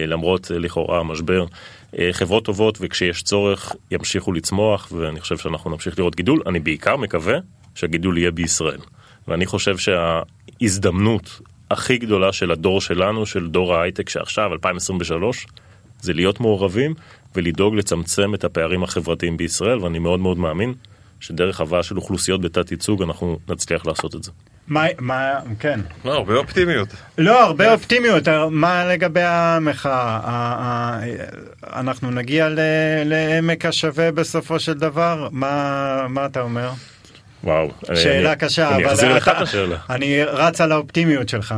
למרות 0.07 0.51
לכאורה 0.55 0.99
המשבר. 0.99 1.45
חברות 2.11 2.45
טובות 2.45 2.77
וכשיש 2.81 3.23
צורך 3.23 3.75
ימשיכו 3.91 4.33
לצמוח 4.33 4.91
ואני 4.91 5.19
חושב 5.19 5.37
שאנחנו 5.37 5.69
נמשיך 5.69 5.99
לראות 5.99 6.15
גידול 6.15 6.41
אני 6.47 6.59
בעיקר 6.59 6.95
מקווה 6.95 7.37
שהגידול 7.75 8.17
יהיה 8.17 8.31
בישראל 8.31 8.79
ואני 9.29 9.45
חושב 9.45 9.75
שההזדמנות 9.77 11.41
הכי 11.71 11.97
גדולה 11.97 12.33
של 12.33 12.51
הדור 12.51 12.81
שלנו 12.81 13.25
של 13.25 13.47
דור 13.47 13.75
ההייטק 13.75 14.09
שעכשיו 14.09 14.53
2023 14.53 15.47
זה 16.01 16.13
להיות 16.13 16.39
מעורבים 16.39 16.93
ולדאוג 17.35 17.75
לצמצם 17.75 18.33
את 18.33 18.43
הפערים 18.43 18.83
החברתיים 18.83 19.37
בישראל 19.37 19.79
ואני 19.79 19.99
מאוד 19.99 20.19
מאוד 20.19 20.37
מאמין 20.37 20.73
שדרך 21.19 21.61
הבאה 21.61 21.83
של 21.83 21.97
אוכלוסיות 21.97 22.41
בתת 22.41 22.71
ייצוג 22.71 23.01
אנחנו 23.03 23.39
נצליח 23.49 23.85
לעשות 23.85 24.15
את 24.15 24.23
זה. 24.23 24.31
מה, 24.67 24.85
מה, 24.99 25.31
כן. 25.59 25.79
לא, 26.05 26.13
הרבה 26.13 26.35
אופטימיות. 26.35 26.87
לא, 27.17 27.43
הרבה 27.43 27.73
אופטימיות. 27.73 28.27
מה 28.51 28.85
לגבי 28.85 29.21
המחאה? 29.23 30.99
אנחנו 31.73 32.11
נגיע 32.11 32.49
ל- 32.49 32.59
לעמק 33.05 33.65
השווה 33.65 34.11
בסופו 34.11 34.59
של 34.59 34.73
דבר? 34.73 35.27
מה, 35.31 36.05
מה 36.09 36.25
אתה 36.25 36.41
אומר? 36.41 36.69
וואו. 37.43 37.71
שאלה 37.95 38.31
אני, 38.31 38.39
קשה, 38.39 38.75
אני 38.75 38.85
אבל 38.85 38.93
אחזיר 38.93 39.13
לך 39.15 39.27
את 39.27 39.33
אתה- 39.33 39.41
השאלה. 39.43 39.77
אני 39.89 40.23
רץ 40.23 40.61
על 40.61 40.71
האופטימיות 40.71 41.29
שלך. 41.29 41.55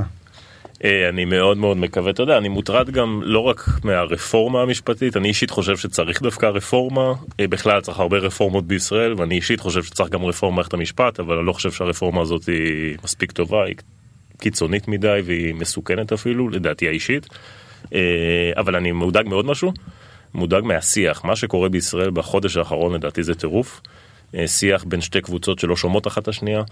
אה, 0.84 1.10
אני 1.10 1.26
מאוד 1.26 1.58
מאוד 1.58 1.78
מקווה, 1.78 2.12
אתה 2.12 2.24
יודע, 2.24 2.38
אני 2.38 2.50
מוטרד 2.50 2.90
גם 2.90 3.22
לא 3.24 3.40
רק 3.40 3.66
מהרפורמה 3.84 4.62
המשפטית, 4.62 5.18
אני 5.18 5.28
אישית 5.28 5.50
חושב 5.50 5.78
שצריך 5.78 6.22
דווקא 6.22 6.46
רפורמה, 6.46 7.14
אה, 7.40 7.48
בכלל 7.48 7.82
צריך 7.82 8.00
הרבה 8.00 8.18
רפורמות 8.18 8.68
בישראל, 8.68 9.14
ואני 9.18 9.36
אישית 9.36 9.60
חושב 9.60 9.84
שצריך 9.84 10.10
גם 10.10 10.26
רפורמה 10.26 10.54
במערכת 10.56 10.74
המשפט, 10.74 11.20
אבל 11.20 11.38
אני 11.38 11.46
לא 11.46 11.54
חושב 11.54 11.72
שהרפורמה 11.72 12.22
הזאת 12.22 12.46
היא 12.48 12.98
מספיק 13.04 13.32
טובה, 13.32 13.66
היא 13.66 13.76
קיצונית 14.40 14.88
מדי 14.88 15.20
והיא 15.26 15.54
מסוכנת 15.56 16.14
אפילו, 16.14 16.50
לדעתי 16.50 16.88
האישית. 16.88 17.28
אה, 17.94 18.00
אבל 18.58 18.76
אני 18.76 18.92
מודאג 18.92 19.28
מעוד 19.28 19.46
משהו, 19.46 19.74
מודאג 20.34 20.64
מהשיח, 20.64 21.26
מה 21.26 21.36
שקורה 21.36 21.70
בישראל 21.70 22.10
בחודש 22.10 22.58
האחרון 22.58 22.94
לדעתי 22.94 23.24
זה 23.24 23.36
טירוף. 23.36 23.82
אה, 24.36 24.48
שיח 24.48 24.84
בין 24.84 25.02
שתי 25.02 25.22
קבוצות 25.22 25.60
שלא 25.60 25.76
שומעות 25.76 26.08
אחת 26.08 26.24
את 26.24 26.28
השנייה, 26.28 26.64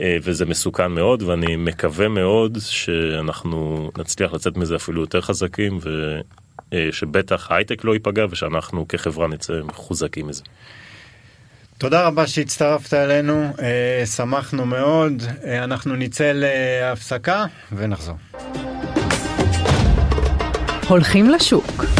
אה, 0.00 0.16
וזה 0.22 0.46
מסוכן 0.46 0.92
מאוד, 0.92 1.22
ואני 1.22 1.56
מקווה 1.56 2.08
מאוד 2.08 2.58
שאנחנו 2.60 3.90
נצליח 3.98 4.32
לצאת 4.32 4.56
מזה 4.56 4.76
אפילו 4.76 5.00
יותר 5.00 5.20
חזקים, 5.20 5.78
ושבטח 6.72 7.50
ההייטק 7.50 7.84
לא 7.84 7.92
ייפגע, 7.92 8.26
ושאנחנו 8.30 8.88
כחברה 8.88 9.28
נצא 9.28 9.52
מחוזקים 9.64 10.26
מזה. 10.26 10.42
תודה 11.78 12.06
רבה 12.06 12.26
שהצטרפת 12.26 12.94
אלינו, 12.94 13.52
אה, 13.62 14.06
שמחנו 14.06 14.66
מאוד. 14.66 15.22
אה, 15.44 15.64
אנחנו 15.64 15.96
נצא 15.96 16.32
להפסקה 16.34 17.44
ונחזור. 17.72 18.16
הולכים 20.88 21.30
לשוק. 21.30 21.97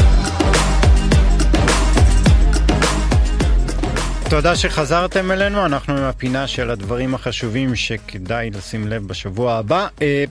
תודה 4.30 4.56
שחזרתם 4.56 5.30
אלינו, 5.30 5.66
אנחנו 5.66 5.96
עם 5.96 6.02
הפינה 6.02 6.46
של 6.46 6.70
הדברים 6.70 7.14
החשובים 7.14 7.76
שכדאי 7.76 8.50
לשים 8.50 8.88
לב 8.88 9.06
בשבוע 9.06 9.54
הבא. 9.54 9.86
אה, 10.02 10.24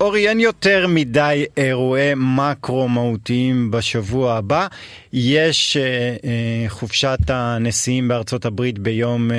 אורי, 0.00 0.28
אין 0.28 0.40
יותר 0.40 0.86
מדי 0.88 1.44
אירועי 1.56 2.12
מקרו 2.16 2.88
מהותיים 2.88 3.70
בשבוע 3.70 4.34
הבא. 4.34 4.66
יש 5.12 5.76
אה, 5.76 5.82
אה, 6.24 6.68
חופשת 6.68 7.18
הנשיאים 7.28 8.08
בארצות 8.08 8.44
הברית 8.44 8.78
ביום 8.78 9.30
אה, 9.30 9.36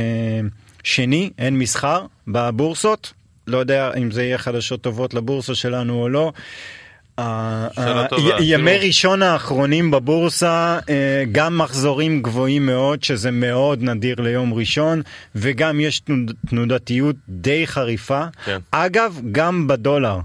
שני, 0.84 1.30
אין 1.38 1.58
מסחר 1.60 2.06
בבורסות. 2.28 3.14
לא 3.48 3.58
יודע 3.58 3.92
אם 3.98 4.12
זה 4.12 4.24
יהיה 4.24 4.38
חדשות 4.38 4.82
טובות 4.82 5.14
לבורסה 5.14 5.56
שלנו 5.56 6.02
או 6.02 6.10
לא. 6.10 6.32
ימי. 8.40 8.78
ראשון 8.78 9.22
האחרונים 9.22 9.92
בבורסה 9.92 10.80
אה, 10.90 11.24
גם 11.32 11.58
מחזורים 11.58 12.22
גבוהים 12.22 12.66
מאוד 12.66 13.04
שזה 13.04 13.32
מאוד 13.32 13.84
נדיר 13.84 14.16
ליום 14.22 14.54
ראשון 14.54 15.02
וגם 15.36 15.80
יש 15.80 16.00
תנוד- 16.00 16.34
תנודתיות 16.50 17.16
די 17.30 17.68
חריפה. 17.68 18.24
כן. 18.46 18.60
אגב 18.72 19.22
גם 19.32 19.68
בדולר, 19.68 20.18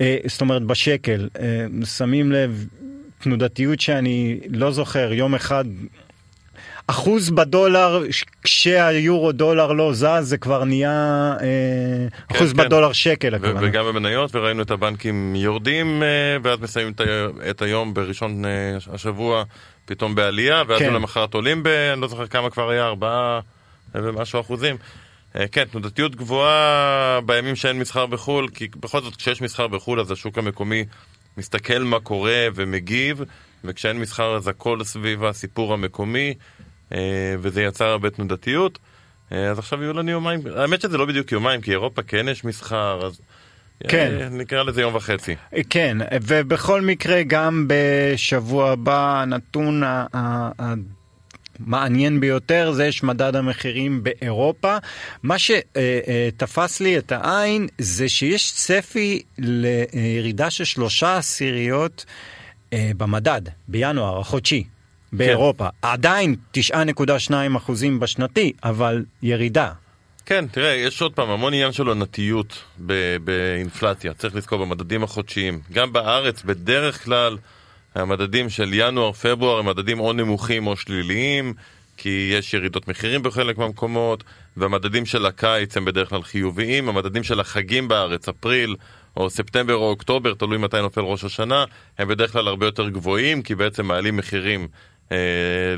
אה, 0.00 0.16
זאת 0.26 0.40
אומרת 0.40 0.62
בשקל, 0.62 1.28
אה, 1.40 1.44
שמים 1.86 2.32
לב 2.32 2.66
תנודתיות 3.20 3.80
שאני 3.80 4.40
לא 4.50 4.70
זוכר 4.70 5.12
יום 5.12 5.34
אחד. 5.34 5.64
אחוז 6.86 7.30
בדולר 7.30 8.02
כשהיורו 8.42 9.32
דולר 9.32 9.72
לא 9.72 9.92
זז 9.92 10.06
זה 10.20 10.38
כבר 10.38 10.64
נהיה 10.64 11.34
אה, 11.40 12.36
אחוז 12.36 12.52
כן. 12.52 12.56
בדולר 12.56 12.92
שקל 12.92 13.32
ו- 13.32 13.36
הכוונה. 13.36 13.60
וגם 13.62 13.84
במניות 13.84 14.34
וראינו 14.34 14.62
את 14.62 14.70
הבנקים 14.70 15.36
יורדים 15.36 16.02
אה, 16.02 16.08
ואז 16.42 16.60
מסיימים 16.60 16.92
את 17.50 17.62
היום 17.62 17.94
בראשון 17.94 18.44
אה, 18.44 18.50
השבוע 18.92 19.44
פתאום 19.84 20.14
בעלייה 20.14 20.62
ואז 20.68 20.78
כן. 20.78 20.94
למחרת 20.94 21.34
עולים 21.34 21.62
ב... 21.62 21.66
אני 21.66 22.00
לא 22.00 22.08
זוכר 22.08 22.26
כמה 22.26 22.50
כבר 22.50 22.70
היה 22.70 22.86
ארבעה 22.86 23.40
ומשהו 23.94 24.40
אחוזים. 24.40 24.76
אה, 25.36 25.48
כן, 25.52 25.64
תנודתיות 25.64 26.16
גבוהה 26.16 27.20
בימים 27.26 27.56
שאין 27.56 27.78
מסחר 27.78 28.06
בחו"ל 28.06 28.48
כי 28.54 28.68
בכל 28.80 29.00
זאת 29.00 29.16
כשיש 29.16 29.42
מסחר 29.42 29.66
בחו"ל 29.66 30.00
אז 30.00 30.10
השוק 30.10 30.38
המקומי 30.38 30.84
מסתכל 31.38 31.78
מה 31.78 32.00
קורה 32.00 32.46
ומגיב 32.54 33.22
וכשאין 33.64 33.98
מסחר 33.98 34.36
אז 34.36 34.48
הכל 34.48 34.84
סביב 34.84 35.24
הסיפור 35.24 35.72
המקומי 35.74 36.28
אה, 36.28 36.65
וזה 37.38 37.62
יצר 37.62 37.84
הרבה 37.84 38.10
תנודתיות. 38.10 38.78
אה, 39.32 39.50
אז 39.50 39.58
עכשיו 39.58 39.82
יהיו 39.82 39.92
לנו 39.92 40.10
יומיים, 40.10 40.40
האמת 40.56 40.80
שזה 40.80 40.98
לא 40.98 41.04
בדיוק 41.04 41.32
יומיים 41.32 41.60
כי 41.60 41.70
אירופה 41.70 42.02
כן 42.02 42.28
יש 42.28 42.44
מסחר 42.44 43.06
אז 43.06 43.20
כן. 43.88 44.18
אה, 44.20 44.28
נקרא 44.28 44.62
לזה 44.62 44.80
יום 44.80 44.94
וחצי. 44.94 45.34
כן, 45.70 45.98
ובכל 46.22 46.80
מקרה 46.80 47.22
גם 47.22 47.68
בשבוע 47.68 48.70
הבא 48.70 49.22
הנתון 49.22 49.82
המעניין 51.60 52.20
ביותר 52.20 52.72
זה 52.72 52.86
יש 52.86 53.02
מדד 53.02 53.36
המחירים 53.36 54.02
באירופה. 54.02 54.76
מה 55.22 55.36
שתפס 55.38 56.80
לי 56.80 56.98
את 56.98 57.12
העין 57.12 57.66
זה 57.78 58.08
שיש 58.08 58.52
צפי 58.52 59.22
לירידה 59.38 60.50
של 60.50 60.64
שלושה 60.64 61.16
עשיריות 61.16 62.04
אה, 62.72 62.90
במדד 62.96 63.42
בינואר 63.68 64.20
החודשי. 64.20 64.64
באירופה, 65.16 65.68
עדיין 65.82 66.36
9.2 66.56 67.32
אחוזים 67.56 68.00
בשנתי, 68.00 68.52
אבל 68.64 69.04
ירידה. 69.22 69.72
כן, 70.26 70.44
תראה, 70.46 70.74
יש 70.74 71.02
עוד 71.02 71.12
פעם 71.12 71.30
המון 71.30 71.54
עניין 71.54 71.72
של 71.72 71.86
עונתיות 71.86 72.64
באינפלציה, 73.24 74.14
צריך 74.14 74.34
לזכור 74.34 74.58
במדדים 74.58 75.02
החודשיים. 75.02 75.60
גם 75.72 75.92
בארץ, 75.92 76.42
בדרך 76.42 77.04
כלל, 77.04 77.36
המדדים 77.94 78.50
של 78.50 78.70
ינואר-פברואר 78.74 79.58
הם 79.58 79.66
מדדים 79.66 80.00
או 80.00 80.12
נמוכים 80.12 80.66
או 80.66 80.76
שליליים, 80.76 81.54
כי 81.96 82.32
יש 82.38 82.54
ירידות 82.54 82.88
מחירים 82.88 83.22
בחלק 83.22 83.58
מהמקומות, 83.58 84.24
והמדדים 84.56 85.06
של 85.06 85.26
הקיץ 85.26 85.76
הם 85.76 85.84
בדרך 85.84 86.08
כלל 86.08 86.22
חיוביים, 86.22 86.88
המדדים 86.88 87.22
של 87.22 87.40
החגים 87.40 87.88
בארץ, 87.88 88.28
אפריל, 88.28 88.76
או 89.16 89.30
ספטמבר 89.30 89.74
או 89.74 89.90
אוקטובר, 89.90 90.34
תלוי 90.34 90.58
מתי 90.58 90.80
נופל 90.80 91.00
ראש 91.00 91.24
השנה, 91.24 91.64
הם 91.98 92.08
בדרך 92.08 92.32
כלל 92.32 92.48
הרבה 92.48 92.66
יותר 92.66 92.88
גבוהים, 92.88 93.42
כי 93.42 93.54
בעצם 93.54 93.86
מעלים 93.86 94.16
מחירים 94.16 94.68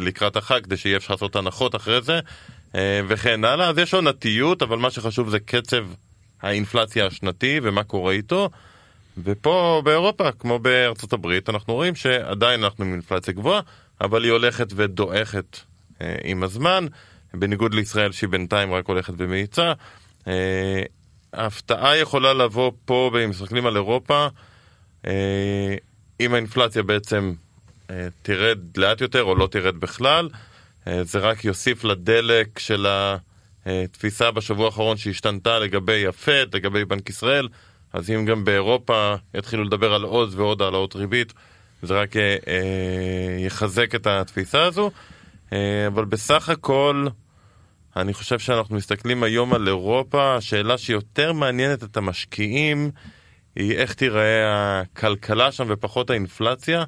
לקראת 0.00 0.36
החג, 0.36 0.64
כדי 0.64 0.76
שיהיה 0.76 0.96
אפשר 0.96 1.14
לעשות 1.14 1.36
הנחות 1.36 1.74
אחרי 1.74 2.02
זה, 2.02 2.20
אה, 2.74 3.00
וכן 3.08 3.44
הלאה. 3.44 3.68
אז 3.68 3.78
יש 3.78 3.94
עונתיות, 3.94 4.62
אבל 4.62 4.78
מה 4.78 4.90
שחשוב 4.90 5.28
זה 5.28 5.40
קצב 5.40 5.86
האינפלציה 6.42 7.06
השנתי 7.06 7.60
ומה 7.62 7.84
קורה 7.84 8.12
איתו. 8.12 8.50
ופה 9.24 9.82
באירופה, 9.84 10.32
כמו 10.32 10.58
בארצות 10.58 11.12
הברית, 11.12 11.48
אנחנו 11.48 11.74
רואים 11.74 11.94
שעדיין 11.94 12.64
אנחנו 12.64 12.84
עם 12.84 12.92
אינפלציה 12.92 13.34
גבוהה, 13.34 13.60
אבל 14.00 14.24
היא 14.24 14.32
הולכת 14.32 14.66
ודועכת 14.76 15.58
אה, 16.00 16.16
עם 16.24 16.42
הזמן, 16.42 16.86
בניגוד 17.34 17.74
לישראל 17.74 18.12
שהיא 18.12 18.28
בינתיים 18.28 18.72
רק 18.72 18.86
הולכת 18.86 19.12
ומאיצה. 19.16 19.72
אה, 20.28 20.82
ההפתעה 21.32 21.96
יכולה 21.96 22.32
לבוא 22.34 22.72
פה, 22.84 23.10
אם 23.24 23.30
מסתכלים 23.30 23.66
על 23.66 23.76
אירופה, 23.76 24.26
אה, 25.06 25.74
אם 26.20 26.34
האינפלציה 26.34 26.82
בעצם 26.82 27.32
אה, 27.32 27.47
תרד 28.22 28.58
לאט 28.76 29.00
יותר 29.00 29.22
או 29.22 29.34
לא 29.34 29.48
תרד 29.50 29.76
בכלל, 29.76 30.28
אה, 30.86 31.04
זה 31.04 31.18
רק 31.18 31.44
יוסיף 31.44 31.84
לדלק 31.84 32.58
של 32.58 32.86
התפיסה 33.66 34.30
בשבוע 34.30 34.66
האחרון 34.66 34.96
שהשתנתה 34.96 35.58
לגבי 35.58 36.06
הפד, 36.06 36.54
לגבי 36.54 36.84
בנק 36.84 37.10
ישראל, 37.10 37.48
אז 37.92 38.10
אם 38.10 38.24
גם 38.24 38.44
באירופה 38.44 39.14
יתחילו 39.34 39.64
לדבר 39.64 39.94
על 39.94 40.02
עוד 40.02 40.34
ועוד 40.34 40.62
העלאות 40.62 40.96
ריבית, 40.96 41.32
זה 41.82 41.94
רק 41.94 42.16
אה, 42.16 42.36
אה, 42.48 43.36
יחזק 43.38 43.94
את 43.94 44.06
התפיסה 44.06 44.64
הזו. 44.64 44.90
אה, 45.52 45.86
אבל 45.86 46.04
בסך 46.04 46.48
הכל, 46.48 47.06
אני 47.96 48.14
חושב 48.14 48.38
שאנחנו 48.38 48.76
מסתכלים 48.76 49.22
היום 49.22 49.54
על 49.54 49.68
אירופה, 49.68 50.36
השאלה 50.36 50.78
שיותר 50.78 51.32
מעניינת 51.32 51.84
את 51.84 51.96
המשקיעים 51.96 52.90
היא 53.56 53.72
איך 53.72 53.94
תיראה 53.94 54.80
הכלכלה 54.80 55.52
שם 55.52 55.66
ופחות 55.68 56.10
האינפלציה. 56.10 56.84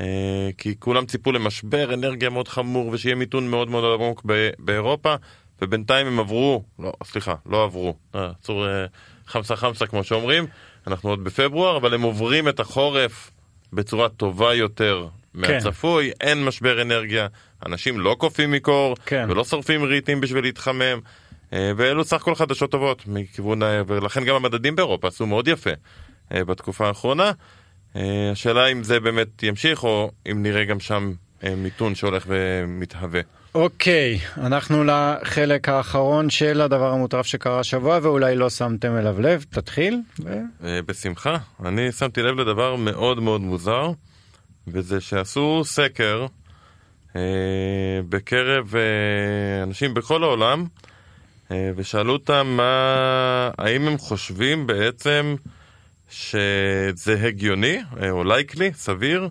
אה, 0.00 0.50
כי 0.58 0.74
כולם 0.78 1.06
ציפו 1.06 1.32
למשבר 1.32 1.94
אנרגיה 1.94 2.30
מאוד 2.30 2.48
חמור 2.48 2.88
ושיהיה 2.88 3.14
מיתון 3.14 3.48
מאוד 3.50 3.70
מאוד 3.70 4.00
עמוק 4.00 4.22
באירופה 4.58 5.14
ובינתיים 5.62 6.06
הם 6.06 6.20
עברו, 6.20 6.64
לא, 6.78 6.92
סליחה, 7.04 7.34
לא 7.46 7.64
עברו, 7.64 7.94
אה, 8.14 8.30
צור 8.42 8.68
אה, 8.68 8.86
חמסה 9.26 9.56
חמסה 9.56 9.86
כמו 9.86 10.04
שאומרים, 10.04 10.46
אנחנו 10.86 11.10
עוד 11.10 11.24
בפברואר, 11.24 11.76
אבל 11.76 11.94
הם 11.94 12.02
עוברים 12.02 12.48
את 12.48 12.60
החורף 12.60 13.30
בצורה 13.72 14.08
טובה 14.08 14.54
יותר 14.54 15.06
מהצפוי, 15.34 16.10
אין 16.20 16.44
משבר 16.44 16.82
אנרגיה, 16.82 17.26
אנשים 17.66 18.00
לא 18.00 18.16
קופאים 18.18 18.50
מקור 18.50 18.96
כן. 19.06 19.26
ולא 19.28 19.44
שורפים 19.44 19.82
ריטים 19.82 20.20
בשביל 20.20 20.44
להתחמם. 20.44 21.00
אה, 21.52 21.72
ואלו 21.76 22.04
סך 22.04 22.16
הכל 22.16 22.34
חדשות 22.34 22.70
טובות 22.70 23.06
מכיוון, 23.06 23.60
ולכן 23.86 24.24
גם 24.24 24.34
המדדים 24.34 24.76
באירופה 24.76 25.08
עשו 25.08 25.26
מאוד 25.26 25.48
יפה 25.48 25.70
אה, 26.34 26.44
בתקופה 26.44 26.88
האחרונה. 26.88 27.32
אה, 27.96 28.30
השאלה 28.32 28.66
אם 28.66 28.82
זה 28.82 29.00
באמת 29.00 29.42
ימשיך 29.42 29.84
או 29.84 30.10
אם 30.30 30.42
נראה 30.42 30.64
גם 30.64 30.80
שם 30.80 31.12
אה, 31.44 31.54
מיתון 31.54 31.94
שהולך 31.94 32.24
ומתהווה. 32.28 33.20
אוקיי, 33.54 34.18
אנחנו 34.36 34.84
לחלק 34.84 35.68
האחרון 35.68 36.30
של 36.30 36.60
הדבר 36.60 36.92
המוטרף 36.92 37.26
שקרה 37.26 37.60
השבוע 37.60 37.98
ואולי 38.02 38.36
לא 38.36 38.50
שמתם 38.50 38.96
אליו 38.96 39.20
לב, 39.20 39.44
תתחיל. 39.50 40.00
ו... 40.24 40.38
אה, 40.64 40.82
בשמחה. 40.86 41.36
אני 41.64 41.92
שמתי 41.92 42.22
לב 42.22 42.40
לדבר 42.40 42.76
מאוד 42.76 43.20
מאוד 43.20 43.40
מוזר, 43.40 43.90
וזה 44.68 45.00
שעשו 45.00 45.62
סקר 45.64 46.26
אה, 47.16 47.20
בקרב 48.08 48.74
אה, 48.76 49.62
אנשים 49.62 49.94
בכל 49.94 50.22
העולם, 50.22 50.64
אה, 51.50 51.70
ושאלו 51.76 52.12
אותם 52.12 52.46
מה, 52.56 53.50
האם 53.58 53.88
הם 53.88 53.98
חושבים 53.98 54.66
בעצם 54.66 55.34
שזה 56.10 57.26
הגיוני, 57.26 57.78
אה, 58.02 58.10
או 58.10 58.24
לייקלי, 58.24 58.70
סביר, 58.74 59.28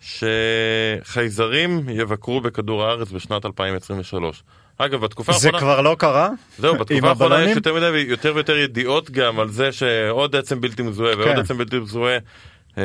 שחייזרים 0.00 1.88
יבקרו 1.88 2.40
בכדור 2.40 2.84
הארץ 2.84 3.10
בשנת 3.10 3.46
2023. 3.46 4.42
אגב, 4.78 5.00
בתקופה 5.00 5.32
זה 5.32 5.48
האחרונה... 5.48 5.60
כבר 5.60 5.80
לא 5.80 5.96
קרה? 5.98 6.28
זהו, 6.58 6.74
בתקופה 6.78 7.08
האחרונה 7.08 7.42
יש? 7.42 7.56
יותר 7.56 7.74
מדי 7.74 7.86
ויותר 7.86 8.32
ויותר 8.34 8.56
ידיעות 8.56 9.10
גם 9.10 9.40
על 9.40 9.48
זה 9.48 9.72
שעוד 9.72 10.36
עצם 10.36 10.60
בלתי 10.60 10.82
מזוהה 10.82 11.16
ועוד 11.16 11.28
כן. 11.28 11.38
עצם 11.38 11.58
בלתי 11.58 11.78
מזוהה. 11.78 12.18
אה, 12.78 12.82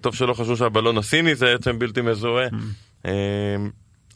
טוב 0.00 0.14
שלא 0.14 0.34
חשבו 0.34 0.56
שהבלון 0.56 0.98
הסיני 0.98 1.34
זה 1.34 1.54
עצם 1.54 1.78
בלתי 1.78 2.00
מזוהה. 2.00 2.48
Mm. 2.48 2.54
אה, 3.06 3.12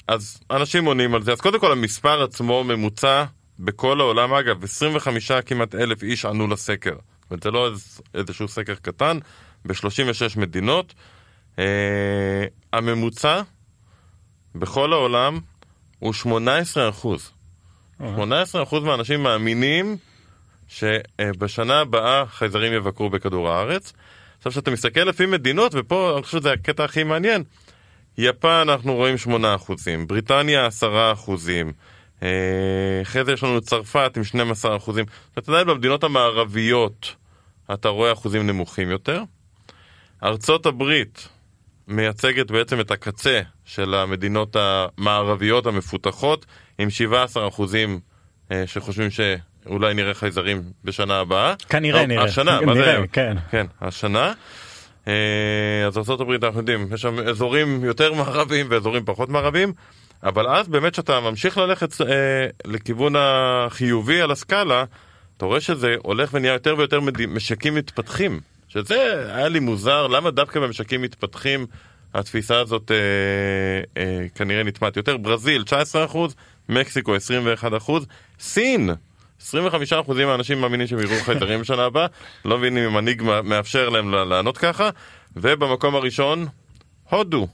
אז 0.09 0.41
אנשים 0.51 0.85
עונים 0.85 1.15
על 1.15 1.23
זה. 1.23 1.33
אז 1.33 1.41
קודם 1.41 1.61
כל 1.61 1.73
המספר 1.73 2.23
עצמו 2.23 2.65
ממוצע 2.65 3.25
בכל 3.59 4.01
העולם, 4.01 4.35
אגב, 4.35 4.65
25 4.65 5.33
כמעט 5.33 5.75
אלף 5.75 6.03
איש 6.03 6.25
ענו 6.25 6.47
לסקר. 6.47 6.95
זאת 7.31 7.31
אומרת, 7.31 7.43
זה 7.43 7.51
לא 7.51 7.71
איז- 7.71 8.01
איזשהו 8.15 8.49
סקר 8.49 8.75
קטן, 8.75 9.19
ב-36 9.65 10.39
מדינות. 10.39 10.95
אה, 11.59 11.65
הממוצע 12.73 13.43
בכל 14.55 14.93
העולם 14.93 15.41
הוא 15.99 16.13
18 16.13 16.89
אחוז. 16.89 17.31
18% 18.01 18.05
מהאנשים 18.85 19.23
מאמינים 19.23 19.97
שבשנה 20.69 21.81
הבאה 21.81 22.27
חייזרים 22.27 22.73
יבקרו 22.73 23.11
בכדור 23.11 23.49
הארץ. 23.51 23.93
עכשיו 24.39 24.53
כשאתה 24.53 24.71
מסתכל 24.71 25.01
לפי 25.01 25.27
מדינות, 25.27 25.73
ופה 25.75 26.13
אני 26.15 26.23
חושב 26.23 26.39
שזה 26.39 26.53
הקטע 26.53 26.85
הכי 26.85 27.05
מעניין, 27.05 27.43
יפן 28.19 28.49
אנחנו 28.69 28.95
רואים 28.95 29.17
8%, 29.19 29.29
בריטניה 30.07 30.67
10%, 30.67 30.83
אה, 31.49 31.63
אחרי 33.03 33.25
זה 33.25 33.33
יש 33.33 33.43
לנו 33.43 33.61
צרפת 33.61 34.17
עם 34.17 34.43
12%. 34.63 34.91
אתה 35.39 35.53
יודע, 35.53 35.65
במדינות 35.65 36.05
המערביות 36.05 37.15
אתה 37.73 37.89
רואה 37.89 38.13
אחוזים 38.13 38.47
נמוכים 38.47 38.91
יותר. 38.91 39.23
ארצות 40.23 40.67
הברית 40.67 41.29
מייצגת 41.89 42.51
בעצם 42.51 42.81
את 42.81 42.91
הקצה 42.91 43.41
של 43.65 43.95
המדינות 43.95 44.57
המערביות 44.59 45.67
המפותחות, 45.67 46.47
עם 46.79 46.89
17% 47.37 47.63
אה, 48.53 48.67
שחושבים 48.67 49.09
שאולי 49.11 49.95
נראה 49.95 50.15
חייזרים 50.15 50.63
בשנה 50.85 51.19
הבאה. 51.21 51.55
כנראה 51.69 52.01
לא, 52.01 52.07
נראה. 52.07 52.25
השנה, 52.25 52.61
מה 52.67 52.75
נראה, 52.75 53.01
זה? 53.01 53.07
כן. 53.13 53.37
כן, 53.51 53.67
השנה. 53.81 54.33
אה, 55.09 55.87
אז 55.87 56.11
ארה"ב 56.11 56.45
אנחנו 56.45 56.61
יודעים, 56.61 56.89
יש 56.95 57.03
שם 57.03 57.19
אזורים 57.19 57.85
יותר 57.85 58.13
מערביים 58.13 58.67
ואזורים 58.71 59.05
פחות 59.05 59.29
מערביים, 59.29 59.73
אבל 60.23 60.49
אז 60.49 60.69
באמת 60.69 60.93
כשאתה 60.93 61.21
ממשיך 61.21 61.59
ללכת 61.59 62.01
אה, 62.01 62.47
לכיוון 62.65 63.15
החיובי 63.19 64.21
על 64.21 64.31
הסקאלה, 64.31 64.85
אתה 65.37 65.47
רואה 65.47 65.61
שזה 65.61 65.95
הולך 66.03 66.31
ונהיה 66.33 66.53
יותר 66.53 66.75
ויותר 66.79 67.01
מד... 67.01 67.27
משקים 67.27 67.75
מתפתחים. 67.75 68.41
שזה 68.69 69.35
היה 69.35 69.49
לי 69.49 69.61
מוזר, 69.61 70.07
למה 70.07 70.31
דווקא 70.31 70.61
במשקים 70.61 71.03
מתפתחים 71.03 71.67
התפיסה 72.15 72.61
הזאת 72.61 72.91
אה, 72.91 72.97
אה, 74.03 74.27
כנראה 74.35 74.63
נטמעת 74.63 74.97
יותר. 74.97 75.17
ברזיל 75.17 75.65
19%, 76.13 76.17
מקסיקו 76.69 77.17
21%, 77.87 77.91
סין 78.41 78.91
25% 79.41 79.53
מהאנשים 80.27 80.61
מאמינים 80.61 80.87
שהם 80.87 80.99
יראו 80.99 81.21
חייזרים 81.25 81.61
בשנה 81.61 81.85
הבאה, 81.85 82.07
לא 82.45 82.59
מבינים 82.59 82.85
אם 82.85 82.95
מנהיג 82.95 83.23
מאפשר 83.45 83.89
להם 83.89 84.15
לענות 84.15 84.59
ככה, 84.59 84.91
ובמקום 85.37 85.95
הראשון, 85.95 86.47
הודו. 87.11 87.49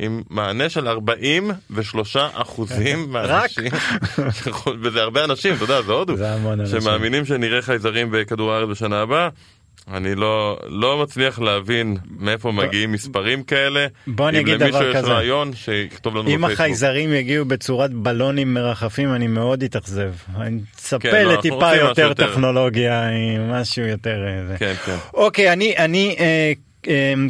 עם 0.00 0.22
מענה 0.30 0.68
של 0.68 0.88
43 0.88 2.16
אחוזים 2.16 3.06
מהאנשים, 3.12 3.72
וזה 4.82 5.02
הרבה 5.02 5.24
אנשים, 5.24 5.54
אתה 5.54 5.64
יודע, 5.64 5.82
זה 5.82 5.92
הודו. 5.92 6.14
שמאמינים 6.66 7.24
שנראה 7.24 7.62
חייזרים 7.62 8.08
בכדור 8.10 8.52
הארץ 8.52 8.68
בשנה 8.68 9.00
הבאה. 9.00 9.28
אני 9.92 10.14
לא, 10.14 10.58
לא 10.68 11.02
מצליח 11.02 11.38
להבין 11.38 11.96
מאיפה 12.18 12.52
מגיעים 12.52 12.92
מספרים 12.92 13.42
כאלה. 13.42 13.86
בוא 14.06 14.28
אני 14.28 14.40
אגיד 14.40 14.54
דבר 14.54 14.68
כזה. 14.68 14.78
אם 14.78 14.84
למישהו 14.84 15.00
יש 15.00 15.08
רעיון, 15.08 15.52
שיכתוב 15.54 16.16
לנו 16.16 16.22
אם 16.22 16.26
בפייסבוק. 16.26 16.50
החייזרים 16.52 17.14
יגיעו 17.14 17.44
בצורת 17.44 17.92
בלונים 17.92 18.54
מרחפים, 18.54 19.14
אני 19.14 19.26
מאוד 19.26 19.62
אתאכזב. 19.62 20.12
אני 20.36 20.50
מצפה 20.50 20.98
כן, 20.98 21.28
לטיפה 21.28 21.76
יותר. 21.76 22.14
טכנולוגיה, 22.14 23.04
משהו 23.38 23.84
יותר... 23.84 24.16
אה. 24.50 24.56
כן, 24.56 24.74
כן. 24.86 24.96
אוקיי, 25.14 25.52
אני, 25.52 25.76
אני 25.76 26.16
אה, 26.18 26.52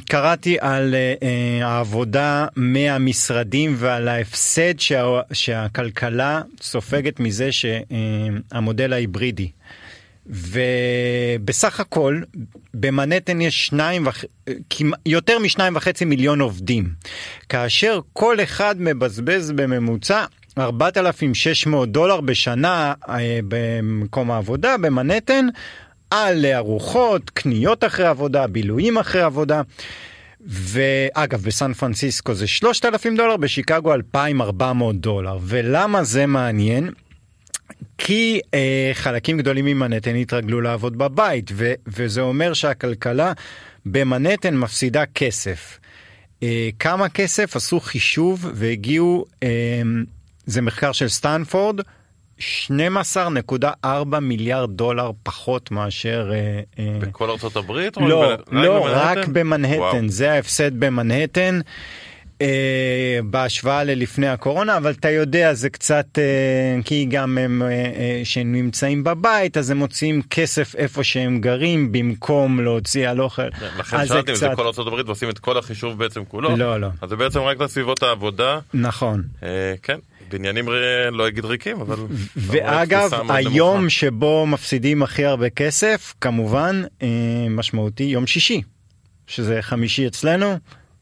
קראתי 0.07 0.57
על 0.61 0.95
אה, 0.95 1.15
אה, 1.23 1.67
העבודה 1.67 2.47
מהמשרדים 2.57 3.75
ועל 3.77 4.09
ההפסד 4.09 4.79
שה, 4.81 5.21
שהכלכלה 5.33 6.43
סופגת 6.61 7.21
מזה 7.21 7.49
שהמודל 7.53 8.93
ההיברידי. 8.93 9.51
ובסך 10.27 11.81
הכל 11.81 12.21
במנהטן 12.75 13.41
יש 13.41 13.67
שניים 13.67 14.07
וח... 14.07 14.25
יותר 15.07 15.39
משניים 15.39 15.77
וחצי 15.77 16.05
מיליון 16.05 16.41
עובדים, 16.41 16.89
כאשר 17.49 18.01
כל 18.13 18.43
אחד 18.43 18.75
מבזבז 18.79 19.53
בממוצע 19.53 20.25
4,600 20.59 21.93
דולר 21.93 22.21
בשנה 22.21 22.95
אה, 23.09 23.41
במקום 23.49 24.31
העבודה 24.31 24.77
במנהטן 24.77 25.47
על 26.11 26.47
ארוחות, 26.47 27.31
קניות 27.31 27.85
אחרי 27.85 28.07
עבודה, 28.07 28.47
בילויים 28.47 28.99
אחרי 28.99 29.23
עבודה. 29.23 29.63
ואגב 30.47 31.43
בסן 31.43 31.73
פרנסיסקו 31.73 32.35
זה 32.35 32.47
3,000 32.47 33.17
דולר, 33.17 33.37
בשיקגו 33.37 33.95
2,400 33.95 34.97
דולר. 34.97 35.39
ולמה 35.43 36.05
זה 36.05 36.27
מעניין? 36.27 36.91
כי 37.99 38.41
אה, 38.55 38.91
חלקים 38.95 39.39
גדולים 39.39 39.65
ממנהטן 39.65 40.15
התרגלו 40.15 40.61
לעבוד 40.61 40.99
בבית, 40.99 41.51
ו- 41.55 41.73
וזה 41.87 42.21
אומר 42.21 42.53
שהכלכלה 42.53 43.33
במנהטן 43.87 44.57
מפסידה 44.57 45.07
כסף. 45.07 45.79
אה, 46.43 46.69
כמה 46.79 47.09
כסף 47.09 47.57
עשו 47.57 47.81
חישוב 47.81 48.47
והגיעו, 48.55 49.25
אה, 49.43 49.83
זה 50.47 50.63
מחקר 50.63 50.93
של 50.93 51.09
סטנפורד, 51.09 51.81
12.4 52.41 53.87
מיליארד 54.21 54.71
דולר 54.71 55.11
פחות 55.23 55.71
מאשר... 55.71 56.31
אה, 56.33 56.61
אה, 56.79 56.99
בכל 57.01 57.31
ארצות 57.31 57.57
הברית? 57.57 57.97
לא, 57.97 58.33
לא? 58.53 58.89
רק 58.91 59.29
במנהטן. 59.29 60.09
זה 60.09 60.33
ההפסד 60.33 60.81
במנהטן. 60.81 61.61
אה, 62.43 62.49
בהשוואה 63.25 63.85
ללפני 63.85 64.29
הקורונה, 64.29 64.77
אבל 64.77 64.91
אתה 64.91 65.11
יודע, 65.11 65.55
זה 65.55 65.71
קצת, 65.71 66.19
אה, 66.19 66.83
כי 66.85 67.05
גם 67.05 67.39
הם, 67.39 67.63
אה, 67.63 67.69
אה, 67.69 68.21
שהם 68.25 68.53
נמצאים 68.53 69.05
בבית, 69.05 69.57
אז 69.57 69.71
הם 69.71 69.77
מוציאים 69.77 70.23
כסף 70.31 70.75
איפה 70.77 71.05
שהם 71.05 71.41
גרים, 71.41 71.93
במקום 71.93 72.61
להוציא 72.61 73.09
על 73.09 73.21
אוכל. 73.21 73.43
לכן 73.79 73.97
אז 73.97 74.09
שאלתי 74.09 74.31
אם 74.31 74.37
זה 74.37 74.47
קצת- 74.47 74.57
כל 74.57 74.67
ארצות 74.67 74.87
הברית 74.87 75.07
ועושים 75.07 75.31
את 75.31 75.39
כל 75.39 75.59
החישוב 75.59 75.99
בעצם 75.99 76.25
כולו. 76.25 76.57
לא, 76.57 76.81
לא. 76.81 76.89
אז 77.01 77.09
זה 77.11 77.17
בעצם 77.17 77.41
רק 77.41 77.61
לסביבות 77.61 78.03
העבודה. 78.03 78.59
נכון. 78.75 79.23
אה, 79.43 79.49
כן, 79.83 79.99
בניינים 80.35 80.69
לא 81.13 81.29
אגיד 81.29 81.45
ריקים, 81.45 81.81
אבל... 81.81 81.97
ואגב, 82.37 83.11
היום. 83.29 83.89
שבו 83.89 84.47
מפסידים 84.47 85.03
הכי 85.03 85.25
הרבה 85.25 85.51
כסף, 85.51 86.15
כמובן, 86.21 86.83
אה, 87.03 87.09
משמעותי, 87.51 88.03
יום 88.03 88.27
שישי, 88.27 88.63
שזה 89.27 89.59
חמישי 89.63 90.07
אצלנו. 90.07 90.59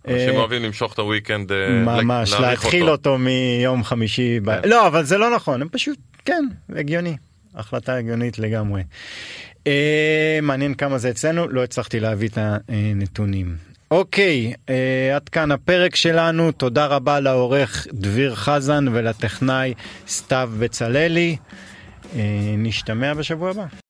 אנשים 0.08 0.28
אה, 0.28 0.38
אוהבים 0.38 0.62
למשוך 0.62 0.92
את 0.92 0.98
הוויקנד, 0.98 1.52
אה, 1.52 1.68
ממש, 1.70 2.32
להתחיל 2.32 2.90
אותו 2.90 3.18
מיום 3.18 3.84
חמישי. 3.84 4.38
כן. 4.44 4.68
לא, 4.68 4.86
אבל 4.86 5.04
זה 5.04 5.18
לא 5.18 5.34
נכון, 5.34 5.62
הם 5.62 5.68
פשוט, 5.68 5.98
כן, 6.24 6.44
הגיוני. 6.76 7.16
החלטה 7.54 7.94
הגיונית 7.94 8.38
לגמרי. 8.38 8.82
מעניין 10.42 10.74
כמה 10.74 10.98
זה 10.98 11.10
אצלנו, 11.10 11.48
לא 11.48 11.64
הצלחתי 11.64 12.00
להביא 12.00 12.28
את 12.28 12.38
הנתונים. 12.68 13.56
אוקיי, 13.90 14.52
אה, 14.68 15.16
עד 15.16 15.28
כאן 15.28 15.50
הפרק 15.50 15.96
שלנו, 15.96 16.52
תודה 16.52 16.86
רבה 16.86 17.20
לעורך 17.20 17.86
דביר 17.92 18.34
חזן 18.34 18.84
ולטכנאי 18.92 19.74
סתיו 20.08 20.50
בצללי. 20.58 21.36
אה, 22.16 22.54
נשתמע 22.58 23.14
בשבוע 23.14 23.50
הבא. 23.50 23.87